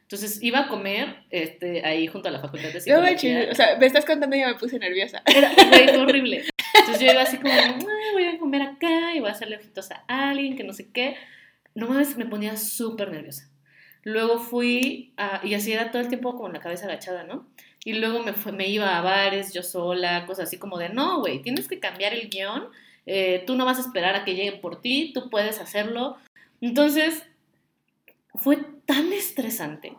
Entonces 0.03 0.43
iba 0.43 0.61
a 0.61 0.69
comer 0.69 1.25
este, 1.31 1.85
ahí 1.87 2.07
junto 2.07 2.29
a 2.29 2.33
la 2.33 2.39
facultad 2.41 2.69
de 2.69 2.75
No 2.75 2.81
psicología. 2.81 3.11
manches, 3.11 3.51
o 3.51 3.55
sea, 3.55 3.77
me 3.79 3.87
estás 3.87 4.05
contando 4.05 4.37
y 4.37 4.41
ya 4.41 4.49
me 4.49 4.55
puse 4.57 4.79
nerviosa. 4.79 5.23
Era 5.25 5.51
fue 5.51 5.97
horrible. 5.97 6.45
Entonces 6.79 7.03
yo 7.05 7.13
iba 7.13 7.23
así 7.23 7.39
como, 7.39 7.53
"Ah, 7.55 7.75
voy 8.13 8.25
a 8.27 8.39
comer 8.39 8.63
acá 8.63 9.15
y 9.15 9.21
voy 9.21 9.31
a 9.31 9.33
hacerle 9.33 9.57
ojitos 9.57 9.91
a 9.91 10.05
alguien, 10.07 10.57
que 10.57 10.65
no 10.65 10.73
sé 10.75 10.91
qué. 10.93 11.17
No 11.75 11.89
mames, 11.89 12.17
me 12.19 12.27
ponía 12.27 12.57
súper 12.59 13.11
nerviosa. 13.11 13.49
Luego 14.05 14.39
fui, 14.39 15.15
a, 15.17 15.41
y 15.45 15.55
así 15.55 15.73
era 15.73 15.91
todo 15.91 16.03
el 16.03 16.09
tiempo 16.09 16.35
como 16.37 16.49
la 16.51 16.61
cabeza 16.61 16.85
agachada, 16.87 17.25
¿no? 17.25 17.49
Y 17.85 17.95
luego 17.95 18.23
me, 18.23 18.33
fue- 18.33 18.53
me 18.53 18.69
iba 18.69 18.97
a 18.97 19.01
bares 19.03 19.53
yo 19.53 19.63
sola, 19.63 20.25
cosas 20.27 20.49
así 20.49 20.59
como 20.59 20.79
de, 20.79 20.89
no, 20.89 21.19
güey, 21.21 21.43
tienes 21.43 21.67
que 21.69 21.81
cambiar 21.81 22.13
el 22.15 22.29
guion, 22.31 22.69
eh, 23.07 23.43
tú 23.47 23.57
no 23.57 23.65
vas 23.65 23.79
a 23.79 23.81
esperar 23.83 24.15
a 24.15 24.25
que 24.25 24.35
lleguen 24.35 24.61
por 24.61 24.81
ti, 24.81 25.11
tú 25.13 25.29
puedes 25.31 25.59
hacerlo. 25.61 26.17
Entonces, 26.61 27.25
fue 28.35 28.59
tan 28.87 29.13
estresante, 29.13 29.95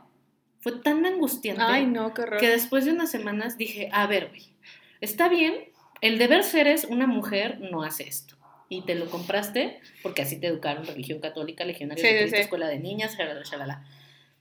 fue 0.62 0.72
tan 0.80 1.06
angustiante 1.06 1.62
Ay, 1.66 1.86
no, 1.86 2.14
qué 2.14 2.24
que 2.40 2.50
después 2.50 2.86
de 2.86 2.92
unas 2.92 3.12
semanas 3.12 3.58
dije, 3.58 3.90
a 3.92 4.08
ver, 4.08 4.30
güey, 4.30 4.44
está 5.02 5.28
bien, 5.28 5.54
el 6.02 6.18
deber 6.18 6.44
ser 6.44 6.68
es 6.68 6.86
una 6.86 7.08
mujer 7.08 7.60
no 7.72 7.84
hace 7.84 8.04
esto. 8.08 8.36
Y 8.70 8.82
te 8.84 8.96
lo 8.96 9.06
compraste 9.10 9.80
porque 10.02 10.22
así 10.24 10.40
te 10.40 10.48
educaron, 10.48 10.86
religión 10.88 11.20
católica, 11.20 11.64
legionario 11.64 12.02
Sí, 12.04 12.08
de 12.08 12.14
sí, 12.14 12.20
Cristo, 12.22 12.38
sí. 12.38 12.42
escuela 12.44 12.68
de 12.68 12.80
niñas, 12.80 13.16
shalala, 13.18 13.44
shalala. 13.44 13.84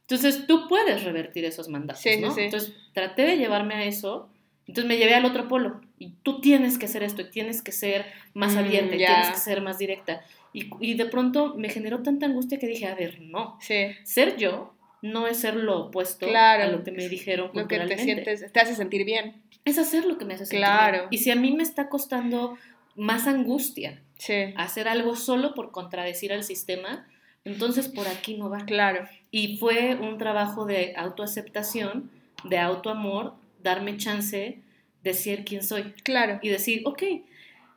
Entonces 0.02 0.46
tú 0.46 0.68
puedes 0.68 1.04
revertir 1.04 1.44
esos 1.44 1.68
mandatos, 1.68 2.02
Sí, 2.02 2.14
sí, 2.14 2.20
¿no? 2.20 2.34
sí. 2.34 2.42
Entonces 2.42 2.74
traté 2.92 3.22
de 3.22 3.36
llevarme 3.38 3.74
a 3.74 3.84
eso, 3.84 4.28
entonces 4.66 4.88
me 4.88 4.96
llevé 4.96 5.14
al 5.14 5.24
otro 5.24 5.48
polo. 5.48 5.80
Y 5.98 6.10
tú 6.22 6.40
tienes 6.40 6.78
que 6.78 6.86
hacer 6.86 7.02
esto, 7.02 7.22
y 7.22 7.30
tienes 7.30 7.62
que 7.62 7.72
ser 7.72 8.04
más 8.34 8.54
Mm, 8.54 8.58
abierta, 8.58 8.96
y 8.96 8.98
ya. 8.98 9.06
tienes 9.06 9.28
que 9.30 9.38
ser 9.38 9.62
más 9.62 9.78
directa. 9.78 10.22
Y, 10.52 10.68
y 10.80 10.94
de 10.94 11.06
pronto 11.06 11.54
me 11.56 11.68
generó 11.70 12.02
tanta 12.02 12.26
angustia 12.26 12.58
que 12.58 12.66
dije, 12.66 12.86
a 12.86 12.94
ver, 12.94 13.20
no, 13.22 13.56
Sí, 13.60 13.86
ser 14.04 14.36
yo 14.36 14.74
no 15.00 15.26
es 15.26 15.38
ser 15.38 15.56
lo 15.56 15.86
opuesto 15.86 16.26
Claro. 16.28 16.64
a 16.64 16.66
lo 16.68 16.84
que 16.84 16.92
me 16.92 17.08
dijeron 17.08 17.50
lo 17.54 17.66
que 17.66 17.78
te 17.80 17.98
sientes, 17.98 18.52
te 18.52 18.60
hace 18.60 18.74
sentir 18.76 19.04
bien. 19.04 19.42
es 19.64 19.78
hacer 19.78 20.04
lo 20.04 20.18
que 20.18 20.24
me 20.24 20.34
hace 20.34 20.44
sentir 20.46 20.58
Claro. 20.60 20.98
bien. 20.98 21.08
Y 21.10 21.18
si 21.18 21.30
a 21.30 21.36
mí 21.36 21.52
me 21.52 21.62
está 21.62 21.88
costando 21.88 22.56
más 22.94 23.26
angustia 23.26 24.02
Sí, 24.18 24.34
hacer 24.56 24.86
algo 24.86 25.16
solo 25.16 25.54
por 25.54 25.72
contradecir 25.72 26.32
al 26.32 26.44
sistema, 26.44 27.08
entonces 27.44 27.88
por 27.88 28.06
aquí 28.08 28.36
no 28.36 28.48
va. 28.50 28.64
claro. 28.64 29.06
Y 29.30 29.56
fue 29.56 29.94
un 29.94 30.18
trabajo 30.18 30.66
de 30.66 30.94
autoaceptación, 30.96 32.10
de 32.44 32.58
autoamor, 32.58 33.34
darme 33.62 33.96
chance 33.96 34.58
de 35.02 35.14
ser 35.14 35.44
quien 35.44 35.62
soy 35.62 35.92
Claro, 36.04 36.38
y 36.42 36.48
decir, 36.48 36.82
ok, 36.84 37.02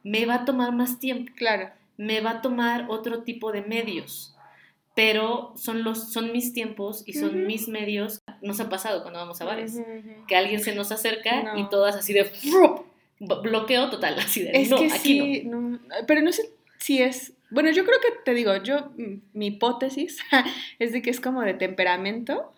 me 0.04 0.25
va 0.25 0.36
a 0.36 0.45
tomar 0.45 0.71
más 0.73 0.99
tiempo, 0.99 1.32
claro. 1.36 1.69
me 1.97 2.19
va 2.21 2.32
a 2.32 2.41
tomar 2.41 2.86
otro 2.89 3.23
tipo 3.23 3.51
de 3.51 3.62
medios, 3.62 4.36
pero 4.95 5.54
son, 5.56 5.84
los, 5.84 6.12
son 6.12 6.32
mis 6.32 6.54
tiempos 6.54 7.04
y 7.06 7.13
son 7.13 7.47
mis 7.47 7.67
medios. 7.67 8.21
Nos 8.41 8.60
ha 8.60 8.69
pasado 8.69 9.01
cuando 9.01 9.19
vamos 9.19 9.41
a 9.41 9.45
bares 9.45 9.80
que 10.28 10.36
alguien 10.36 10.62
se 10.62 10.75
nos 10.75 10.91
acerca 10.91 11.41
No. 11.43 11.58
y 11.60 11.69
todas 11.69 11.95
así 11.95 12.13
de 12.13 12.30
bloqueo 13.19 13.89
total, 13.89 14.19
así 14.19 14.43
de 14.43 14.51
Es 14.62 14.69
no, 14.69 14.78
que 14.78 14.91
aquí 14.91 15.19
no. 15.19 15.25
sí, 15.25 15.43
no, 15.45 15.80
pero 16.08 16.21
no 16.21 16.32
sé 16.32 16.49
si 16.80 17.01
es, 17.01 17.34
bueno, 17.49 17.71
yo 17.71 17.86
creo 17.86 17.99
que 17.99 18.10
te 18.23 18.34
digo, 18.34 18.55
yo, 18.63 18.91
mi 19.34 19.47
hipótesis 19.47 20.19
es 20.79 20.91
de 20.91 21.01
que 21.01 21.10
es 21.10 21.19
como 21.19 21.41
de 21.41 21.53
temperamento, 21.53 22.53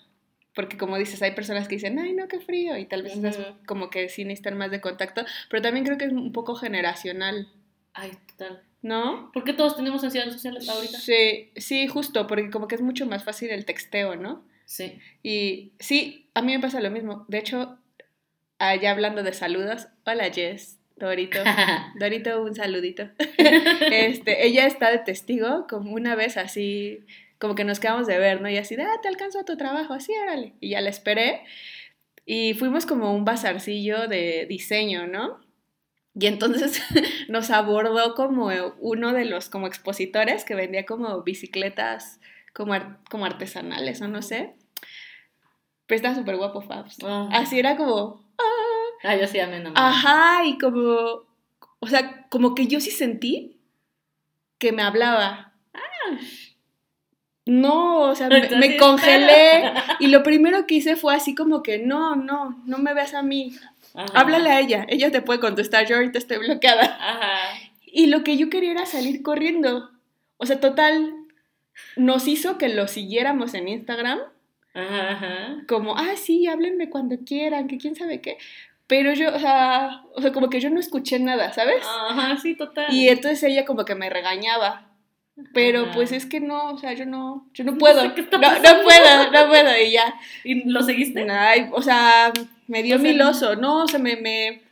porque 0.56 0.78
como 0.78 0.98
dices, 0.98 1.22
hay 1.22 1.32
personas 1.32 1.68
que 1.68 1.76
dicen, 1.76 2.00
ay, 2.00 2.14
no, 2.14 2.28
qué 2.28 2.40
frío, 2.40 2.78
y 2.78 2.86
tal 2.86 3.04
vez 3.04 3.16
esas 3.16 3.38
Ujú. 3.38 3.58
como 3.66 3.90
que 3.90 4.10
sí 4.10 4.24
necesitan 4.26 4.58
más 4.58 4.72
de 4.72 4.82
contacto, 4.82 5.24
pero 5.50 5.62
también 5.62 5.86
creo 5.86 5.98
que 5.98 6.06
es 6.06 6.12
un 6.12 6.32
poco 6.32 6.56
generacional, 6.56 7.48
Ay, 7.94 8.12
total. 8.28 8.62
¿no? 8.84 9.32
¿Por 9.34 9.44
qué 9.44 9.54
todos 9.54 9.76
tenemos 9.76 10.04
ansiedad 10.04 10.30
social 10.32 10.58
ahorita? 10.70 11.00
Sí, 11.00 11.52
sí, 11.56 11.88
justo, 11.88 12.28
porque 12.28 12.50
como 12.52 12.68
que 12.68 12.76
es 12.76 12.82
mucho 12.82 13.06
más 13.06 13.24
fácil 13.24 13.50
el 13.50 13.66
texteo, 13.66 14.16
¿no? 14.16 14.46
Sí. 14.66 15.00
Y 15.24 15.74
sí, 15.80 16.30
a 16.34 16.42
mí 16.42 16.54
me 16.54 16.60
pasa 16.60 16.80
lo 16.80 16.92
mismo. 16.92 17.26
De 17.28 17.40
hecho, 17.40 17.80
allá 18.60 18.92
hablando 18.92 19.24
de 19.24 19.34
saludos, 19.34 19.88
hola 20.06 20.32
Jess, 20.32 20.78
Dorito. 21.00 21.40
Dorito, 22.00 22.42
un 22.44 22.56
saludito. 22.56 23.10
este, 23.92 24.46
ella 24.48 24.66
está 24.66 24.92
de 24.92 25.00
testigo 25.00 25.68
como 25.70 25.94
una 25.94 26.16
vez 26.16 26.38
así, 26.38 27.00
como 27.40 27.56
que 27.56 27.64
nos 27.64 27.80
quedamos 27.80 28.08
de 28.08 28.18
ver, 28.18 28.42
¿no? 28.42 28.50
Y 28.50 28.58
así, 28.58 28.76
de, 28.76 28.84
ah, 28.84 29.00
te 29.02 29.08
alcanzo 29.08 29.40
a 29.40 29.46
tu 29.46 29.58
trabajo, 29.58 29.94
así, 29.94 30.12
órale. 30.22 30.54
Y 30.60 30.70
ya 30.72 30.82
la 30.82 30.90
esperé. 30.90 31.42
Y 32.26 32.54
fuimos 32.56 32.86
como 32.86 33.14
un 33.14 33.26
bazarcillo 33.26 34.08
de 34.08 34.46
diseño, 34.50 35.08
¿no? 35.08 35.40
Y 36.20 36.26
entonces 36.28 36.82
nos 37.30 37.52
abordó 37.52 38.16
como 38.16 38.50
uno 38.80 39.14
de 39.14 39.26
los 39.26 39.50
como 39.50 39.68
expositores 39.68 40.44
que 40.46 40.56
vendía 40.56 40.86
como 40.86 41.22
bicicletas 41.22 42.20
como, 42.54 42.74
ar- 42.74 42.98
como 43.10 43.26
artesanales 43.26 44.02
o 44.02 44.08
no 44.08 44.22
sé. 44.24 44.56
Pero 45.86 45.96
estaba 45.98 46.16
súper 46.16 46.36
guapo, 46.38 46.62
Fabs. 46.62 46.98
Ah. 47.04 47.30
Así 47.32 47.60
era 47.60 47.78
como, 47.78 48.26
Ah, 48.40 48.67
yo 49.04 49.28
sí 49.28 49.40
amé. 49.40 49.64
Ajá, 49.76 50.46
y 50.46 50.58
como, 50.58 51.26
o 51.80 51.88
sea, 51.88 52.28
como 52.30 52.56
que 52.56 52.68
yo 52.68 52.80
sí 52.80 52.92
sentí 52.92 53.58
que 54.58 54.72
me 54.72 54.84
hablaba. 54.84 55.54
No, 57.46 58.02
o 58.02 58.16
sea, 58.16 58.28
me, 58.28 58.78
congelé 58.78 59.72
y 60.00 60.08
lo 60.08 60.22
primero 60.22 60.68
que 60.68 60.76
hice 60.76 60.98
fue 60.98 61.16
así 61.16 61.34
como 61.34 61.64
que, 61.64 61.78
no, 61.78 62.16
no, 62.16 62.62
no 62.66 62.78
me 62.78 62.94
ves 62.94 63.14
a 63.14 63.24
mí, 63.24 63.56
Ajá. 63.94 64.20
háblale 64.20 64.50
a 64.50 64.60
ella, 64.60 64.86
ella 64.90 65.12
te 65.12 65.22
puede 65.22 65.40
contestar, 65.40 65.88
yo 65.88 65.96
ahorita 65.96 66.18
estoy 66.18 66.40
bloqueada. 66.40 66.98
Ajá. 67.00 67.38
Y 67.86 68.08
lo 68.08 68.24
que 68.24 68.36
yo 68.36 68.50
quería 68.50 68.72
era 68.72 68.86
salir 68.86 69.24
corriendo. 69.24 69.90
O 70.36 70.46
sea, 70.46 70.60
total, 70.60 71.14
nos 71.96 72.28
hizo 72.28 72.58
que 72.58 72.70
lo 72.70 72.88
siguiéramos 72.88 73.54
en 73.54 73.70
Instagram 73.70 74.20
Ajá, 74.74 75.12
ajá. 75.12 75.64
como, 75.68 75.98
ah, 75.98 76.16
sí, 76.16 76.48
háblenme 76.48 76.90
cuando 76.90 77.18
quieran, 77.26 77.68
que 77.68 77.78
quién 77.78 77.96
sabe 77.96 78.22
qué. 78.22 78.38
Pero 78.88 79.14
yo, 79.14 79.36
o 79.36 79.40
sea, 79.40 80.02
o 80.16 80.22
sea, 80.22 80.32
como 80.32 80.50
que 80.50 80.60
yo 80.62 80.70
no 80.70 80.80
escuché 80.80 81.20
nada, 81.20 81.52
¿sabes? 81.54 81.84
Ajá, 82.10 82.38
sí, 82.38 82.56
total. 82.56 82.86
Y 82.92 83.10
entonces 83.10 83.44
ella 83.44 83.66
como 83.66 83.84
que 83.86 83.96
me 83.96 84.10
regañaba. 84.10 84.84
Pero 85.54 85.84
Ajá. 85.84 85.92
pues 85.94 86.12
es 86.12 86.26
que 86.26 86.40
no, 86.40 86.72
o 86.72 86.78
sea, 86.80 86.94
yo 86.94 87.06
no, 87.06 87.48
yo 87.54 87.64
no 87.64 87.74
No 87.74 87.78
puedo. 87.78 88.02
sé 88.02 88.08
No, 88.32 88.40
no 88.40 88.84
puedo, 88.84 89.32
no 89.32 89.48
puedo. 89.50 89.82
Y 89.82 89.92
ya. 89.92 90.16
¿Y 90.44 90.68
lo 90.70 90.82
seguiste? 90.82 91.28
O 91.74 91.82
sea, 91.82 92.32
me 92.68 92.82
dio 92.82 92.98
mil 92.98 93.22
oso. 93.22 93.56
No, 93.56 93.84
o 93.84 93.88
sea, 93.88 94.00
me, 94.00 94.16
me... 94.16 94.64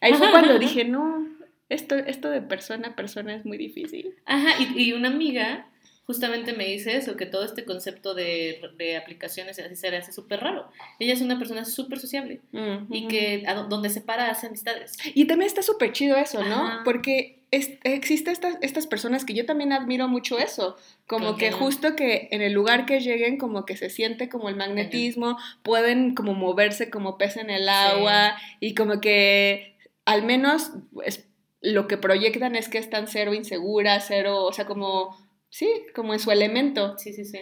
Ahí 0.00 0.14
fue 0.14 0.30
cuando 0.30 0.58
dije, 0.58 0.84
no, 0.84 1.26
esto, 1.68 1.96
esto 1.96 2.30
de 2.30 2.40
persona 2.40 2.88
a 2.88 2.96
persona 2.96 3.34
es 3.34 3.44
muy 3.44 3.58
difícil. 3.58 4.14
Ajá, 4.24 4.54
y, 4.62 4.84
y 4.84 4.92
una 4.92 5.08
amiga 5.08 5.66
justamente 6.06 6.52
me 6.52 6.66
dice 6.66 6.96
eso, 6.96 7.16
que 7.16 7.26
todo 7.26 7.44
este 7.44 7.64
concepto 7.64 8.14
de, 8.14 8.60
de 8.76 8.96
aplicaciones 8.96 9.58
y 9.58 9.62
así 9.62 9.74
se 9.76 9.90
le 9.90 9.96
hace 9.96 10.12
súper 10.12 10.40
raro. 10.40 10.70
Ella 11.00 11.12
es 11.12 11.20
una 11.20 11.38
persona 11.38 11.64
súper 11.64 11.98
sociable 11.98 12.40
Mm, 12.52 12.92
y 12.94 13.08
que 13.08 13.42
a 13.46 13.54
do- 13.54 13.64
donde 13.68 13.90
se 13.90 14.00
para 14.00 14.30
hace 14.30 14.46
amistades. 14.46 14.96
Y 15.14 15.26
también 15.26 15.48
está 15.48 15.62
súper 15.62 15.92
chido 15.92 16.16
eso, 16.16 16.42
¿no? 16.44 16.54
Ajá. 16.66 16.80
Porque 16.84 17.40
es, 17.50 17.70
existe 17.84 18.30
estas, 18.30 18.56
estas 18.60 18.86
personas 18.86 19.24
que 19.24 19.34
yo 19.34 19.46
también 19.46 19.72
admiro 19.72 20.06
mucho 20.08 20.38
eso, 20.38 20.76
como 21.06 21.36
que 21.36 21.50
justo 21.52 21.94
que 21.96 22.28
en 22.30 22.42
el 22.42 22.52
lugar 22.52 22.86
que 22.86 23.00
lleguen 23.00 23.36
como 23.38 23.64
que 23.64 23.76
se 23.76 23.88
siente 23.90 24.28
como 24.28 24.48
el 24.48 24.56
magnetismo, 24.56 25.38
pueden 25.62 26.14
como 26.14 26.34
moverse 26.34 26.90
como 26.90 27.18
pez 27.18 27.36
en 27.36 27.50
el 27.50 27.68
agua 27.68 28.36
y 28.60 28.74
como 28.74 29.00
que 29.00 29.76
al 30.04 30.22
menos 30.24 30.70
es- 31.04 31.24
lo 31.62 31.88
que 31.88 31.96
proyectan 31.96 32.54
es 32.54 32.68
que 32.68 32.78
están 32.78 33.08
cero 33.08 33.34
inseguras, 33.34 34.04
cero, 34.06 34.44
o 34.44 34.52
sea, 34.52 34.66
como, 34.66 35.16
sí, 35.50 35.68
como 35.94 36.12
en 36.14 36.20
su 36.20 36.30
elemento. 36.30 36.96
Sí, 36.98 37.12
sí, 37.12 37.24
sí. 37.24 37.40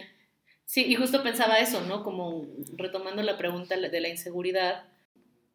Sí, 0.65 0.83
y 0.85 0.95
justo 0.95 1.21
pensaba 1.23 1.59
eso, 1.59 1.81
¿no? 1.81 2.03
Como 2.03 2.47
retomando 2.75 3.21
la 3.21 3.37
pregunta 3.37 3.75
de 3.77 3.99
la 4.01 4.09
inseguridad, 4.09 4.85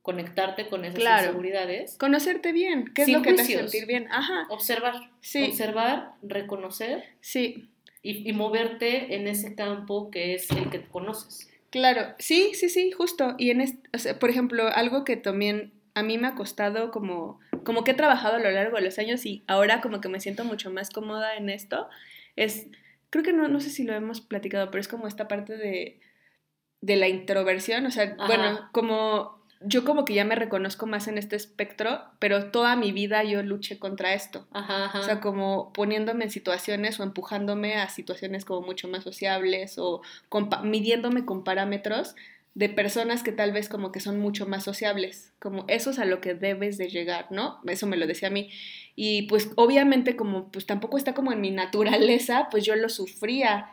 conectarte 0.03 0.69
con 0.69 0.85
esas 0.85 1.01
Claro. 1.01 1.27
inseguridades. 1.27 1.97
Conocerte 1.99 2.53
bien, 2.53 2.91
¿qué 2.95 3.03
es 3.03 3.09
lo 3.09 3.23
que 3.23 3.33
te 3.35 3.43
hace 3.43 3.57
sentir 3.59 3.87
bien? 3.87 4.09
Ajá, 4.11 4.47
Observar, 4.49 4.95
Sí. 5.21 5.45
observar, 5.45 6.13
reconocer 6.23 7.05
sí, 7.21 7.69
y, 8.03 8.29
y 8.29 8.33
moverte 8.33 9.15
en 9.15 9.27
ese 9.29 9.55
campo 9.55 10.11
que 10.11 10.35
es 10.35 10.51
el 10.53 10.71
que 10.71 10.83
conoces. 10.83 11.49
claro, 11.71 12.15
sí, 12.19 12.53
sí, 12.55 12.69
sí, 12.69 12.91
justo. 12.93 13.35
Y 13.39 13.51
en 13.51 13.61
este, 13.61 13.89
o 13.95 13.99
sea, 13.99 14.19
por 14.19 14.31
ejemplo, 14.31 14.69
algo 14.69 15.05
que 15.05 15.17
también 15.17 15.73
a 15.95 16.03
mí 16.03 16.17
me 16.19 16.29
ha 16.29 16.35
costado 16.35 16.91
como, 16.93 17.39
como 17.65 17.85
que 17.85 17.91
he 17.91 17.95
trabajado 17.95 18.37
a 18.37 18.41
lo 18.41 18.51
largo 18.51 18.77
de 18.77 18.83
los 18.85 18.99
años 18.99 19.27
y 19.27 19.43
ahora 19.49 19.81
como 19.83 20.01
que 20.01 20.09
me 20.09 20.21
siento 20.21 20.45
mucho 20.45 20.71
más 20.71 20.89
cómoda 20.91 21.37
en 21.37 21.51
esto, 21.51 21.89
es, 22.37 22.67
creo 23.11 23.25
que 23.25 23.33
no, 23.33 23.49
no 23.49 23.61
sé 23.61 23.71
si 23.71 23.85
lo 23.85 23.95
hemos 23.95 24.21
platicado, 24.21 24.71
pero 24.71 24.81
es 24.81 24.89
como 24.89 25.07
esta 25.07 25.29
parte 25.29 25.57
de, 25.57 26.01
de 26.81 26.97
la 26.97 27.09
introversión, 27.09 27.87
o 27.87 27.91
sea, 27.91 28.15
Ajá. 28.19 28.27
bueno, 28.27 28.69
como 28.73 29.41
yo 29.63 29.85
como 29.85 30.07
que 30.07 30.15
ya 30.15 30.25
me 30.25 30.37
reconozco 30.37 30.87
más 30.87 31.07
en 31.07 31.19
este 31.19 31.37
espectro, 31.37 32.01
pero 32.19 32.51
toda 32.51 32.77
mi 32.77 32.93
vida 32.93 33.23
yo 33.25 33.43
luché 33.43 33.79
contra 33.79 34.15
esto. 34.15 34.49
Ajá, 34.53 34.87
ajá. 34.87 35.01
O 35.01 35.03
sea, 35.03 35.21
como 35.21 35.71
poniéndome 35.75 36.25
en 36.25 36.31
situaciones 36.31 36.99
o 36.99 37.03
empujándome 37.03 37.75
a 37.77 37.91
situaciones 37.91 38.47
como 38.47 38.63
mucho 38.67 38.89
más 38.89 39.05
sociables 39.05 39.77
o 39.77 40.01
compa- 40.31 40.63
midiéndome 40.63 41.27
con 41.27 41.45
parámetros 41.45 42.15
de 42.55 42.69
personas 42.69 43.23
que 43.23 43.33
tal 43.33 43.53
vez 43.53 43.69
como 43.69 43.93
que 43.93 44.01
son 44.01 44.19
mucho 44.19 44.47
más 44.47 44.65
sociables, 44.65 45.33
como 45.39 45.65
eso 45.69 45.91
es 45.91 45.99
a 45.99 46.05
lo 46.05 46.21
que 46.21 46.35
debes 46.35 46.79
de 46.79 46.89
llegar, 46.89 47.27
¿no? 47.31 47.61
Eso 47.67 47.87
me 47.87 47.97
lo 47.97 48.07
decía 48.07 48.29
a 48.29 48.33
mí. 48.33 48.51
Y 48.97 49.23
pues 49.23 49.51
obviamente 49.57 50.17
como 50.17 50.51
pues 50.51 50.67
tampoco 50.67 50.99
está 50.99 51.15
como 51.15 51.33
en 51.33 51.41
mi 51.41 51.51
naturaleza, 51.51 52.49
pues 52.51 52.65
yo 52.65 52.75
lo 52.77 52.89
sufría. 52.89 53.71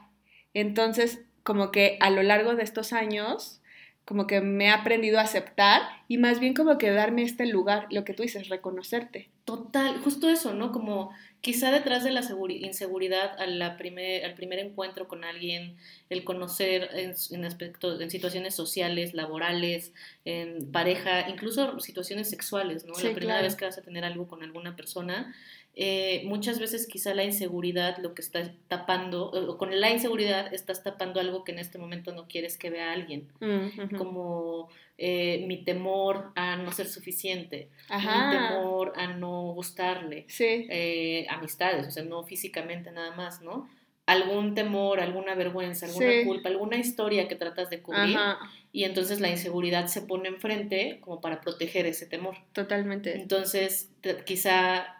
Entonces, 0.53 1.21
como 1.43 1.71
que 1.71 1.97
a 2.01 2.09
lo 2.09 2.23
largo 2.23 2.55
de 2.55 2.63
estos 2.63 2.93
años, 2.93 3.61
como 4.07 4.25
que 4.25 4.39
me 4.39 4.67
he 4.67 4.69
aprendido 4.69 5.19
a 5.19 5.23
aceptar 5.23 5.81
y 6.07 6.17
más 6.17 6.39
bien 6.39 6.53
como 6.53 6.77
que 6.77 6.91
darme 6.91 7.23
este 7.23 7.45
lugar, 7.45 7.87
lo 7.91 8.05
que 8.05 8.13
tú 8.13 8.23
dices, 8.23 8.47
reconocerte. 8.47 9.27
Total, 9.43 9.97
justo 9.99 10.29
eso, 10.29 10.53
¿no? 10.53 10.71
Como 10.71 11.11
quizá 11.41 11.71
detrás 11.71 12.05
de 12.05 12.11
la 12.11 12.21
seguri- 12.21 12.65
inseguridad 12.65 13.37
a 13.37 13.45
la 13.47 13.75
primer, 13.75 14.23
al 14.23 14.33
primer 14.33 14.59
encuentro 14.59 15.09
con 15.09 15.25
alguien, 15.25 15.75
el 16.09 16.23
conocer 16.23 16.89
en, 16.93 17.15
en 17.31 17.45
aspectos, 17.45 17.99
en 17.99 18.09
situaciones 18.09 18.55
sociales, 18.55 19.13
laborales, 19.13 19.91
en 20.23 20.71
pareja, 20.71 21.27
incluso 21.29 21.77
situaciones 21.81 22.29
sexuales, 22.29 22.85
¿no? 22.85 22.95
Sí, 22.95 23.07
la 23.07 23.13
primera 23.13 23.39
claro. 23.39 23.47
vez 23.47 23.55
que 23.57 23.65
vas 23.65 23.77
a 23.77 23.81
tener 23.81 24.05
algo 24.05 24.29
con 24.29 24.41
alguna 24.41 24.77
persona, 24.77 25.35
eh, 25.79 26.23
muchas 26.25 26.59
veces 26.59 26.87
quizá 26.87 27.13
la 27.13 27.23
inseguridad 27.23 27.99
lo 27.99 28.15
que 28.15 28.23
está 28.23 28.51
tapando, 28.67 29.29
o 29.29 29.57
con 29.59 29.79
la 29.79 29.91
inseguridad 29.91 30.51
estás 30.51 30.81
tapando 30.83 31.19
algo 31.19 31.43
que 31.43 31.51
en 31.51 31.59
este 31.59 31.77
momento 31.77 32.11
no 32.13 32.27
quieres 32.27 32.57
que 32.57 32.71
vea 32.71 32.91
alguien, 32.91 33.27
Mm, 33.39 33.95
como 33.95 34.69
eh, 34.97 35.45
mi 35.47 35.63
temor 35.63 36.31
a 36.35 36.55
no 36.57 36.71
ser 36.71 36.87
suficiente, 36.87 37.69
mi 37.91 38.31
temor 38.31 38.93
a 38.95 39.05
no 39.13 39.53
gustarle, 39.53 40.25
Sí. 40.27 40.65
eh, 40.69 41.27
amistades, 41.29 41.85
o 41.87 41.91
sea, 41.91 42.03
no 42.03 42.23
físicamente 42.23 42.89
nada 42.91 43.15
más, 43.15 43.43
¿no? 43.43 43.69
Algún 44.07 44.55
temor, 44.55 44.99
alguna 44.99 45.35
vergüenza, 45.35 45.85
alguna 45.85 46.11
Sí. 46.11 46.23
culpa, 46.25 46.49
alguna 46.49 46.77
historia 46.77 47.27
que 47.27 47.35
tratas 47.35 47.69
de 47.69 47.81
cubrir 47.83 48.17
Ajá. 48.17 48.39
y 48.71 48.85
entonces 48.85 49.19
la 49.19 49.29
inseguridad 49.29 49.85
se 49.85 50.01
pone 50.01 50.29
enfrente 50.29 50.97
como 51.01 51.21
para 51.21 51.41
proteger 51.41 51.85
ese 51.85 52.07
temor. 52.07 52.35
Totalmente. 52.53 53.13
Entonces, 53.15 53.91
quizá 54.25 54.96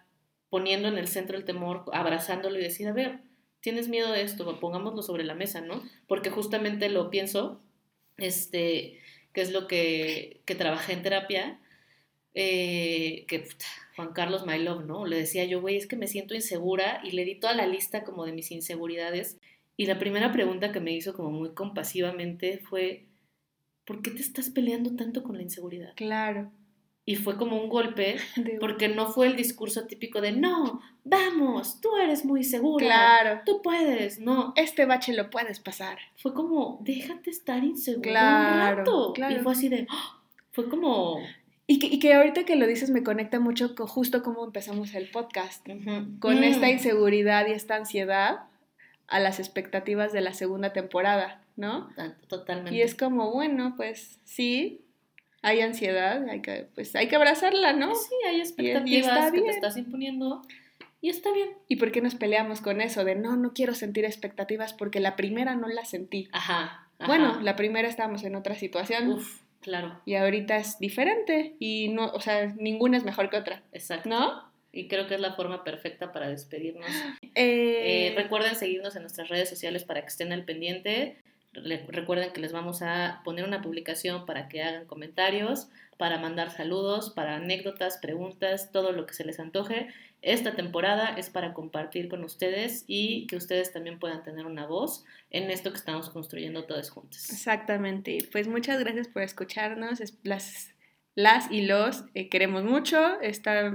poniendo 0.49 0.87
en 0.87 0.97
el 0.97 1.07
centro 1.07 1.37
el 1.37 1.45
temor, 1.45 1.85
abrazándolo 1.93 2.57
y 2.57 2.63
decir, 2.63 2.87
a 2.87 2.93
ver, 2.93 3.21
tienes 3.59 3.89
miedo 3.89 4.11
de 4.11 4.21
esto, 4.21 4.59
pongámoslo 4.59 5.01
sobre 5.01 5.23
la 5.23 5.35
mesa, 5.35 5.61
¿no? 5.61 5.83
Porque 6.07 6.29
justamente 6.29 6.89
lo 6.89 7.09
pienso, 7.09 7.61
este, 8.17 8.99
que 9.33 9.41
es 9.41 9.51
lo 9.51 9.67
que, 9.67 10.41
que 10.45 10.55
trabajé 10.55 10.93
en 10.93 11.03
terapia, 11.03 11.59
eh, 12.33 13.25
que 13.27 13.47
Juan 13.95 14.13
Carlos 14.13 14.45
My 14.45 14.59
Love, 14.59 14.85
¿no? 14.85 15.05
Le 15.05 15.17
decía 15.17 15.45
yo, 15.45 15.59
güey, 15.59 15.75
es 15.75 15.87
que 15.87 15.95
me 15.95 16.07
siento 16.07 16.35
insegura 16.35 17.01
y 17.03 17.11
le 17.11 17.25
di 17.25 17.35
toda 17.35 17.53
la 17.53 17.65
lista 17.65 18.03
como 18.03 18.25
de 18.25 18.31
mis 18.31 18.51
inseguridades 18.51 19.39
y 19.75 19.85
la 19.85 19.99
primera 19.99 20.31
pregunta 20.31 20.71
que 20.71 20.79
me 20.79 20.91
hizo 20.91 21.13
como 21.13 21.29
muy 21.29 21.53
compasivamente 21.53 22.57
fue, 22.57 23.05
¿por 23.85 24.01
qué 24.01 24.09
te 24.09 24.21
estás 24.21 24.49
peleando 24.49 24.95
tanto 24.95 25.23
con 25.23 25.37
la 25.37 25.43
inseguridad? 25.43 25.93
Claro. 25.95 26.51
Y 27.09 27.15
fue 27.15 27.37
como 27.37 27.55
un 27.59 27.69
golpe 27.69 28.17
porque 28.59 28.89
no 28.89 29.07
fue 29.07 29.27
el 29.27 29.37
discurso 29.37 29.85
típico 29.87 30.19
de 30.19 30.33
no, 30.33 30.81
vamos, 31.05 31.79
tú 31.79 31.95
eres 31.97 32.25
muy 32.25 32.43
segura, 32.43 32.85
Claro. 32.85 33.41
tú 33.45 33.61
puedes, 33.61 34.19
no. 34.19 34.51
Este 34.57 34.85
bache 34.85 35.13
lo 35.13 35.29
puedes 35.29 35.59
pasar. 35.61 35.97
Fue 36.17 36.33
como, 36.33 36.79
déjate 36.81 37.29
estar 37.29 37.63
insegura 37.63 38.09
Claro, 38.11 38.53
un 38.71 38.77
rato. 38.77 39.13
claro. 39.13 39.35
Y 39.35 39.39
fue 39.39 39.53
así 39.53 39.69
de, 39.69 39.87
¡ah! 39.89 40.19
fue 40.51 40.67
como, 40.69 41.19
Y 41.65 41.79
que, 41.79 41.87
y 41.87 41.99
que 41.99 42.13
ahorita 42.13 42.43
que 42.43 42.57
lo 42.57 42.67
dices 42.67 42.89
me 42.89 43.03
conecta 43.03 43.39
mucho 43.39 43.73
con 43.73 43.87
justo 43.87 44.21
cómo 44.21 44.43
empezamos 44.45 44.93
el 44.93 45.09
podcast. 45.09 45.65
Con 46.19 46.39
mm, 46.41 46.43
esta 46.43 46.69
inseguridad 46.69 47.47
y 47.47 47.51
esta 47.53 47.75
ansiedad 47.77 48.41
a 49.07 49.19
las 49.21 49.39
expectativas 49.39 50.11
de 50.11 50.19
la 50.19 50.33
segunda 50.33 50.73
temporada, 50.73 51.41
¿no? 51.55 51.87
ta- 51.95 52.17
Totalmente. 52.27 52.75
Y 52.75 52.81
es 52.81 52.95
como, 52.95 53.31
bueno, 53.31 53.75
pues 53.77 54.19
sí, 54.25 54.81
hay 55.47 55.61
ansiedad, 55.61 56.27
hay 56.29 56.41
que, 56.41 56.67
pues 56.75 56.95
hay 56.95 57.07
que 57.07 57.15
abrazarla, 57.15 57.73
¿no? 57.73 57.95
Sí, 57.95 58.15
hay 58.27 58.41
expectativas 58.41 59.31
que 59.31 59.41
te 59.41 59.49
estás 59.49 59.77
imponiendo 59.77 60.41
y 60.99 61.09
está 61.09 61.31
bien. 61.31 61.49
¿Y 61.67 61.77
por 61.77 61.91
qué 61.91 62.01
nos 62.01 62.15
peleamos 62.15 62.61
con 62.61 62.81
eso 62.81 63.05
de 63.05 63.15
no, 63.15 63.35
no 63.37 63.53
quiero 63.53 63.73
sentir 63.73 64.03
expectativas 64.05 64.73
porque 64.73 64.99
la 64.99 65.15
primera 65.15 65.55
no 65.55 65.67
la 65.67 65.85
sentí? 65.85 66.27
Ajá. 66.31 66.89
ajá. 66.99 67.07
Bueno, 67.07 67.39
la 67.41 67.55
primera 67.55 67.87
estábamos 67.87 68.23
en 68.23 68.35
otra 68.35 68.55
situación 68.55 69.13
Uf, 69.13 69.41
claro, 69.61 70.01
y 70.05 70.15
ahorita 70.15 70.57
es 70.57 70.79
diferente 70.79 71.55
y 71.59 71.89
no, 71.89 72.07
o 72.07 72.19
sea, 72.19 72.47
ninguna 72.57 72.97
es 72.97 73.03
mejor 73.03 73.29
que 73.29 73.37
otra, 73.37 73.63
exacto. 73.71 74.09
¿no? 74.09 74.51
Y 74.73 74.87
creo 74.87 75.07
que 75.07 75.15
es 75.15 75.21
la 75.21 75.33
forma 75.33 75.63
perfecta 75.63 76.11
para 76.11 76.27
despedirnos. 76.29 76.89
Eh, 77.35 78.09
Eh, 78.09 78.13
recuerden 78.15 78.55
seguirnos 78.55 78.95
en 78.95 79.03
nuestras 79.03 79.29
redes 79.29 79.47
sociales 79.47 79.83
para 79.83 80.01
que 80.01 80.07
estén 80.07 80.33
al 80.33 80.43
pendiente. 80.43 81.17
Recuerden 81.53 82.33
que 82.33 82.41
les 82.41 82.51
vamos 82.51 82.81
a 82.81 83.21
poner 83.23 83.45
una 83.45 83.61
publicación 83.61 84.25
para 84.25 84.47
que 84.47 84.61
hagan 84.61 84.85
comentarios, 84.85 85.67
para 85.97 86.19
mandar 86.19 86.51
saludos, 86.51 87.09
para 87.09 87.35
anécdotas, 87.37 87.97
preguntas, 87.97 88.71
todo 88.71 88.91
lo 88.91 89.05
que 89.07 89.13
se 89.15 89.25
les 89.25 89.39
antoje. 89.39 89.87
Esta 90.21 90.55
temporada 90.55 91.15
es 91.17 91.29
para 91.29 91.53
compartir 91.53 92.09
con 92.09 92.23
ustedes 92.23 92.83
y 92.87 93.25
que 93.27 93.35
ustedes 93.37 93.71
también 93.73 93.97
puedan 93.99 94.23
tener 94.23 94.45
una 94.45 94.65
voz 94.67 95.03
en 95.31 95.49
esto 95.49 95.71
que 95.71 95.77
estamos 95.77 96.09
construyendo 96.09 96.65
todos 96.65 96.89
juntos. 96.91 97.29
Exactamente. 97.31 98.27
Pues 98.31 98.47
muchas 98.47 98.79
gracias 98.79 99.07
por 99.07 99.21
escucharnos. 99.23 99.99
Es- 100.01 100.17
Las, 100.23 100.69
las 101.15 101.51
y 101.51 101.65
los 101.65 102.03
eh, 102.13 102.29
queremos 102.29 102.63
mucho. 102.63 103.17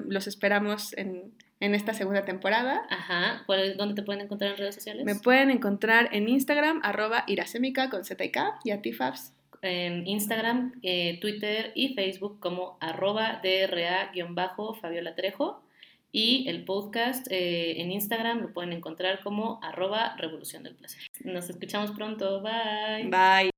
Los 0.07 0.27
esperamos 0.29 0.93
en, 0.97 1.33
en 1.63 1.75
esta 1.75 1.95
segunda 1.95 2.25
temporada. 2.25 2.83
Ajá. 2.91 3.43
¿Cuál 3.47 3.61
es- 3.61 3.77
¿Dónde 3.77 3.95
te 3.95 4.03
pueden 4.03 4.21
encontrar 4.23 4.51
en 4.53 4.57
redes 4.59 4.75
sociales? 4.75 5.05
Me 5.05 5.15
pueden 5.15 5.51
encontrar 5.51 6.09
en 6.13 6.29
Instagram, 6.29 6.81
arroba 6.83 7.25
irasemica 7.29 7.89
con 7.89 8.05
Z 8.05 8.23
y 8.25 8.31
K, 8.31 8.59
y 8.65 8.71
a 8.73 8.83
ti, 8.83 8.93
Fabs. 8.93 9.33
en 9.65 10.09
Instagram, 10.09 10.73
eh, 10.83 11.19
Twitter 11.21 11.71
y 11.77 11.95
Facebook 11.95 12.41
como 12.41 12.77
arroba 12.81 13.41
DRA-Fabiola 13.45 15.15
Trejo. 15.15 15.63
Y 16.11 16.47
el 16.49 16.65
podcast 16.65 17.27
eh, 17.31 17.81
en 17.81 17.93
Instagram 17.93 18.41
lo 18.41 18.53
pueden 18.53 18.73
encontrar 18.73 19.21
como 19.23 19.61
arroba 19.63 20.15
Revolución 20.19 20.65
del 20.65 20.75
Placer. 20.75 21.01
Nos 21.25 21.49
escuchamos 21.49 21.93
pronto. 21.93 22.43
Bye. 22.43 23.05
Bye. 23.09 23.52